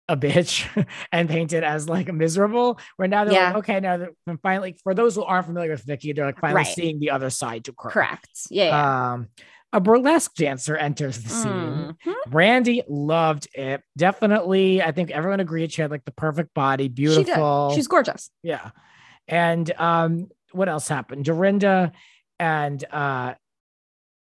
a 0.08 0.16
bitch 0.18 0.66
and 1.12 1.30
painted 1.30 1.64
as 1.64 1.88
like 1.90 2.12
miserable. 2.14 2.80
Where 2.98 3.08
now 3.08 3.26
they're 3.26 3.34
like, 3.48 3.56
okay, 3.58 3.80
now 3.80 3.98
they're 3.98 4.38
finally, 4.42 4.78
for 4.84 4.94
those 4.94 5.16
who 5.16 5.24
aren't 5.24 5.46
familiar 5.48 5.72
with 5.72 5.84
Vicky, 5.84 6.14
they're 6.14 6.26
like 6.26 6.40
finally 6.40 6.60
Right. 6.60 6.68
seeing 6.68 7.00
the 7.00 7.12
other 7.12 7.30
side 7.30 7.66
to 7.66 7.74
her. 7.80 7.90
Correct. 7.90 8.30
Yeah. 8.50 8.66
yeah. 8.66 9.12
Um, 9.14 9.28
a 9.72 9.80
burlesque 9.80 10.34
dancer 10.34 10.76
enters 10.76 11.22
the 11.22 11.30
scene. 11.30 11.96
Mhm. 12.04 12.14
Brandy 12.28 12.82
loved 12.88 13.48
it. 13.54 13.84
Definitely, 13.96 14.82
I 14.82 14.92
think 14.92 15.12
everyone 15.12 15.42
agreed 15.42 15.72
she 15.72 15.84
had 15.84 15.92
like 15.92 16.06
the 16.06 16.12
perfect 16.12 16.56
body, 16.56 16.86
She 16.86 16.90
beautiful. 16.90 17.74
She's 17.76 17.88
gorgeous. 17.88 18.32
Yeah. 18.42 18.72
And 19.28 19.72
um, 19.78 20.30
what 20.54 20.70
else 20.70 20.88
happened? 20.88 21.26
Dorinda 21.26 21.92
and 22.40 22.84
uh 22.92 23.36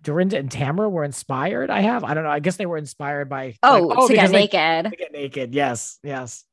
Dorinda 0.02 0.38
and 0.38 0.50
Tamara 0.50 0.88
were 0.88 1.04
inspired. 1.04 1.70
I 1.70 1.80
have. 1.80 2.04
I 2.04 2.14
don't 2.14 2.24
know. 2.24 2.30
I 2.30 2.38
guess 2.40 2.56
they 2.56 2.66
were 2.66 2.76
inspired 2.78 3.28
by 3.28 3.56
Oh, 3.62 3.80
like, 3.80 4.06
to 4.08 4.14
get 4.14 4.26
they- 4.30 4.32
naked. 4.32 4.90
to 4.92 4.96
get 4.96 5.12
naked. 5.12 5.54
Yes, 5.54 5.98
yes. 6.02 6.44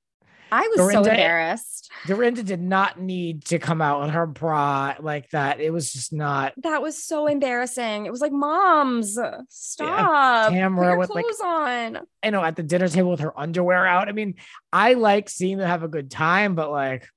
I 0.51 0.67
was 0.67 0.77
Dorinda- 0.77 1.03
so 1.05 1.09
embarrassed. 1.11 1.91
Dorinda 2.05 2.43
did 2.43 2.61
not 2.61 2.99
need 2.99 3.45
to 3.45 3.57
come 3.59 3.81
out 3.81 4.01
with 4.01 4.11
her 4.11 4.25
bra 4.27 4.93
like 4.99 5.29
that. 5.31 5.59
It 5.59 5.71
was 5.73 5.91
just 5.91 6.13
not 6.13 6.53
That 6.57 6.81
was 6.83 7.03
so 7.03 7.25
embarrassing. 7.27 8.05
It 8.05 8.11
was 8.11 8.21
like, 8.21 8.31
moms, 8.31 9.17
stop. 9.49 10.49
Put 10.49 10.55
Tamara 10.55 10.97
with, 10.97 11.09
like- 11.09 11.25
on. 11.43 11.99
you 12.23 12.31
know, 12.31 12.43
at 12.43 12.55
the 12.55 12.63
dinner 12.63 12.87
table 12.87 13.11
with 13.11 13.19
her 13.21 13.37
underwear 13.37 13.85
out. 13.85 14.07
I 14.07 14.11
mean, 14.11 14.35
I 14.71 14.93
like 14.93 15.29
seeing 15.29 15.57
them 15.57 15.67
have 15.67 15.83
a 15.83 15.87
good 15.87 16.09
time, 16.11 16.55
but 16.55 16.71
like 16.71 17.07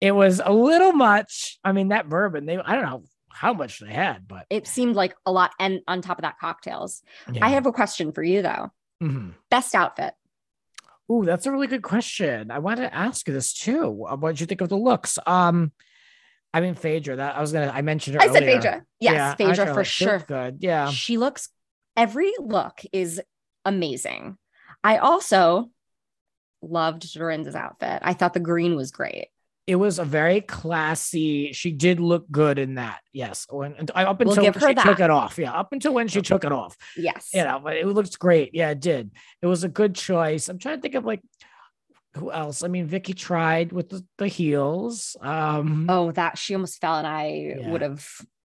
it 0.00 0.12
was 0.12 0.40
a 0.44 0.52
little 0.52 0.92
much. 0.92 1.58
I 1.64 1.72
mean, 1.72 1.88
that 1.88 2.08
bourbon, 2.08 2.46
they 2.46 2.56
I 2.56 2.74
don't 2.74 2.84
know 2.84 3.02
how 3.38 3.52
much 3.54 3.78
they 3.78 3.92
had, 3.92 4.26
but 4.26 4.46
It 4.50 4.66
seemed 4.66 4.96
like 4.96 5.14
a 5.24 5.30
lot. 5.32 5.52
And 5.60 5.80
on 5.86 6.02
top 6.02 6.18
of 6.18 6.22
that, 6.22 6.38
cocktails. 6.40 7.02
yeah. 7.32 7.44
I 7.46 7.50
have 7.50 7.66
a 7.66 7.72
question 7.72 8.12
for 8.12 8.22
you 8.22 8.42
though. 8.42 8.70
Mhm. 9.02 9.34
Best 9.50 9.74
outfit. 9.74 10.14
Ooh, 11.10 11.24
that's 11.24 11.46
a 11.46 11.52
really 11.52 11.68
good 11.68 11.82
question. 11.82 12.50
I 12.50 12.58
wanted 12.58 12.82
to 12.82 12.94
ask 12.94 13.26
you 13.28 13.32
this 13.34 13.52
too. 13.54 13.88
What 13.88 14.20
did 14.32 14.40
you 14.40 14.46
think 14.46 14.60
of 14.60 14.68
the 14.68 14.76
looks? 14.76 15.18
Um, 15.26 15.72
I 16.52 16.60
mean, 16.60 16.74
Phaedra. 16.74 17.16
That 17.16 17.36
I 17.36 17.40
was 17.40 17.52
gonna. 17.52 17.70
I 17.74 17.82
mentioned 17.82 18.16
her. 18.16 18.22
I 18.22 18.32
said. 18.32 18.42
Phaedra. 18.42 18.84
Yes, 19.00 19.14
Yeah, 19.14 19.34
Phaedra 19.36 19.66
for 19.66 19.74
like, 19.74 19.86
sure. 19.86 20.18
Good. 20.18 20.58
Yeah. 20.60 20.90
She 20.90 21.16
looks, 21.16 21.48
every 21.96 22.32
look 22.40 22.80
is 22.92 23.20
amazing. 23.64 24.36
I 24.82 24.96
also 24.98 25.70
loved 26.60 27.12
Dorinda's 27.14 27.54
outfit. 27.54 28.00
I 28.02 28.14
thought 28.14 28.34
the 28.34 28.40
green 28.40 28.74
was 28.76 28.90
great. 28.90 29.28
It 29.68 29.76
was 29.76 29.98
a 29.98 30.04
very 30.04 30.40
classy. 30.40 31.52
She 31.52 31.70
did 31.72 32.00
look 32.00 32.24
good 32.30 32.58
in 32.58 32.76
that. 32.76 33.00
Yes. 33.12 33.46
When 33.50 33.74
up 33.94 34.18
We'll 34.18 34.30
until 34.30 34.44
give 34.44 34.54
she 34.58 34.66
her 34.68 34.74
took 34.74 34.98
it 35.00 35.10
off. 35.10 35.36
Yeah. 35.38 35.52
Up 35.52 35.72
until 35.72 35.92
when 35.92 36.08
she 36.08 36.22
took 36.22 36.42
it 36.44 36.52
off. 36.52 36.74
Yes. 36.96 37.28
you 37.34 37.44
know, 37.44 37.60
but 37.62 37.76
it 37.76 37.86
looks 37.86 38.16
great. 38.16 38.54
Yeah, 38.54 38.70
it 38.70 38.80
did. 38.80 39.10
It 39.42 39.46
was 39.46 39.64
a 39.64 39.68
good 39.68 39.94
choice. 39.94 40.48
I'm 40.48 40.58
trying 40.58 40.76
to 40.76 40.80
think 40.82 40.94
of 40.94 41.04
like 41.04 41.20
who 42.14 42.32
else. 42.32 42.62
I 42.64 42.68
mean, 42.68 42.86
Vicky 42.86 43.12
tried 43.12 43.70
with 43.72 43.90
the, 43.90 44.02
the 44.16 44.26
heels. 44.26 45.14
Um, 45.20 45.86
Oh, 45.90 46.12
that 46.12 46.38
she 46.38 46.54
almost 46.54 46.80
fell, 46.80 46.96
and 46.96 47.06
I 47.06 47.54
Yeah. 47.58 47.70
would 47.70 47.82
have. 47.82 48.08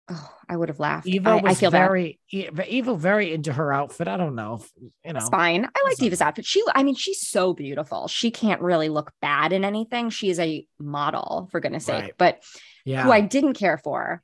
Oh, 0.09 0.33
I 0.47 0.55
would 0.55 0.69
have 0.69 0.79
laughed. 0.79 1.05
Eva 1.05 1.31
I, 1.31 1.35
was 1.35 1.51
I 1.51 1.53
feel 1.55 1.71
bad. 1.71 1.85
very 1.87 2.19
E- 2.31 2.47
Eva 2.67 2.95
very 2.95 3.33
into 3.33 3.51
her 3.51 3.73
outfit. 3.73 4.07
I 4.07 4.15
don't 4.15 4.35
know, 4.35 4.61
if, 4.61 4.71
you 5.05 5.11
know. 5.13 5.19
It's 5.19 5.27
fine. 5.29 5.65
I 5.65 5.83
like 5.85 5.97
Diva's 5.97 6.21
outfit. 6.21 6.45
She, 6.45 6.63
I 6.73 6.83
mean, 6.83 6.95
she's 6.95 7.27
so 7.27 7.53
beautiful. 7.53 8.07
She 8.07 8.31
can't 8.31 8.61
really 8.61 8.87
look 8.87 9.11
bad 9.21 9.51
in 9.51 9.65
anything. 9.65 10.09
She 10.09 10.29
is 10.29 10.39
a 10.39 10.65
model, 10.79 11.49
for 11.51 11.59
goodness 11.59 11.85
sake. 11.85 12.01
Right. 12.01 12.13
But 12.17 12.43
Yeah, 12.85 13.03
who 13.03 13.11
I 13.11 13.19
didn't 13.19 13.55
care 13.55 13.77
for, 13.77 14.23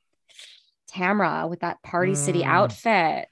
Tamra 0.91 1.49
with 1.49 1.61
that 1.61 1.81
Party 1.83 2.15
City 2.15 2.43
Mm. 2.43 2.47
outfit. 2.47 3.27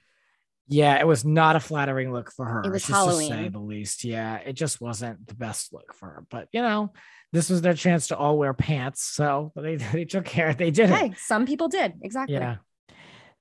yeah, 0.68 0.98
it 1.00 1.06
was 1.06 1.24
not 1.24 1.56
a 1.56 1.60
flattering 1.60 2.12
look 2.12 2.32
for 2.32 2.44
her. 2.46 2.62
It 2.64 2.70
was 2.70 2.86
just 2.86 2.88
to 2.88 3.12
say 3.14 3.28
Halloween. 3.28 3.52
the 3.52 3.58
least. 3.60 4.04
Yeah, 4.04 4.36
it 4.36 4.54
just 4.54 4.80
wasn't 4.80 5.26
the 5.26 5.34
best 5.34 5.72
look 5.72 5.94
for 5.94 6.06
her. 6.08 6.26
But 6.30 6.48
you 6.52 6.62
know, 6.62 6.92
this 7.32 7.48
was 7.48 7.62
their 7.62 7.74
chance 7.74 8.08
to 8.08 8.16
all 8.16 8.36
wear 8.38 8.54
pants, 8.54 9.02
so 9.02 9.52
they 9.56 9.76
they 9.92 10.04
took 10.04 10.24
care. 10.24 10.54
They 10.54 10.70
did 10.70 10.90
it. 10.90 10.96
Hey, 10.96 11.14
some 11.18 11.46
people 11.46 11.68
did 11.68 11.94
exactly. 12.02 12.36
Yeah. 12.36 12.56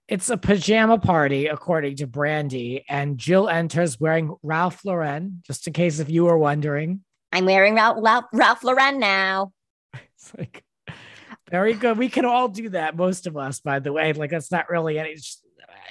It's 0.07 0.29
a 0.29 0.35
pajama 0.35 0.97
party, 0.97 1.47
according 1.47 1.97
to 1.97 2.07
Brandy, 2.07 2.83
and 2.89 3.17
Jill 3.17 3.47
enters 3.47 3.97
wearing 3.97 4.35
Ralph 4.43 4.83
Lauren, 4.83 5.41
just 5.47 5.67
in 5.67 5.73
case 5.73 5.99
if 5.99 6.09
you 6.09 6.25
were 6.25 6.37
wondering. 6.37 7.01
I'm 7.31 7.45
wearing 7.45 7.75
Ralph, 7.75 7.97
Ralph, 8.01 8.25
Ralph 8.33 8.63
Lauren 8.63 8.99
now. 8.99 9.53
It's 10.15 10.31
like 10.37 10.63
very 11.49 11.73
good. 11.73 11.97
We 11.97 12.07
can 12.07 12.25
all 12.25 12.47
do 12.47 12.69
that, 12.69 12.95
most 12.95 13.25
of 13.25 13.35
us, 13.35 13.59
by 13.59 13.79
the 13.79 13.91
way. 13.91 14.13
Like 14.13 14.31
it's 14.33 14.51
not 14.51 14.69
really 14.69 14.99
any, 14.99 15.15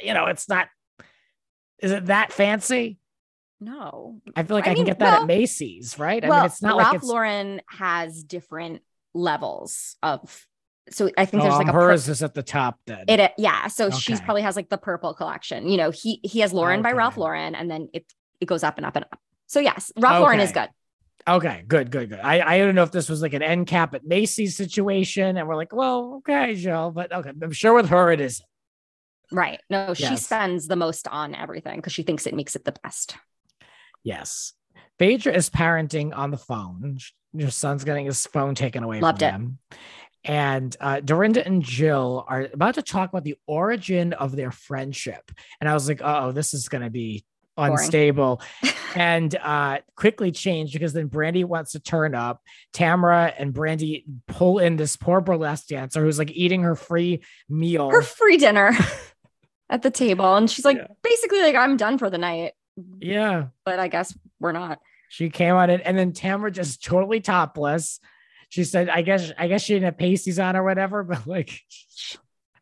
you 0.03 0.15
know, 0.15 0.27
it's 0.27 0.49
not. 0.49 0.69
Is 1.81 1.91
it 1.91 2.07
that 2.07 2.33
fancy? 2.33 3.00
No. 3.61 4.21
I 4.35 4.43
feel 4.43 4.57
like 4.57 4.67
I 4.67 4.73
I, 4.73 4.75
can 4.75 4.85
get 4.85 4.99
that 4.99 5.13
well- 5.13 5.21
at 5.23 5.27
Macy's, 5.27 5.99
right? 5.99 6.25
I 6.25 6.29
well, 6.29 6.39
mean, 6.41 6.47
it's 6.47 6.63
not 6.63 6.79
Ralph 6.79 6.93
like 6.93 7.03
it's 7.03 7.07
Lauren 7.07 7.61
has 7.69 8.23
different 8.23 8.83
levels 9.15 9.97
of. 10.03 10.47
So 10.91 11.11
I 11.17 11.25
think 11.25 11.43
oh, 11.43 11.47
there's 11.47 11.59
like 11.59 11.69
a 11.69 11.73
pur- 11.73 11.91
hers 11.91 12.09
is 12.09 12.23
at 12.23 12.35
the 12.35 12.43
top 12.43 12.81
then. 12.87 13.05
It 13.07 13.21
uh, 13.21 13.29
yeah, 13.39 13.69
so 13.69 13.91
she's 13.91 14.21
probably 14.21 14.43
has 14.43 14.57
like 14.57 14.71
the 14.71 14.79
purple 14.79 15.15
collection. 15.15 15.69
You 15.69 15.77
know, 15.77 15.91
he 15.91 16.21
he 16.25 16.41
has 16.41 16.53
Lauren 16.53 16.83
by 16.83 16.93
Ralph 16.93 17.17
Lauren, 17.17 17.55
and 17.55 17.71
then 17.71 17.89
it 17.93 18.13
it 18.41 18.47
goes 18.47 18.65
up 18.65 18.77
and 18.77 18.87
up 18.87 18.97
and 18.97 19.05
up. 19.05 19.21
So 19.47 19.61
yes, 19.61 19.93
Ralph 19.97 20.21
Lauren 20.21 20.41
is 20.41 20.51
good. 20.51 20.69
Okay, 21.29 21.65
good, 21.69 21.91
good, 21.91 22.09
good. 22.09 22.21
I, 22.21 22.55
I 22.55 22.59
don't 22.59 22.75
know 22.75 22.83
if 22.83 22.93
this 22.93 23.09
was 23.09 23.21
like 23.21 23.35
an 23.35 23.43
end 23.43 23.67
cap 23.67 23.95
at 23.95 24.05
Macy's 24.05 24.57
situation, 24.57 25.37
and 25.37 25.47
we're 25.47 25.55
like, 25.55 25.73
well, 25.73 26.15
okay, 26.19 26.55
Jill, 26.55 26.91
but 26.91 27.13
okay, 27.13 27.31
I'm 27.43 27.53
sure 27.53 27.75
with 27.75 27.91
her 27.91 28.11
it 28.11 28.21
is. 28.21 28.43
Right. 29.31 29.61
No, 29.69 29.95
she 29.95 30.17
spends 30.17 30.67
the 30.67 30.77
most 30.77 31.07
on 31.07 31.35
everything 31.35 31.77
because 31.77 31.93
she 31.93 32.03
thinks 32.03 32.27
it 32.27 32.35
makes 32.35 32.57
it 32.57 32.65
the 32.65 32.75
best. 32.83 33.17
Yes. 34.03 34.53
Phaedra 34.99 35.33
is 35.35 35.51
parenting 35.51 36.17
on 36.17 36.31
the 36.31 36.37
phone. 36.37 36.99
Your 37.33 37.51
son's 37.51 37.85
getting 37.85 38.07
his 38.07 38.27
phone 38.27 38.55
taken 38.55 38.83
away 38.83 39.01
Loved 39.01 39.21
from 39.21 39.29
it. 39.29 39.33
him. 39.33 39.59
And 40.25 40.77
uh, 40.81 41.01
Dorinda 41.01 41.45
and 41.47 41.63
Jill 41.63 42.25
are 42.29 42.49
about 42.53 42.75
to 42.75 42.83
talk 42.83 43.09
about 43.09 43.25
the 43.25 43.37
origin 43.47 44.13
of 44.13 44.37
their 44.37 44.51
friendship. 44.51 45.31
And 45.61 45.69
I 45.69 45.75
was 45.75 45.89
like, 45.89 46.01
oh, 46.05 46.33
this 46.33 46.53
is 46.53 46.69
going 46.69 46.83
to 46.83 46.91
be 46.91 47.25
unstable. 47.57 48.43
and 48.95 49.35
uh, 49.37 49.79
quickly 49.97 50.31
changed 50.31 50.75
because 50.75 50.93
then 50.93 51.07
Brandy 51.07 51.45
wants 51.45 51.73
to 51.73 51.81
turn 51.81 52.15
up. 52.15 52.43
Tamara 52.75 53.33
and 53.39 53.55
Brandy 53.55 54.05
pull 54.27 54.59
in 54.59 54.77
this 54.77 54.97
poor 54.97 55.23
burlesque 55.23 55.69
dancer 55.69 56.03
who's 56.05 56.19
like 56.19 56.33
eating 56.33 56.63
her 56.63 56.75
free 56.75 57.23
meal. 57.49 57.89
Her 57.91 58.03
free 58.03 58.37
dinner 58.37 58.73
at 59.71 59.81
the 59.83 59.91
table. 59.91 60.37
And 60.37 60.51
she's 60.51 60.65
like, 60.67 60.77
Yeah. 60.77 60.89
basically, 61.03 61.41
like, 61.41 61.57
I'm 61.57 61.79
done 61.79 61.97
for 61.97 62.11
the 62.11 62.19
night. 62.19 62.53
Yeah. 63.01 63.47
But 63.65 63.79
I 63.79 63.89
guess 63.89 64.17
we're 64.39 64.53
not. 64.53 64.81
She 65.09 65.29
came 65.31 65.55
on 65.57 65.71
it, 65.71 65.83
and 65.85 65.99
then 65.99 66.13
Tamara 66.13 66.51
just 66.53 66.85
totally 66.85 67.21
topless. 67.21 68.01
She 68.49 68.65
said, 68.65 68.89
"I 68.89 69.03
guess, 69.03 69.33
I 69.39 69.49
guess 69.49 69.63
she 69.63 69.75
didn't 69.75 69.87
have 69.87 69.99
pasties 69.99 70.39
on 70.39 70.57
or 70.57 70.63
whatever, 70.65 71.03
but 71.05 71.27
like 71.27 71.61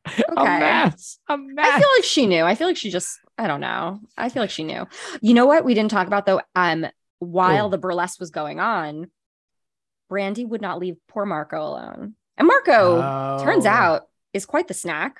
a 0.06 0.40
Okay. 0.40 0.58
mess, 0.60 1.18
a 1.28 1.36
mess." 1.36 1.66
I 1.66 1.78
feel 1.78 1.88
like 1.96 2.04
she 2.04 2.26
knew. 2.26 2.42
I 2.44 2.54
feel 2.54 2.66
like 2.66 2.76
she 2.76 2.90
just, 2.90 3.18
I 3.36 3.46
don't 3.46 3.60
know. 3.60 4.00
I 4.16 4.28
feel 4.28 4.42
like 4.42 4.50
she 4.50 4.64
knew. 4.64 4.86
You 5.20 5.34
know 5.34 5.46
what 5.46 5.64
we 5.64 5.74
didn't 5.74 5.90
talk 5.90 6.06
about 6.06 6.26
though? 6.26 6.40
Um, 6.54 6.86
while 7.18 7.66
Ooh. 7.66 7.70
the 7.70 7.78
burlesque 7.78 8.20
was 8.20 8.30
going 8.30 8.60
on, 8.60 9.10
Brandy 10.08 10.44
would 10.44 10.62
not 10.62 10.78
leave 10.78 10.96
poor 11.08 11.26
Marco 11.26 11.60
alone. 11.60 12.14
And 12.38 12.46
Marco, 12.46 13.00
turns 13.42 13.66
Oh. 13.66 13.70
out, 13.70 14.02
is 14.32 14.46
quite 14.46 14.68
the 14.68 14.74
snack. 14.74 15.18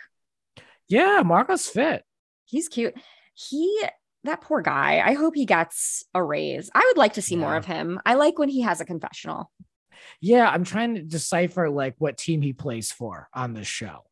yeah, 0.89 1.23
Marco's 1.25 1.67
fit. 1.67 2.05
He's 2.47 2.69
cute. 2.69 2.95
He 3.35 3.83
that 4.25 4.41
poor 4.41 4.61
guy. 4.63 5.01
I 5.05 5.13
hope 5.15 5.35
he 5.35 5.47
gets 5.47 6.05
a 6.15 6.23
raise. 6.23 6.71
I 6.75 6.85
would 6.87 6.97
like 6.99 7.15
to 7.15 7.23
see 7.23 7.37
more 7.37 7.57
of 7.57 7.65
him. 7.65 8.01
I 8.05 8.15
like 8.15 8.39
when 8.39 8.49
he 8.49 8.63
has 8.63 8.81
a 8.81 8.85
confessional. 8.85 9.51
Yeah, 10.21 10.49
I'm 10.49 10.65
trying 10.65 10.95
to 10.97 11.03
decipher 11.03 11.69
like 11.71 11.95
what 11.99 12.17
team 12.19 12.43
he 12.43 12.53
plays 12.53 12.91
for 12.93 13.29
on 13.35 13.55
this 13.55 13.67
show. 13.69 14.05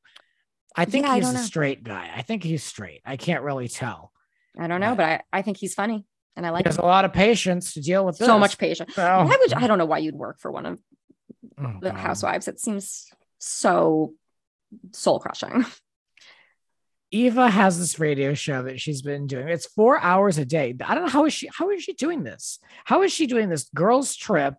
I 0.76 0.84
think 0.84 1.06
Yeah, 1.06 1.14
he's 1.16 1.24
don't 1.24 1.34
a 1.34 1.38
know. 1.38 1.44
straight 1.44 1.82
guy. 1.84 2.10
I 2.14 2.22
think 2.22 2.42
he's 2.44 2.62
straight. 2.62 3.00
I 3.04 3.16
can't 3.16 3.42
really 3.42 3.68
tell. 3.68 4.12
I 4.58 4.66
don't 4.66 4.80
know, 4.80 4.94
Right. 4.94 4.96
but 4.96 5.36
I, 5.36 5.38
I 5.38 5.42
think 5.42 5.56
he's 5.56 5.74
funny 5.74 6.04
and 6.36 6.44
I 6.46 6.50
He 6.50 6.52
like 6.52 6.66
has 6.66 6.76
him. 6.76 6.84
a 6.84 6.86
lot 6.86 7.04
of 7.04 7.12
patience 7.12 7.74
to 7.74 7.80
deal 7.80 8.04
with 8.04 8.18
this. 8.18 8.26
so 8.26 8.38
much 8.38 8.58
patience. 8.58 8.94
So, 8.94 9.02
Why 9.02 9.36
would 9.40 9.52
I 9.54 9.66
don't 9.66 9.78
know 9.78 9.86
why 9.86 9.98
you'd 9.98 10.14
work 10.14 10.38
for 10.40 10.50
one 10.50 10.66
of 10.66 10.80
Oh, 11.58 11.74
the 11.80 11.90
God. 11.90 11.98
housewives. 11.98 12.48
It 12.48 12.60
seems 12.60 13.06
so 13.38 14.12
soul 14.92 15.18
crushing. 15.20 15.64
Eva 17.10 17.48
has 17.48 17.78
this 17.78 17.98
radio 17.98 18.34
show 18.34 18.62
that 18.64 18.80
she's 18.80 19.02
been 19.02 19.26
doing. 19.26 19.48
It's 19.48 19.66
four 19.66 20.00
hours 20.00 20.38
a 20.38 20.44
day. 20.44 20.74
I 20.84 20.94
don't 20.94 21.04
know 21.04 21.10
how 21.10 21.24
is 21.24 21.32
she 21.32 21.48
how 21.52 21.70
is 21.70 21.82
she 21.82 21.92
doing 21.92 22.24
this? 22.24 22.58
How 22.84 23.02
is 23.02 23.12
she 23.12 23.26
doing 23.26 23.48
this 23.48 23.68
girls 23.74 24.16
trip, 24.16 24.54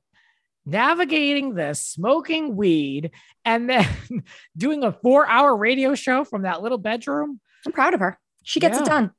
navigating 0.66 1.56
this, 1.56 1.84
smoking 1.84 2.56
weed, 2.56 3.12
and 3.43 3.70
then 3.70 3.88
doing 4.58 4.84
a 4.84 4.91
four-hour 4.91 5.56
radio 5.56 5.95
show 5.95 6.24
from 6.24 6.43
that 6.43 6.62
little 6.62 6.78
bedroom? 6.78 7.39
I'm 7.66 7.74
proud 7.74 7.93
of 7.93 8.00
her. 8.00 8.18
She 8.43 8.60
gets 8.60 8.80
it 8.80 8.86
done. 8.86 9.12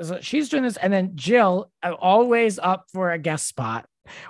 So 0.00 0.18
she's 0.20 0.48
doing 0.48 0.64
this, 0.64 0.76
and 0.76 0.92
then 0.92 1.12
Jill 1.14 1.70
uh, 1.82 1.92
always 1.92 2.58
up 2.58 2.86
for 2.92 3.12
a 3.12 3.18
guest 3.18 3.46
spot. 3.46 3.86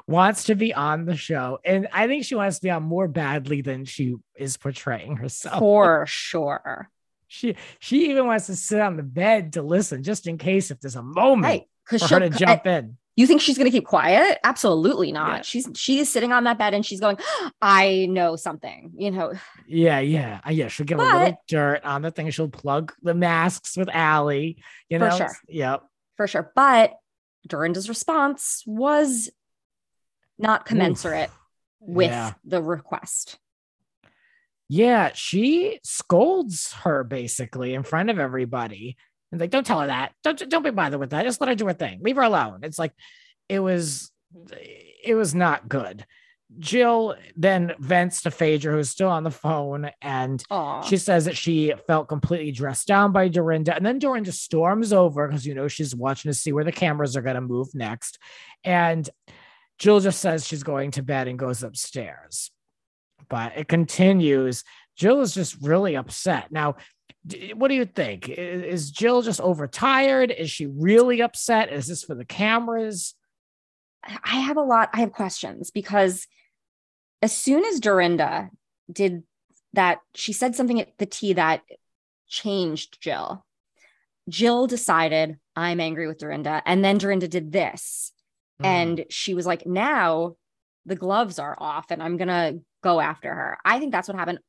wants 0.06 0.44
to 0.44 0.54
be 0.54 0.74
on 0.74 1.06
the 1.06 1.16
show. 1.16 1.58
And 1.64 1.88
I 1.92 2.06
think 2.06 2.24
she 2.24 2.34
wants 2.34 2.58
to 2.58 2.62
be 2.62 2.70
on 2.70 2.82
more 2.82 3.08
badly 3.08 3.62
than 3.62 3.86
she 3.86 4.16
is 4.36 4.58
portraying 4.58 5.16
herself. 5.16 5.58
For 5.58 6.04
sure. 6.08 6.90
She 7.32 7.56
she 7.78 8.10
even 8.10 8.26
wants 8.26 8.46
to 8.46 8.56
sit 8.56 8.78
on 8.80 8.98
the 8.98 9.02
bed 9.02 9.54
to 9.54 9.62
listen 9.62 10.02
just 10.02 10.26
in 10.26 10.36
case 10.36 10.70
if 10.70 10.80
there's 10.80 10.96
a 10.96 11.02
moment 11.02 11.44
Right. 11.44 11.98
For 11.98 12.06
her 12.08 12.20
to 12.20 12.30
jump 12.30 12.66
in. 12.66 12.98
You 13.16 13.26
think 13.26 13.40
she's 13.40 13.56
going 13.58 13.70
to 13.70 13.76
keep 13.76 13.86
quiet? 13.86 14.38
Absolutely 14.44 15.12
not. 15.12 15.36
Yeah. 15.36 15.42
She's 15.42 15.68
she's 15.74 16.08
sitting 16.10 16.30
on 16.32 16.44
that 16.44 16.58
bed 16.58 16.74
and 16.74 16.84
she's 16.84 17.00
going, 17.00 17.16
ah, 17.20 17.50
"I 17.62 18.06
know 18.08 18.36
something." 18.36 18.92
You 18.96 19.10
know, 19.12 19.32
Yeah, 19.66 20.00
yeah. 20.00 20.40
Yeah, 20.48 20.68
she'll 20.68 20.86
give 20.86 20.98
a 20.98 21.02
little 21.02 21.20
But- 21.20 21.38
dirt 21.48 21.84
on 21.84 22.02
the 22.02 22.10
thing. 22.10 22.30
She'll 22.30 22.48
plug 22.48 22.92
the 23.02 23.14
masks 23.14 23.76
with 23.78 23.88
Allie. 23.92 24.62
You 24.90 24.98
know, 24.98 25.10
For 25.10 25.16
sure. 25.16 25.36
Yep. 25.48 25.82
for 26.18 26.26
sure. 26.26 26.52
But 26.54 26.94
Dorinda's 27.48 27.88
response 27.88 28.62
was 28.66 29.30
not 30.38 30.64
commensurate 30.66 31.30
with 31.80 32.10
Yeah. 32.10 32.34
the 32.44 32.62
request. 32.62 33.38
Yeah, 34.72 35.10
she 35.12 35.80
scolds 35.84 36.72
her 36.72 37.04
basically 37.04 37.74
in 37.74 37.82
front 37.82 38.08
of 38.08 38.18
everybody. 38.18 38.96
And 39.30 39.38
like, 39.38 39.50
don't 39.50 39.66
tell 39.66 39.80
her 39.80 39.88
that. 39.88 40.12
Don't 40.24 40.48
don't 40.48 40.62
be 40.62 40.70
bothered 40.70 40.98
with 40.98 41.10
that. 41.10 41.24
Just 41.24 41.42
let 41.42 41.48
her 41.48 41.54
do 41.54 41.66
her 41.66 41.74
thing. 41.74 42.00
Leave 42.02 42.16
her 42.16 42.22
alone. 42.22 42.60
It's 42.62 42.78
like 42.78 42.94
it 43.50 43.58
was 43.58 44.10
it 45.04 45.14
was 45.14 45.34
not 45.34 45.68
good. 45.68 46.06
Jill 46.58 47.16
then 47.36 47.74
vents 47.80 48.22
to 48.22 48.30
Phaedra, 48.30 48.72
who's 48.72 48.88
still 48.88 49.10
on 49.10 49.24
the 49.24 49.30
phone, 49.30 49.90
and 50.00 50.42
Oh, 50.50 50.80
she 50.88 50.96
says 50.96 51.26
that 51.26 51.36
she 51.36 51.74
felt 51.86 52.08
completely 52.08 52.50
dressed 52.50 52.86
down 52.86 53.12
by 53.12 53.28
Dorinda. 53.28 53.76
And 53.76 53.84
then 53.84 53.98
Dorinda 53.98 54.32
storms 54.32 54.90
over 54.94 55.28
because 55.28 55.44
you 55.44 55.54
know 55.54 55.68
she's 55.68 55.94
watching 55.94 56.30
to 56.30 56.34
see 56.34 56.50
where 56.50 56.64
the 56.64 56.72
cameras 56.72 57.14
are 57.14 57.22
going 57.22 57.34
to 57.34 57.42
move 57.42 57.74
next. 57.74 58.18
And 58.64 59.06
Jill 59.78 60.00
just 60.00 60.20
says 60.22 60.46
she's 60.46 60.62
going 60.62 60.92
to 60.92 61.02
bed 61.02 61.28
and 61.28 61.38
goes 61.38 61.62
upstairs. 61.62 62.50
But 63.28 63.56
it 63.56 63.68
continues. 63.68 64.64
Jill 64.96 65.20
is 65.20 65.34
just 65.34 65.56
really 65.62 65.96
upset. 65.96 66.50
Now, 66.50 66.76
what 67.54 67.68
do 67.68 67.74
you 67.74 67.84
think? 67.84 68.28
Is 68.28 68.90
Jill 68.90 69.22
just 69.22 69.40
overtired? 69.40 70.30
Is 70.30 70.50
she 70.50 70.66
really 70.66 71.22
upset? 71.22 71.72
Is 71.72 71.86
this 71.86 72.02
for 72.02 72.14
the 72.14 72.24
cameras? 72.24 73.14
I 74.04 74.40
have 74.40 74.56
a 74.56 74.62
lot. 74.62 74.90
I 74.92 75.00
have 75.00 75.12
questions 75.12 75.70
because 75.70 76.26
as 77.22 77.32
soon 77.32 77.64
as 77.64 77.78
Dorinda 77.78 78.50
did 78.90 79.22
that, 79.72 80.00
she 80.14 80.32
said 80.32 80.56
something 80.56 80.80
at 80.80 80.98
the 80.98 81.06
tea 81.06 81.34
that 81.34 81.62
changed 82.28 83.00
Jill. 83.00 83.46
Jill 84.28 84.66
decided, 84.66 85.38
I'm 85.54 85.80
angry 85.80 86.08
with 86.08 86.18
Dorinda. 86.18 86.62
And 86.66 86.84
then 86.84 86.98
Dorinda 86.98 87.28
did 87.28 87.52
this. 87.52 88.12
Mm. 88.60 88.66
And 88.66 89.04
she 89.10 89.34
was 89.34 89.46
like, 89.46 89.66
now 89.66 90.36
the 90.86 90.96
gloves 90.96 91.38
are 91.38 91.56
off 91.58 91.86
and 91.90 92.02
I'm 92.02 92.16
going 92.16 92.28
to 92.28 92.60
go 92.82 93.00
after 93.00 93.32
her. 93.32 93.58
I 93.64 93.78
think 93.78 93.92
that's 93.92 94.08
what 94.08 94.16
happened. 94.16 94.40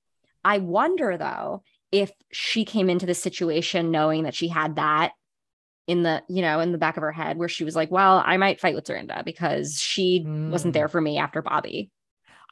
I 0.43 0.57
wonder 0.59 1.17
though, 1.17 1.63
if 1.91 2.11
she 2.31 2.65
came 2.65 2.89
into 2.89 3.05
the 3.05 3.13
situation 3.13 3.91
knowing 3.91 4.23
that 4.23 4.33
she 4.33 4.47
had 4.47 4.77
that 4.77 5.11
in 5.85 6.01
the, 6.01 6.23
you 6.27 6.41
know, 6.41 6.59
in 6.59 6.71
the 6.71 6.77
back 6.77 6.97
of 6.97 7.03
her 7.03 7.11
head 7.11 7.37
where 7.37 7.47
she 7.49 7.63
was 7.63 7.75
like, 7.75 7.91
well, 7.91 8.23
I 8.25 8.37
might 8.37 8.59
fight 8.59 8.73
with 8.73 8.85
Dorinda 8.85 9.21
because 9.23 9.77
she 9.79 10.23
wasn't 10.25 10.71
Mm. 10.71 10.73
there 10.73 10.87
for 10.87 10.99
me 10.99 11.17
after 11.19 11.41
Bobby. 11.41 11.91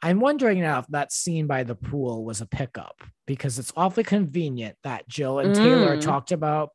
I'm 0.02 0.20
wondering 0.20 0.60
now 0.60 0.80
if 0.80 0.86
that 0.88 1.12
scene 1.12 1.46
by 1.46 1.62
the 1.64 1.74
pool 1.74 2.24
was 2.24 2.40
a 2.40 2.46
pickup 2.46 3.02
because 3.26 3.58
it's 3.58 3.72
awfully 3.76 4.04
convenient 4.04 4.76
that 4.84 5.08
Jill 5.08 5.38
and 5.38 5.54
Taylor 5.54 5.96
Mm. 5.96 6.00
talked 6.00 6.32
about 6.32 6.70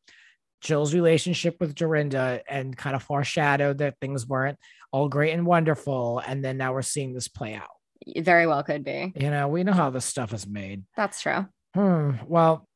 Jill's 0.62 0.94
relationship 0.94 1.58
with 1.60 1.76
Dorinda 1.76 2.42
and 2.50 2.76
kind 2.76 2.96
of 2.96 3.04
foreshadowed 3.04 3.78
that 3.78 4.00
things 4.02 4.26
weren't 4.26 4.58
all 4.92 5.10
great 5.10 5.34
and 5.34 5.46
wonderful. 5.46 6.22
And 6.26 6.44
then 6.44 6.58
now 6.58 6.74
we're 6.74 6.82
seeing 6.82 7.14
this 7.14 7.28
play 7.28 7.54
out. 7.54 7.70
It 8.06 8.24
very 8.24 8.48
well 8.48 8.64
could 8.64 8.84
be. 8.84 9.14
You 9.16 9.30
know, 9.30 9.48
we 9.48 9.64
know 9.64 9.74
how 9.74 9.90
this 9.90 10.06
stuff 10.06 10.34
is 10.34 10.48
made. 10.48 10.84
That's 10.96 11.22
true. 11.22 11.48
Hmm. 11.74 12.12
Well, 12.28 12.68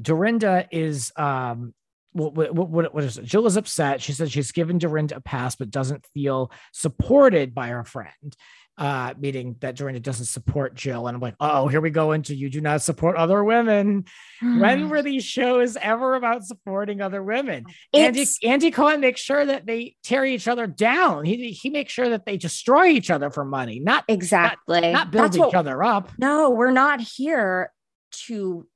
Dorinda 0.00 0.66
is 0.70 1.12
um 1.16 1.74
what, 2.12 2.34
what, 2.34 2.54
what, 2.54 2.94
what 2.94 3.04
is 3.04 3.18
it? 3.18 3.24
Jill 3.24 3.46
is 3.46 3.56
upset. 3.56 4.02
She 4.02 4.12
says 4.12 4.32
she's 4.32 4.50
given 4.50 4.78
Dorinda 4.78 5.16
a 5.16 5.20
pass, 5.20 5.54
but 5.54 5.70
doesn't 5.70 6.04
feel 6.12 6.50
supported 6.72 7.54
by 7.54 7.68
her 7.68 7.84
friend. 7.84 8.36
Uh, 8.78 9.12
meaning 9.18 9.56
that 9.60 9.76
Dorinda 9.76 10.00
doesn't 10.00 10.24
support 10.24 10.74
Jill. 10.74 11.06
And 11.06 11.14
I'm 11.14 11.20
like, 11.20 11.34
oh, 11.38 11.68
here 11.68 11.82
we 11.82 11.90
go 11.90 12.12
into 12.12 12.34
you 12.34 12.48
do 12.48 12.62
not 12.62 12.80
support 12.80 13.14
other 13.16 13.44
women. 13.44 14.06
When 14.40 14.88
were 14.88 15.02
these 15.02 15.22
shows 15.22 15.76
ever 15.76 16.14
about 16.14 16.44
supporting 16.44 17.02
other 17.02 17.22
women? 17.22 17.66
Andy 17.92 18.20
It's- 18.22 18.38
Andy 18.42 18.70
Cohen 18.70 19.00
makes 19.00 19.20
sure 19.20 19.44
that 19.44 19.66
they 19.66 19.96
tear 20.02 20.24
each 20.24 20.48
other 20.48 20.66
down. 20.66 21.26
He 21.26 21.50
he 21.52 21.68
makes 21.68 21.92
sure 21.92 22.08
that 22.08 22.24
they 22.24 22.38
destroy 22.38 22.86
each 22.86 23.10
other 23.10 23.28
for 23.28 23.44
money, 23.44 23.80
not 23.80 24.04
exactly 24.08 24.92
not 24.92 25.10
build 25.10 25.24
That's 25.26 25.36
each 25.36 25.40
what- 25.40 25.54
other 25.56 25.82
up. 25.84 26.12
No, 26.18 26.48
we're 26.50 26.70
not 26.70 27.02
here 27.02 27.72
to. 28.26 28.66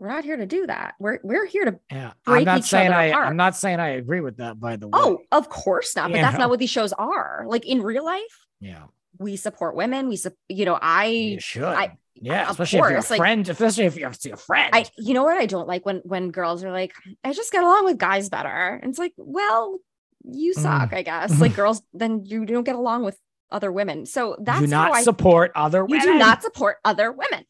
We're 0.00 0.08
not 0.08 0.24
here 0.24 0.36
to 0.36 0.46
do 0.46 0.66
that. 0.66 0.94
We're 0.98 1.20
we're 1.22 1.46
here 1.46 1.66
to. 1.66 1.78
Yeah, 1.90 2.12
break 2.24 2.40
I'm 2.40 2.44
not 2.46 2.58
each 2.58 2.64
saying 2.64 2.88
other 2.88 2.96
I. 2.96 3.04
apart. 3.04 3.28
I'm 3.28 3.36
not 3.36 3.54
saying 3.56 3.78
I 3.80 3.90
agree 3.90 4.20
with 4.20 4.38
that. 4.38 4.58
By 4.58 4.74
the 4.76 4.88
way. 4.88 4.98
Oh, 5.00 5.20
of 5.30 5.48
course 5.48 5.94
not. 5.94 6.10
But 6.10 6.16
You 6.18 6.22
that's 6.24 6.34
know. 6.34 6.40
not 6.40 6.50
what 6.50 6.58
these 6.58 6.68
shows 6.70 6.92
are. 6.94 7.44
Like 7.46 7.64
in 7.64 7.80
real 7.80 8.04
life, 8.04 8.46
yeah, 8.60 8.82
we 9.18 9.36
support 9.36 9.74
women. 9.76 10.08
We, 10.08 10.16
sup- 10.16 10.34
you 10.48 10.64
know, 10.64 10.78
I, 10.80 11.06
you 11.06 11.40
should. 11.40 11.64
I- 11.64 11.96
yeah, 12.18 12.50
especially 12.50 12.78
if 12.78 12.84
you're 12.84 12.92
a 12.98 13.00
like- 13.10 13.18
friend. 13.18 13.46
especially 13.48 13.84
if 13.84 13.96
you're 13.96 14.08
a 14.08 14.36
friend. 14.38 14.70
I, 14.74 14.86
you 14.96 15.12
know 15.12 15.22
what 15.24 15.36
I 15.36 15.44
don't 15.44 15.68
like 15.68 15.84
when 15.84 15.98
when 16.04 16.30
girls 16.30 16.64
are 16.64 16.72
like, 16.72 16.94
I 17.22 17.34
just 17.34 17.52
get 17.52 17.62
along 17.62 17.84
with 17.84 17.98
guys 17.98 18.30
better. 18.30 18.48
And 18.82 18.88
it's 18.88 18.98
like, 18.98 19.12
well, 19.18 19.78
you 20.24 20.54
Mm. 20.54 20.62
suck, 20.62 20.92
I 20.94 21.02
guess. 21.02 21.38
Like 21.40 21.54
girls, 21.54 21.82
then 21.92 22.24
you 22.24 22.46
don't 22.46 22.64
get 22.64 22.74
along 22.74 23.04
with 23.04 23.18
other 23.50 23.70
women. 23.70 24.06
So 24.06 24.36
that's 24.40 24.60
do 24.60 24.66
not 24.66 24.92
I. 24.94 25.02
support 25.02 25.52
other 25.54 25.80
you 25.80 25.84
women. 25.98 26.06
do 26.06 26.18
not 26.18 26.42
support 26.42 26.78
other 26.86 27.12
women. 27.12 27.44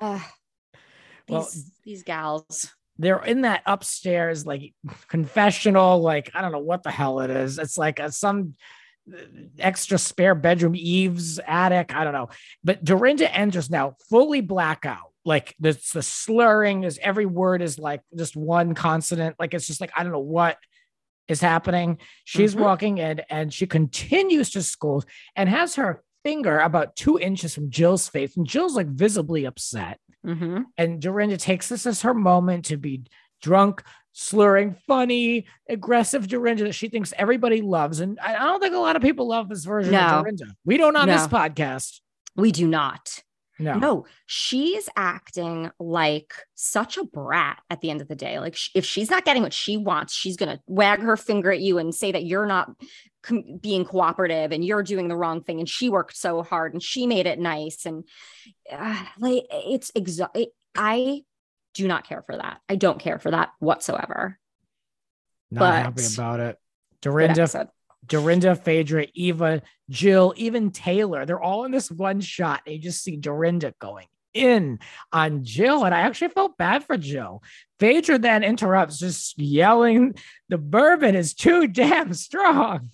Ugh, 0.00 0.20
these 1.26 1.34
Well, 1.34 1.48
these 1.84 2.02
gals. 2.04 2.72
they're 2.98 3.22
in 3.24 3.40
that 3.40 3.62
upstairs 3.66 4.46
like 4.46 4.72
confessional 5.08 6.00
like 6.00 6.30
i 6.34 6.40
don't 6.40 6.52
know 6.52 6.58
what 6.60 6.82
the 6.84 6.90
hell 6.92 7.18
it 7.20 7.30
is 7.30 7.58
it's 7.58 7.76
like 7.76 7.98
a, 7.98 8.12
some 8.12 8.40
uh, 8.40 8.52
extra 9.58 9.98
spare 9.98 10.34
bedroom 10.34 10.74
eaves 10.74 11.38
attic 11.46 11.94
i 11.94 12.04
don't 12.04 12.12
know. 12.14 12.28
But 12.62 12.82
dorinda 12.84 13.32
enters 13.34 13.70
now 13.70 13.96
fully 14.08 14.40
blackout 14.40 15.12
like 15.24 15.54
there's 15.58 15.90
the 15.90 16.02
slurring 16.02 16.84
is 16.84 16.98
every 17.02 17.26
word 17.26 17.60
is 17.62 17.78
like 17.78 18.00
just 18.16 18.36
one 18.36 18.74
consonant. 18.74 19.36
Like 19.38 19.54
it's 19.54 19.66
just 19.66 19.80
like 19.80 19.92
i 19.96 20.02
don't 20.02 20.12
know 20.12 20.18
what 20.18 20.56
is 21.28 21.40
happening. 21.40 21.98
She's 22.24 22.54
Mhm. 22.54 22.60
walking 22.60 22.98
in 22.98 23.20
and 23.30 23.52
she 23.52 23.66
continues 23.66 24.50
to 24.50 24.62
scold 24.62 25.06
and 25.34 25.48
has 25.48 25.76
her 25.76 26.02
finger 26.22 26.58
about 26.58 26.96
two 26.96 27.18
inches 27.18 27.54
from 27.54 27.70
jill's 27.70 28.08
face. 28.08 28.36
And 28.36 28.46
jill's 28.46 28.76
like 28.76 28.88
visibly 28.88 29.44
upset. 29.46 29.98
Mhm. 30.26 30.64
and 30.78 31.02
Dorinda 31.02 31.36
takes 31.36 31.68
this 31.68 31.84
as 31.86 32.00
her 32.00 32.14
moment 32.14 32.64
to 32.66 32.78
be 32.78 33.02
drunk, 33.42 33.82
slurring, 34.16 34.76
funny, 34.86 35.44
aggressive 35.68 36.28
Dorinda 36.28 36.64
that 36.64 36.74
she 36.74 36.88
thinks 36.88 37.12
everybody 37.18 37.60
loves. 37.60 38.00
And 38.00 38.18
I 38.20 38.32
don't 38.38 38.60
think 38.60 38.74
a 38.74 38.78
lot 38.78 38.96
of 38.96 39.02
people 39.02 39.28
love 39.28 39.48
this 39.48 39.64
version 39.64 39.92
No. 39.92 40.00
of 40.00 40.22
Dorinda. 40.22 40.46
We 40.64 40.76
don't 40.78 40.96
on 40.96 41.08
this 41.08 41.26
podcast. 41.26 42.00
We 42.36 42.52
do 42.52 42.66
not. 42.66 43.18
No. 43.58 43.74
No, 43.78 44.06
she's 44.26 44.88
acting 44.96 45.70
like 45.78 46.34
such 46.56 46.96
a 46.96 47.04
brat 47.04 47.60
at 47.70 47.80
the 47.80 47.90
end 47.90 48.00
of 48.00 48.08
the 48.08 48.16
day. 48.16 48.40
Like, 48.40 48.56
sh- 48.56 48.70
if 48.74 48.84
she's 48.84 49.10
not 49.10 49.24
getting 49.24 49.42
what 49.44 49.52
she 49.52 49.76
wants, 49.76 50.12
she's 50.12 50.36
going 50.36 50.56
to 50.56 50.60
wag 50.66 51.00
her 51.00 51.16
finger 51.16 51.52
at 51.52 51.60
you 51.60 51.78
and 51.78 51.94
say 51.94 52.10
that 52.10 52.24
you're 52.24 52.46
not 52.46 52.70
com- 53.22 53.58
being 53.60 53.84
cooperative 53.84 54.50
and 54.50 54.64
you're 54.64 54.82
doing 54.82 55.06
the 55.06 55.16
wrong 55.16 55.40
thing. 55.42 55.60
And 55.60 55.68
she 55.68 55.88
worked 55.88 56.16
so 56.16 56.42
hard 56.42 56.72
and 56.72 56.82
she 56.82 57.06
made 57.06 57.26
it 57.26 57.38
nice. 57.38 57.86
And 57.86 58.02
uh, 58.72 59.04
like, 59.18 59.44
it's 59.50 59.92
exa- 59.92 60.34
it, 60.34 60.48
I 60.74 61.22
do 61.74 61.86
not 61.88 62.06
care 62.06 62.22
for 62.22 62.36
that. 62.36 62.60
I 62.68 62.76
don't 62.76 63.00
care 63.00 63.18
for 63.18 63.30
that 63.30 63.50
whatsoever. 63.58 64.38
Not 65.50 65.74
happy 65.74 66.02
but- 66.02 66.14
about 66.14 66.40
it. 66.40 66.58
Dorinda. 67.00 67.68
Dorinda, 68.06 68.54
Phaedra, 68.54 69.06
Eva, 69.14 69.62
Jill, 69.88 70.34
even 70.36 70.70
Taylor, 70.70 71.24
they're 71.24 71.40
all 71.40 71.64
in 71.64 71.70
this 71.70 71.90
one 71.90 72.20
shot. 72.20 72.60
You 72.66 72.78
just 72.78 73.02
see 73.02 73.16
Dorinda 73.16 73.74
going 73.78 74.06
in 74.34 74.78
on 75.12 75.44
Jill. 75.44 75.84
And 75.84 75.94
I 75.94 76.00
actually 76.00 76.28
felt 76.28 76.58
bad 76.58 76.84
for 76.84 76.96
Jill. 76.96 77.42
Phaedra 77.78 78.18
then 78.18 78.42
interrupts, 78.44 78.98
just 78.98 79.38
yelling, 79.38 80.14
the 80.48 80.58
bourbon 80.58 81.14
is 81.14 81.34
too 81.34 81.66
damn 81.66 82.12
strong. 82.14 82.90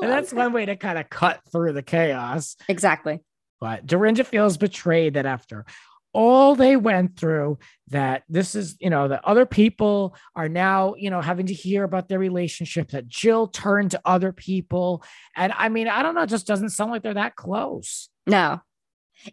And 0.00 0.10
that's 0.10 0.30
her. 0.30 0.36
one 0.36 0.52
way 0.52 0.66
to 0.66 0.76
kind 0.76 0.98
of 0.98 1.10
cut 1.10 1.40
through 1.50 1.72
the 1.72 1.82
chaos. 1.82 2.56
Exactly. 2.68 3.20
But 3.60 3.86
Dorinda 3.86 4.22
feels 4.22 4.56
betrayed 4.56 5.14
that 5.14 5.26
after 5.26 5.66
all 6.12 6.54
they 6.54 6.76
went 6.76 7.16
through, 7.16 7.58
that 7.88 8.24
this 8.28 8.54
is, 8.54 8.76
you 8.80 8.90
know, 8.90 9.08
that 9.08 9.24
other 9.24 9.46
people 9.46 10.16
are 10.34 10.48
now, 10.48 10.94
you 10.96 11.10
know, 11.10 11.20
having 11.20 11.46
to 11.46 11.54
hear 11.54 11.84
about 11.84 12.08
their 12.08 12.18
relationship, 12.18 12.90
that 12.90 13.08
Jill 13.08 13.46
turned 13.48 13.92
to 13.92 14.00
other 14.04 14.32
people. 14.32 15.04
And 15.36 15.52
I 15.56 15.68
mean, 15.68 15.88
I 15.88 16.02
don't 16.02 16.14
know, 16.14 16.22
it 16.22 16.28
just 16.28 16.46
doesn't 16.46 16.70
sound 16.70 16.90
like 16.90 17.02
they're 17.02 17.14
that 17.14 17.36
close. 17.36 18.08
No. 18.26 18.60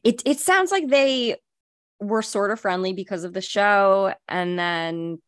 It 0.03 0.21
it 0.25 0.39
sounds 0.39 0.71
like 0.71 0.87
they 0.87 1.35
were 1.99 2.21
sort 2.21 2.51
of 2.51 2.59
friendly 2.59 2.93
because 2.93 3.23
of 3.23 3.33
the 3.33 3.41
show 3.41 4.13
and 4.27 4.57
then 4.57 5.21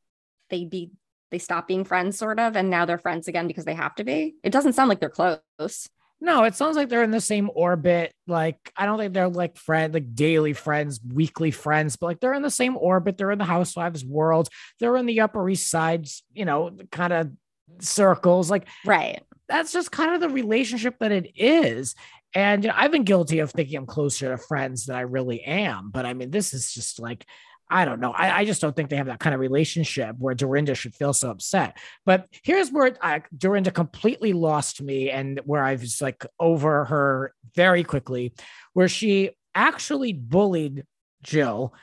they 0.49 0.65
be 0.65 0.91
they 1.31 1.37
stop 1.37 1.67
being 1.67 1.83
friends 1.83 2.17
sort 2.17 2.39
of 2.39 2.55
and 2.55 2.69
now 2.69 2.85
they're 2.85 2.97
friends 2.97 3.27
again 3.27 3.47
because 3.47 3.65
they 3.65 3.73
have 3.73 3.95
to 3.95 4.03
be. 4.03 4.35
It 4.43 4.51
doesn't 4.51 4.73
sound 4.73 4.89
like 4.89 4.99
they're 4.99 5.09
close. 5.09 5.89
No, 6.19 6.45
it 6.45 6.55
sounds 6.55 6.75
like 6.75 6.89
they're 6.89 7.03
in 7.03 7.11
the 7.11 7.21
same 7.21 7.49
orbit. 7.53 8.11
Like, 8.25 8.71
I 8.75 8.85
don't 8.85 8.97
think 8.97 9.13
they're 9.13 9.29
like 9.29 9.55
friend, 9.55 9.93
like 9.93 10.15
daily 10.15 10.53
friends, 10.53 10.99
weekly 11.13 11.51
friends, 11.51 11.95
but 11.95 12.07
like 12.07 12.19
they're 12.19 12.33
in 12.33 12.41
the 12.41 12.49
same 12.49 12.75
orbit. 12.75 13.17
They're 13.17 13.31
in 13.31 13.37
the 13.37 13.45
housewives 13.45 14.03
world. 14.03 14.49
They're 14.79 14.97
in 14.97 15.05
the 15.05 15.21
Upper 15.21 15.47
East 15.47 15.69
Side, 15.69 16.07
you 16.33 16.45
know, 16.45 16.71
kind 16.91 17.13
of 17.13 17.31
circles. 17.79 18.49
Like, 18.49 18.67
Right. 18.83 19.21
that's 19.47 19.71
just 19.71 19.91
kind 19.91 20.15
of 20.15 20.21
the 20.21 20.29
relationship 20.29 20.95
that 20.99 21.11
it 21.11 21.31
is. 21.35 21.93
And 22.33 22.63
you 22.63 22.69
know, 22.69 22.75
I've 22.77 22.91
been 22.91 23.03
guilty 23.03 23.39
of 23.39 23.51
thinking 23.51 23.77
I'm 23.77 23.85
closer 23.85 24.29
to 24.29 24.37
friends 24.37 24.85
than 24.87 24.95
I 24.95 25.01
really 25.01 25.41
am. 25.43 25.91
But 25.91 26.05
I 26.05 26.13
mean, 26.13 26.31
this 26.31 26.53
is 26.53 26.73
just 26.73 26.99
like, 26.99 27.25
I 27.69 27.85
don't 27.85 27.99
know. 27.99 28.11
I, 28.11 28.39
I 28.39 28.45
just 28.45 28.61
don't 28.61 28.75
think 28.75 28.89
they 28.89 28.95
have 28.95 29.07
that 29.07 29.19
kind 29.19 29.33
of 29.33 29.41
relationship 29.41 30.15
where 30.19 30.35
Dorinda 30.35 30.73
should 30.75 30.95
feel 30.95 31.13
so 31.13 31.31
upset. 31.31 31.77
But 32.05 32.27
here's 32.43 32.71
where 32.71 32.95
I, 33.01 33.23
Dorinda 33.37 33.71
completely 33.71 34.33
lost 34.33 34.81
me 34.81 35.09
and 35.09 35.41
where 35.45 35.63
I 35.63 35.75
was 35.75 36.01
like 36.01 36.25
over 36.39 36.85
her 36.85 37.33
very 37.55 37.83
quickly, 37.83 38.33
where 38.73 38.87
she 38.87 39.31
actually 39.53 40.13
bullied 40.13 40.85
Jill, 41.23 41.73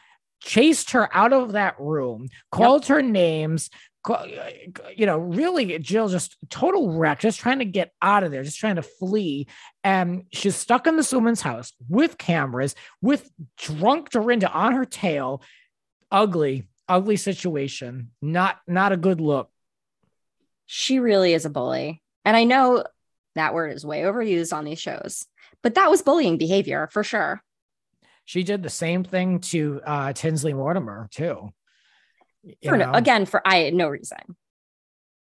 chased 0.43 0.93
her 0.93 1.14
out 1.14 1.32
of 1.32 1.53
that 1.53 1.78
room, 1.78 2.28
called 2.51 2.87
her 2.87 3.03
names, 3.03 3.68
you 4.95 5.07
know, 5.07 5.18
really, 5.18 5.78
Jill 5.78 6.09
just 6.09 6.37
total 6.51 6.93
wreck, 6.93 7.20
just 7.20 7.41
trying 7.41 7.61
to 7.61 7.64
get 7.64 7.93
out 8.03 8.22
of 8.22 8.30
there, 8.30 8.43
just 8.43 8.59
trying 8.59 8.76
to 8.76 8.82
flee. 8.82 9.47
And 9.82 10.24
she's 10.32 10.57
stuck 10.57 10.87
in 10.87 10.97
this 10.97 11.12
woman's 11.12 11.41
house 11.41 11.72
with 11.89 12.18
cameras, 12.18 12.74
with 13.01 13.30
drunk 13.57 14.11
Dorinda 14.11 14.51
on 14.51 14.74
her 14.74 14.85
tail. 14.85 15.43
Ugly, 16.14 16.68
ugly 16.88 17.16
situation. 17.16 18.12
Not 18.22 18.58
not 18.68 18.92
a 18.92 18.96
good 18.96 19.20
look. 19.20 19.50
She 20.66 21.00
really 21.00 21.34
is 21.34 21.44
a 21.44 21.50
bully. 21.50 22.02
And 22.24 22.36
I 22.36 22.44
know 22.44 22.84
that 23.34 23.52
word 23.52 23.72
is 23.72 23.84
way 23.84 24.02
overused 24.02 24.56
on 24.56 24.64
these 24.64 24.80
shows, 24.80 25.26
but 25.62 25.74
that 25.74 25.90
was 25.90 26.02
bullying 26.02 26.38
behavior 26.38 26.88
for 26.92 27.02
sure. 27.02 27.42
She 28.24 28.44
did 28.44 28.62
the 28.62 28.70
same 28.70 29.02
thing 29.02 29.40
to 29.52 29.80
uh 29.84 30.12
Tinsley 30.12 30.54
Mortimer 30.54 31.08
too. 31.10 31.50
For 32.64 32.76
no, 32.76 32.92
again, 32.92 33.26
for 33.26 33.42
I 33.44 33.70
no 33.70 33.88
reason. 33.88 34.36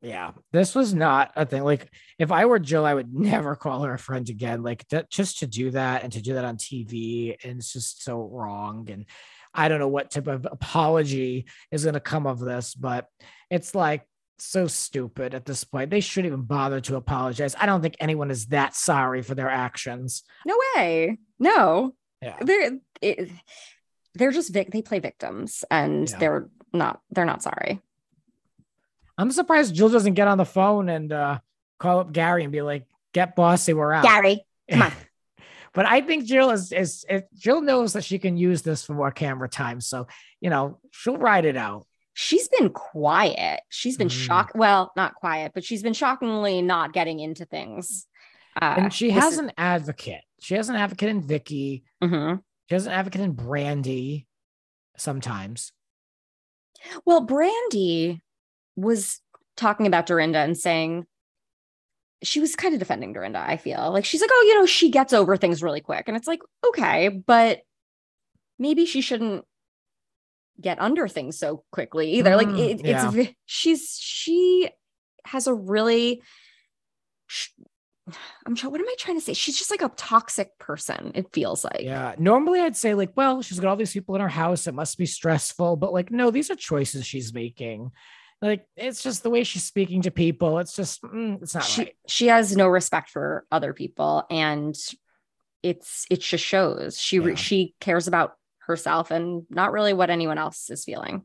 yeah 0.02 0.32
this 0.54 0.74
was 0.76 0.94
not 0.94 1.32
a 1.36 1.44
thing 1.44 1.64
like 1.64 1.92
if 2.20 2.32
i 2.32 2.46
were 2.46 2.60
jill 2.60 2.86
i 2.86 2.94
would 2.94 3.12
never 3.12 3.56
call 3.56 3.82
her 3.82 3.96
a 3.96 4.00
friend 4.00 4.30
again 4.30 4.62
like 4.62 4.88
that 4.90 5.10
just 5.10 5.40
to 5.40 5.48
do 5.48 5.72
that 5.72 6.04
and 6.04 6.14
to 6.14 6.22
do 6.22 6.36
that 6.36 6.46
on 6.46 6.56
tv 6.56 7.36
and 7.44 7.58
it's 7.58 7.74
just 7.74 8.04
so 8.04 8.22
wrong 8.32 8.88
and 8.92 9.06
i 9.58 9.68
don't 9.68 9.80
know 9.80 9.88
what 9.88 10.12
type 10.12 10.28
of 10.28 10.46
apology 10.50 11.46
is 11.72 11.84
going 11.84 11.94
to 11.96 12.00
come 12.00 12.26
of 12.28 12.40
this 12.40 12.74
but 12.76 13.08
it's 13.50 13.74
like 13.76 14.08
so 14.40 14.68
stupid 14.68 15.34
at 15.34 15.46
this 15.46 15.64
point 15.64 15.90
they 15.90 16.00
shouldn't 16.00 16.32
even 16.32 16.44
bother 16.46 16.80
to 16.80 16.96
apologize 16.96 17.56
i 17.60 17.66
don't 17.66 17.82
think 17.82 17.96
anyone 18.00 18.30
is 18.32 18.46
that 18.48 18.76
sorry 18.76 19.22
for 19.24 19.34
their 19.36 19.50
actions 19.50 20.24
No 20.46 20.56
way. 20.76 21.18
No. 21.40 21.96
yeah 22.22 22.38
They're 22.42 22.78
it, 23.02 23.30
they're 24.14 24.32
just 24.32 24.54
vic- 24.54 24.72
they 24.72 24.82
play 24.84 25.00
victims 25.00 25.66
and 25.72 26.10
Yeah. 26.10 26.18
they're 26.20 26.50
not 26.74 27.02
they're 27.12 27.26
not 27.26 27.42
sorry. 27.42 27.82
i'm 29.18 29.32
surprised 29.32 29.74
jill 29.74 29.90
doesn't 29.90 30.14
get 30.14 30.28
on 30.28 30.38
the 30.38 30.46
phone 30.46 30.90
and 30.90 31.12
uh 31.12 31.40
call 31.80 32.00
up 32.00 32.12
gary 32.12 32.44
and 32.44 32.52
be 32.52 32.62
like 32.62 32.86
get 33.14 33.36
bossy 33.36 33.74
we're 33.74 33.94
out 33.94 34.04
Gary, 34.04 34.46
come 34.70 34.82
on. 34.84 34.92
but 35.78 35.86
I 35.86 36.02
think 36.02 36.26
Jill 36.26 36.50
is, 36.50 36.72
is 36.72 37.06
is 37.08 37.22
Jill 37.38 37.62
knows 37.62 37.94
that 37.94 38.04
she 38.04 38.18
can 38.18 38.36
use 38.36 38.64
this 38.64 38.84
for 38.84 38.94
more 38.96 39.12
camera 39.12 39.48
time. 39.48 39.80
So 39.80 40.08
you 40.42 40.50
know 40.50 40.80
she'll 40.92 41.18
ride 41.18 41.46
it 41.46 41.56
out. 41.56 41.86
she's 42.20 42.48
been 42.48 42.70
quiet. 42.72 43.60
She's 43.70 43.96
been 43.96 44.08
Mm. 44.10 44.26
shocked. 44.26 44.56
Well, 44.56 44.92
not 44.96 45.14
quiet, 45.14 45.52
but 45.54 45.64
she's 45.64 45.84
been 45.84 45.94
shockingly 45.94 46.64
not 46.64 46.92
getting 46.92 47.20
into 47.20 47.46
things. 47.46 48.08
Uh, 48.60 48.74
And 48.80 48.92
she 48.94 49.12
has 49.12 49.34
is- 49.34 49.40
an 49.40 49.52
advocate. 49.56 50.24
She 50.42 50.56
has 50.56 50.68
an 50.70 50.76
advocate 50.76 51.10
in 51.10 51.22
Vicky. 51.22 51.84
Mhm. 52.04 52.42
She 52.68 52.74
has 52.76 52.88
an 52.88 52.94
advocate 52.94 53.22
in 53.22 53.34
Brandy. 53.34 54.26
Sometimes. 54.98 55.72
Well, 57.06 57.22
Brandy 57.22 58.22
was 58.76 59.22
talking 59.56 59.86
about 59.86 60.08
Dorinda 60.08 60.40
and 60.40 60.58
saying 60.58 61.06
she 62.24 62.40
was 62.40 62.56
kind 62.56 62.74
of 62.74 62.80
defending 62.80 63.14
Dorinda. 63.14 63.40
I 63.40 63.58
feel 63.58 63.92
like 63.92 64.06
she's 64.06 64.22
like, 64.22 64.30
oh, 64.34 64.46
you 64.48 64.60
know, 64.60 64.66
she 64.66 64.90
gets 64.90 65.14
over 65.14 65.38
things 65.38 65.62
really 65.62 65.82
quick, 65.82 66.08
and 66.08 66.18
it's 66.18 66.28
like, 66.28 66.40
okay, 66.68 67.10
but 67.10 67.62
maybe 68.60 68.86
she 68.86 69.02
shouldn't 69.02 69.46
get 70.60 70.80
under 70.82 71.08
things 71.08 71.38
so 71.38 71.64
quickly 71.72 72.14
either. 72.14 72.36
like 72.36 72.48
Mm, 72.48 72.60
it, 72.60 72.86
yeah. 72.86 73.12
it's 73.14 73.34
she's 73.46 73.98
she 74.00 74.70
has 75.26 75.48
a 75.48 75.54
really. 75.54 76.22
I'm 78.46 78.56
sure. 78.56 78.70
What 78.70 78.80
am 78.80 78.88
I 78.88 78.96
trying 78.98 79.18
to 79.18 79.22
say? 79.24 79.34
She's 79.34 79.58
just 79.58 79.70
like 79.70 79.82
a 79.82 79.90
toxic 79.98 80.58
person. 80.60 81.12
It 81.14 81.34
feels 81.34 81.66
like. 81.66 81.82
Yeah. 81.82 82.16
Normally 82.18 82.62
I'd 82.62 82.78
say 82.78 82.94
like, 82.94 83.12
well, 83.16 83.42
she's 83.42 83.60
got 83.60 83.68
all 83.70 83.76
these 83.76 83.92
people 83.92 84.16
in 84.16 84.22
her 84.22 84.30
house. 84.30 84.66
It 84.66 84.74
must 84.74 84.98
be 84.98 85.06
stressful. 85.06 85.76
But 85.76 85.92
like, 85.92 86.10
no, 86.10 86.32
these 86.32 86.50
are 86.50 86.56
choices 86.56 87.06
she's 87.06 87.34
making. 87.34 87.92
Like 88.42 88.68
it's 88.76 89.02
just 89.02 89.24
the 89.24 89.30
way 89.32 89.44
she's 89.44 89.64
speaking 89.64 90.04
to 90.04 90.12
people. 90.12 90.60
It's 90.60 90.76
just 90.76 91.02
mm, 91.02 91.42
it's 91.42 91.56
not 91.56 91.64
she 91.64 91.82
right. 91.82 91.96
she 92.08 92.28
has 92.28 92.56
no 92.56 92.68
respect 92.68 93.10
for 93.10 93.46
other 93.52 93.74
people 93.74 94.26
and 94.30 94.76
it's 95.64 96.06
it 96.12 96.22
just 96.22 96.44
shows 96.44 97.00
she 97.00 97.18
Yeah. 97.18 97.36
she 97.36 97.74
cares 97.80 98.08
about 98.08 98.34
herself 98.60 99.10
and 99.12 99.44
not 99.50 99.72
really 99.72 99.94
what 99.94 100.10
anyone 100.12 100.38
else 100.38 100.70
is 100.70 100.84
feeling 100.86 101.24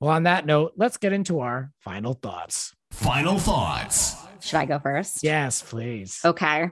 Well, 0.00 0.10
on 0.10 0.24
that 0.24 0.46
note, 0.46 0.72
let's 0.76 0.96
get 0.96 1.12
into 1.12 1.40
our 1.40 1.70
final 1.80 2.14
thoughts. 2.14 2.74
Final 2.90 3.38
thoughts. 3.38 4.16
should 4.40 4.56
i 4.58 4.64
go 4.64 4.78
first 4.80 5.22
Yes, 5.22 5.62
please. 5.62 6.20
okay 6.24 6.70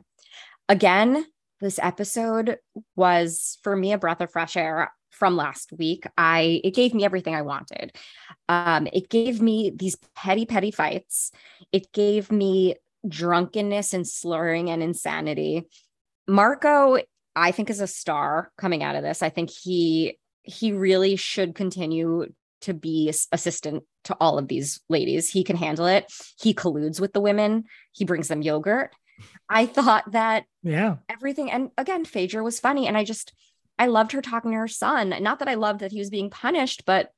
again 0.68 1.24
this 1.60 1.78
episode 1.80 2.58
was 2.96 3.58
for 3.62 3.76
me 3.76 3.92
a 3.92 3.98
breath 3.98 4.20
of 4.20 4.30
fresh 4.32 4.56
air 4.56 4.92
from 5.14 5.36
last 5.36 5.72
week 5.72 6.04
i 6.18 6.60
it 6.64 6.74
gave 6.74 6.92
me 6.94 7.04
everything 7.04 7.34
i 7.34 7.42
wanted. 7.42 7.92
Um 8.48 8.86
it 8.92 9.08
gave 9.08 9.40
me 9.40 9.72
these 9.74 9.96
petty 10.14 10.44
petty 10.46 10.70
fights. 10.70 11.30
It 11.72 11.92
gave 11.92 12.30
me 12.32 12.76
drunkenness 13.06 13.94
and 13.94 14.06
slurring 14.06 14.70
and 14.70 14.82
insanity. 14.82 15.64
Marco 16.26 16.98
i 17.36 17.50
think 17.50 17.70
is 17.70 17.80
a 17.80 17.86
star 17.86 18.50
coming 18.56 18.82
out 18.82 18.96
of 18.96 19.02
this. 19.02 19.22
I 19.22 19.28
think 19.30 19.50
he 19.50 20.18
he 20.42 20.72
really 20.72 21.16
should 21.16 21.54
continue 21.54 22.26
to 22.62 22.74
be 22.74 23.12
assistant 23.32 23.84
to 24.04 24.16
all 24.20 24.38
of 24.38 24.48
these 24.48 24.80
ladies. 24.88 25.30
He 25.30 25.44
can 25.44 25.56
handle 25.56 25.86
it. 25.86 26.10
He 26.38 26.54
colludes 26.54 27.00
with 27.00 27.12
the 27.12 27.20
women. 27.20 27.64
He 27.92 28.04
brings 28.04 28.28
them 28.28 28.42
yogurt. 28.42 28.90
I 29.48 29.66
thought 29.66 30.10
that 30.12 30.44
Yeah. 30.62 30.96
everything 31.08 31.50
and 31.50 31.70
again 31.78 32.04
phaedra 32.04 32.42
was 32.42 32.58
funny 32.60 32.86
and 32.88 32.96
i 32.96 33.04
just 33.04 33.32
i 33.78 33.86
loved 33.86 34.12
her 34.12 34.22
talking 34.22 34.50
to 34.52 34.56
her 34.56 34.68
son 34.68 35.14
not 35.20 35.38
that 35.38 35.48
i 35.48 35.54
loved 35.54 35.80
that 35.80 35.92
he 35.92 35.98
was 35.98 36.10
being 36.10 36.30
punished 36.30 36.84
but 36.86 37.10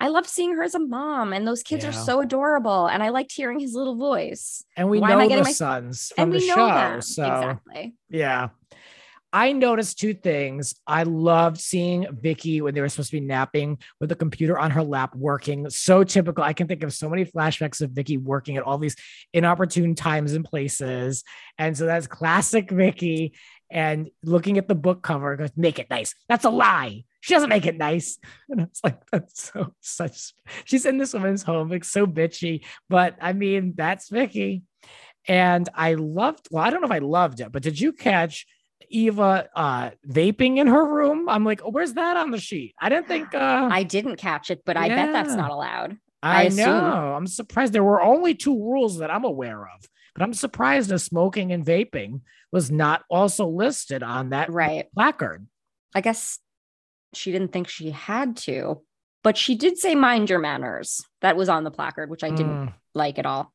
i 0.00 0.08
loved 0.08 0.28
seeing 0.28 0.54
her 0.54 0.62
as 0.62 0.74
a 0.74 0.78
mom 0.78 1.32
and 1.32 1.46
those 1.46 1.62
kids 1.62 1.84
are 1.84 1.92
so 1.92 2.20
adorable 2.20 2.86
and 2.86 3.02
i 3.02 3.08
liked 3.10 3.32
hearing 3.32 3.58
his 3.60 3.74
little 3.74 3.96
voice 3.96 4.64
And 4.76 4.88
we 4.88 5.00
Why 5.00 5.12
am 5.12 5.18
I 5.18 5.22
know 5.22 5.28
getting 5.28 5.44
the 5.44 5.48
my- 5.48 5.52
sons 5.52 6.12
and 6.16 6.24
from 6.26 6.30
we 6.30 6.40
the 6.40 6.46
know 6.48 6.56
show. 6.56 7.00
So 7.00 7.24
exactly 7.24 7.94
yeah. 8.10 8.48
I 9.36 9.50
noticed 9.50 9.98
two 9.98 10.14
things. 10.14 10.76
I 10.86 11.02
loved 11.02 11.58
seeing 11.58 12.06
Vicky 12.12 12.60
when 12.60 12.72
they 12.72 12.80
were 12.80 12.88
supposed 12.88 13.10
to 13.10 13.16
be 13.16 13.26
napping 13.26 13.78
with 13.98 14.08
the 14.08 14.14
computer 14.14 14.56
on 14.56 14.70
her 14.70 14.82
lap 14.84 15.12
working. 15.16 15.68
So 15.70 16.04
typical. 16.04 16.44
I 16.44 16.52
can 16.52 16.68
think 16.68 16.84
of 16.84 16.92
so 16.92 17.08
many 17.08 17.24
flashbacks 17.24 17.80
of 17.80 17.90
Vicky 17.90 18.16
working 18.16 18.56
at 18.58 18.62
all 18.62 18.78
these 18.78 18.94
inopportune 19.32 19.96
times 19.96 20.34
and 20.34 20.44
places. 20.44 21.24
And 21.58 21.76
so 21.76 21.84
that's 21.84 22.06
classic 22.06 22.70
Vicky. 22.70 23.34
And 23.70 24.10
looking 24.22 24.58
at 24.58 24.68
the 24.68 24.74
book 24.74 25.02
cover, 25.02 25.36
goes, 25.36 25.50
make 25.56 25.78
it 25.78 25.90
nice. 25.90 26.14
That's 26.28 26.44
a 26.44 26.50
lie. 26.50 27.04
She 27.20 27.34
doesn't 27.34 27.48
make 27.48 27.66
it 27.66 27.76
nice. 27.76 28.18
And 28.48 28.60
I 28.60 28.64
was 28.64 28.80
like, 28.84 29.00
that's 29.10 29.50
so 29.52 29.74
such. 29.80 30.34
She's 30.64 30.86
in 30.86 30.98
this 30.98 31.14
woman's 31.14 31.42
home, 31.42 31.70
like 31.70 31.84
so 31.84 32.06
bitchy. 32.06 32.64
But 32.88 33.16
I 33.20 33.32
mean, 33.32 33.74
that's 33.76 34.08
Vicky. 34.08 34.62
And 35.26 35.68
I 35.74 35.94
loved, 35.94 36.48
well, 36.50 36.62
I 36.62 36.70
don't 36.70 36.82
know 36.82 36.86
if 36.86 36.92
I 36.92 36.98
loved 36.98 37.40
it, 37.40 37.50
but 37.50 37.62
did 37.62 37.80
you 37.80 37.92
catch 37.92 38.46
Eva 38.90 39.48
uh 39.56 39.90
vaping 40.06 40.58
in 40.58 40.66
her 40.66 40.86
room? 40.86 41.28
I'm 41.28 41.44
like, 41.44 41.62
oh, 41.64 41.70
where's 41.70 41.94
that 41.94 42.18
on 42.18 42.30
the 42.30 42.38
sheet? 42.38 42.74
I 42.78 42.90
didn't 42.90 43.08
think 43.08 43.34
uh 43.34 43.68
i 43.72 43.82
didn't 43.82 44.16
catch 44.16 44.50
it 44.50 44.62
but 44.66 44.76
i 44.76 44.88
bet 44.88 45.12
that's 45.12 45.34
not 45.34 45.50
allowed 45.50 45.96
I, 46.24 46.46
I 46.46 46.48
know. 46.48 47.14
I'm 47.14 47.26
surprised 47.26 47.74
there 47.74 47.84
were 47.84 48.00
only 48.00 48.34
two 48.34 48.58
rules 48.58 48.98
that 48.98 49.10
I'm 49.10 49.24
aware 49.24 49.68
of, 49.68 49.86
but 50.14 50.22
I'm 50.22 50.34
surprised 50.34 50.90
that 50.90 50.98
smoking 51.00 51.52
and 51.52 51.64
vaping 51.64 52.20
was 52.52 52.70
not 52.70 53.02
also 53.10 53.48
listed 53.48 54.02
on 54.02 54.30
that 54.30 54.50
right 54.50 54.86
placard. 54.94 55.46
i 55.94 56.00
guess 56.00 56.38
she 57.14 57.32
didn't 57.32 57.52
think 57.52 57.68
she 57.68 57.90
had 57.90 58.36
to 58.36 58.82
but 59.22 59.36
she 59.36 59.54
did 59.54 59.78
say 59.78 59.94
mind 59.94 60.30
your 60.30 60.38
manners 60.38 61.02
that 61.20 61.36
was 61.36 61.48
on 61.48 61.64
the 61.64 61.70
placard 61.70 62.10
which 62.10 62.24
i 62.24 62.30
didn't 62.30 62.66
Mm, 62.66 62.72
like 62.94 63.18
at 63.18 63.26
all 63.26 63.52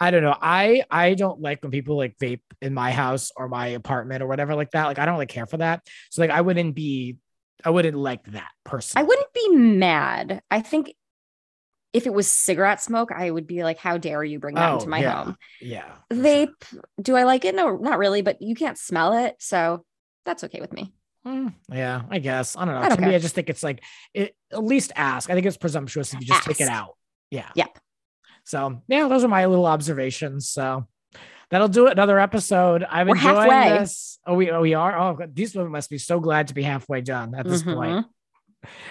I 0.00 0.12
don't 0.12 0.22
know. 0.22 0.36
I 0.40 0.84
I 0.92 1.14
don't 1.14 1.40
like 1.40 1.60
when 1.60 1.72
people 1.72 1.96
like 1.96 2.16
vape 2.18 2.42
in 2.62 2.72
my 2.72 2.92
house 2.92 3.32
or 3.36 3.48
my 3.48 3.66
apartment 3.68 4.22
or 4.22 4.28
whatever 4.28 4.54
like 4.54 4.70
that. 4.70 4.86
Like 4.86 5.00
I 5.00 5.04
don't 5.04 5.14
really 5.14 5.26
care 5.26 5.46
for 5.46 5.56
that. 5.56 5.84
So 6.10 6.22
like 6.22 6.30
I 6.30 6.40
wouldn't 6.40 6.76
be 6.76 7.16
I 7.64 7.70
wouldn't 7.70 7.96
like 7.96 8.22
that 8.26 8.50
person. 8.64 8.96
I 8.96 9.02
wouldn't 9.02 9.32
be 9.32 9.48
mad. 9.56 10.40
I 10.52 10.60
think 10.60 10.94
if 11.92 12.06
it 12.06 12.12
was 12.12 12.26
cigarette 12.30 12.80
smoke, 12.82 13.10
I 13.12 13.30
would 13.30 13.46
be 13.46 13.62
like, 13.64 13.78
how 13.78 13.96
dare 13.98 14.22
you 14.22 14.38
bring 14.38 14.54
that 14.56 14.70
Oh, 14.70 14.74
into 14.74 14.88
my 14.88 15.00
yeah. 15.00 15.24
home? 15.24 15.36
Yeah. 15.60 15.90
for 16.10 16.14
sure. 16.16 16.24
Vape, 16.24 16.80
do 17.00 17.16
I 17.16 17.22
like 17.24 17.44
it? 17.44 17.54
No, 17.54 17.76
not 17.76 17.98
really, 17.98 18.22
but 18.22 18.42
you 18.42 18.54
can't 18.54 18.76
smell 18.78 19.24
it. 19.24 19.36
So 19.38 19.84
that's 20.24 20.44
okay 20.44 20.60
with 20.60 20.72
me. 20.72 20.92
Mm, 21.26 21.52
yeah, 21.72 22.02
I 22.10 22.18
guess. 22.20 22.56
I 22.56 22.64
don't 22.64 22.74
know. 22.74 22.80
I 22.80 22.88
don't 22.88 22.98
to 22.98 23.06
me. 23.06 23.14
I 23.14 23.18
just 23.18 23.34
think 23.34 23.50
it's 23.50 23.62
like 23.62 23.82
it, 24.14 24.34
at 24.52 24.62
least 24.62 24.92
ask. 24.96 25.28
I 25.30 25.34
think 25.34 25.46
it's 25.46 25.56
presumptuous 25.56 26.12
if 26.14 26.20
you 26.20 26.26
just 26.26 26.44
take 26.44 26.60
it 26.60 26.68
out. 26.68 26.96
Yeah. 27.30 27.48
Yep. 27.54 27.78
So 28.44 28.82
yeah, 28.88 29.08
those 29.08 29.24
are 29.24 29.28
my 29.28 29.44
little 29.46 29.66
observations. 29.66 30.48
So 30.48 30.86
that'll 31.50 31.68
do 31.68 31.86
it. 31.88 31.92
Another 31.92 32.18
episode. 32.18 32.86
I'm 32.88 33.08
We're 33.08 33.16
enjoying 33.16 33.50
halfway. 33.50 33.78
this. 33.78 34.18
Oh, 34.26 34.34
we 34.34 34.50
oh, 34.50 34.60
we 34.62 34.74
are. 34.74 34.98
Oh, 34.98 35.18
these 35.30 35.54
women 35.54 35.72
must 35.72 35.90
be 35.90 35.98
so 35.98 36.20
glad 36.20 36.48
to 36.48 36.54
be 36.54 36.62
halfway 36.62 37.00
done 37.02 37.34
at 37.34 37.46
this 37.46 37.62
point. 37.62 38.06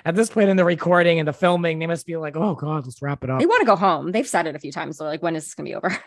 At 0.05 0.15
this 0.15 0.30
point 0.30 0.49
in 0.49 0.57
the 0.57 0.65
recording 0.65 1.19
and 1.19 1.28
the 1.28 1.34
filming, 1.34 1.80
they 1.80 1.88
must 1.88 2.05
be 2.05 2.17
like, 2.17 2.36
"Oh 2.36 2.55
God, 2.55 2.86
let's 2.86 3.01
wrap 3.01 3.23
it 3.23 3.30
up." 3.30 3.39
They 3.39 3.45
want 3.45 3.61
to 3.61 3.65
go 3.65 3.75
home. 3.75 4.11
They've 4.11 4.28
said 4.28 4.47
it 4.47 4.55
a 4.55 4.59
few 4.59 4.71
times. 4.71 4.97
They're 4.97 5.07
like, 5.07 5.21
when 5.21 5.36
is 5.36 5.45
this 5.45 5.55
going 5.55 5.65
to 5.65 5.71
be 5.71 5.75
over? 5.75 6.03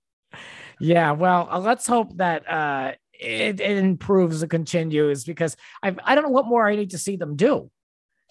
yeah. 0.80 1.12
Well, 1.12 1.48
uh, 1.50 1.58
let's 1.58 1.86
hope 1.86 2.16
that 2.16 2.48
uh, 2.48 2.92
it, 3.12 3.60
it 3.60 3.78
improves 3.78 4.42
and 4.42 4.50
continues 4.50 5.24
because 5.24 5.56
I 5.82 5.94
I 6.04 6.14
don't 6.14 6.24
know 6.24 6.30
what 6.30 6.46
more 6.46 6.66
I 6.66 6.76
need 6.76 6.90
to 6.90 6.98
see 6.98 7.16
them 7.16 7.36
do. 7.36 7.70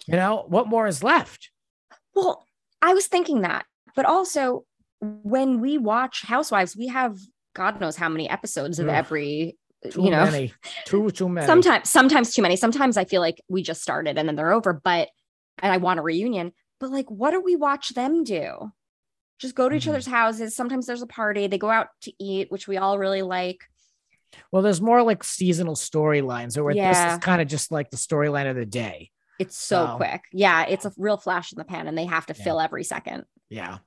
You 0.07 0.15
know, 0.15 0.45
what 0.47 0.67
more 0.67 0.87
is 0.87 1.03
left? 1.03 1.51
Well, 2.13 2.45
I 2.81 2.93
was 2.93 3.07
thinking 3.07 3.41
that, 3.41 3.65
but 3.95 4.05
also 4.05 4.65
when 5.01 5.61
we 5.61 5.77
watch 5.77 6.23
Housewives, 6.23 6.75
we 6.75 6.87
have 6.87 7.17
God 7.53 7.81
knows 7.81 7.95
how 7.95 8.09
many 8.09 8.29
episodes 8.29 8.79
of 8.79 8.87
Ugh. 8.87 8.93
every, 8.93 9.57
Too 9.91 10.03
you 10.03 10.09
know, 10.09 10.25
many. 10.25 10.53
Too 10.85 11.09
too 11.11 11.29
many. 11.29 11.45
sometimes, 11.47 11.89
sometimes 11.89 12.33
too 12.33 12.41
many. 12.41 12.55
Sometimes 12.55 12.97
I 12.97 13.05
feel 13.05 13.21
like 13.21 13.41
we 13.47 13.61
just 13.63 13.81
started 13.81 14.17
and 14.17 14.27
then 14.27 14.35
they're 14.35 14.51
over, 14.51 14.73
but, 14.73 15.09
and 15.61 15.71
I 15.71 15.77
want 15.77 15.99
a 15.99 16.03
reunion, 16.03 16.51
but 16.79 16.89
like, 16.91 17.09
what 17.09 17.31
do 17.31 17.41
we 17.41 17.55
watch 17.55 17.89
them 17.89 18.23
do? 18.23 18.71
Just 19.39 19.53
go 19.55 19.69
to 19.69 19.75
each 19.75 19.85
Mhm. 19.85 19.89
other's 19.89 20.07
houses. 20.07 20.55
Sometimes 20.55 20.87
there's 20.87 21.03
a 21.03 21.07
party. 21.07 21.45
They 21.47 21.59
go 21.59 21.69
out 21.69 21.89
to 22.01 22.13
eat, 22.19 22.51
which 22.51 22.67
we 22.67 22.77
all 22.77 22.97
really 22.97 23.21
like. 23.21 23.59
Well, 24.51 24.61
there's 24.63 24.81
more 24.81 25.03
like 25.03 25.23
seasonal 25.23 25.75
storylines, 25.75 26.57
or 26.57 26.63
where 26.63 26.73
this 26.73 26.81
Yeah. 26.81 27.13
is 27.13 27.19
kind 27.19 27.41
of 27.41 27.47
just 27.47 27.71
like 27.71 27.89
the 27.91 27.97
storyline 27.97 28.49
of 28.49 28.55
the 28.55 28.65
day. 28.65 29.11
It's 29.39 29.55
so 29.55 29.95
quick. 29.97 30.23
Yeah. 30.33 30.63
It's 30.63 30.85
a 30.85 30.91
real 30.97 31.17
flash 31.17 31.51
in 31.53 31.57
the 31.59 31.63
pan 31.63 31.87
and 31.87 31.95
they 31.95 32.05
have 32.05 32.25
to 32.25 32.33
Yeah. 32.35 32.43
fill 32.43 32.59
every 32.59 32.83
second. 32.83 33.25
Yeah. 33.49 33.77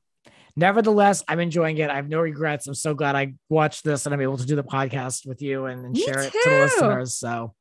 Nevertheless, 0.57 1.22
I'm 1.28 1.40
enjoying 1.40 1.78
it. 1.78 1.90
I 1.90 1.96
have 1.96 2.09
no 2.09 2.20
regrets. 2.20 2.66
I'm 2.66 2.74
so 2.74 2.94
glad 2.94 3.16
I 3.16 3.34
watched 3.48 3.84
this 3.84 4.07
and 4.07 4.14
I'm 4.14 4.20
able 4.20 4.38
to 4.38 4.46
do 4.46 4.57
the 4.57 4.64
podcast 4.64 5.26
with 5.26 5.42
you 5.42 5.66
and, 5.66 5.84
and 5.84 5.94
Me 5.94 6.03
share 6.03 6.20
it 6.20 6.32
to 6.32 6.40
the 6.44 6.61
listeners. 6.61 7.14
So 7.14 7.55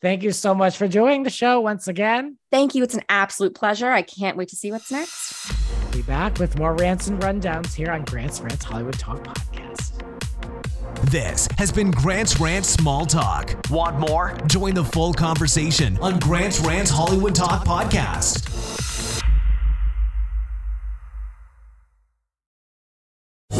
thank 0.00 0.22
you 0.22 0.32
so 0.32 0.54
much 0.54 0.76
for 0.76 0.88
joining 0.88 1.22
the 1.22 1.30
show 1.30 1.60
once 1.60 1.88
again. 1.88 2.38
Thank 2.50 2.74
you. 2.74 2.82
It's 2.82 2.94
an 2.94 3.04
absolute 3.08 3.54
pleasure. 3.54 3.90
I 3.90 4.02
can't 4.02 4.36
wait 4.36 4.48
to 4.48 4.56
see 4.56 4.70
what's 4.70 4.90
next. 4.90 5.50
We'll 5.82 5.92
Be 5.92 6.02
back 6.02 6.38
with 6.38 6.58
more 6.58 6.74
rants 6.74 7.08
and 7.08 7.20
rundowns 7.20 7.74
here 7.74 7.90
on 7.90 8.04
Grant's 8.04 8.40
Rants 8.40 8.64
Hollywood 8.64 8.98
Talk 8.98 9.22
Podcast. 9.24 10.00
This 11.10 11.46
has 11.58 11.70
been 11.70 11.90
Grant's 11.90 12.40
Rant 12.40 12.64
Small 12.64 13.04
Talk. 13.04 13.54
Want 13.70 13.98
more? 13.98 14.38
Join 14.46 14.74
the 14.74 14.84
full 14.84 15.12
conversation 15.12 15.98
on 15.98 16.18
Grant's 16.18 16.60
Rants 16.60 16.90
Hollywood 16.90 17.34
Talk 17.34 17.64
podcast. 17.64 18.93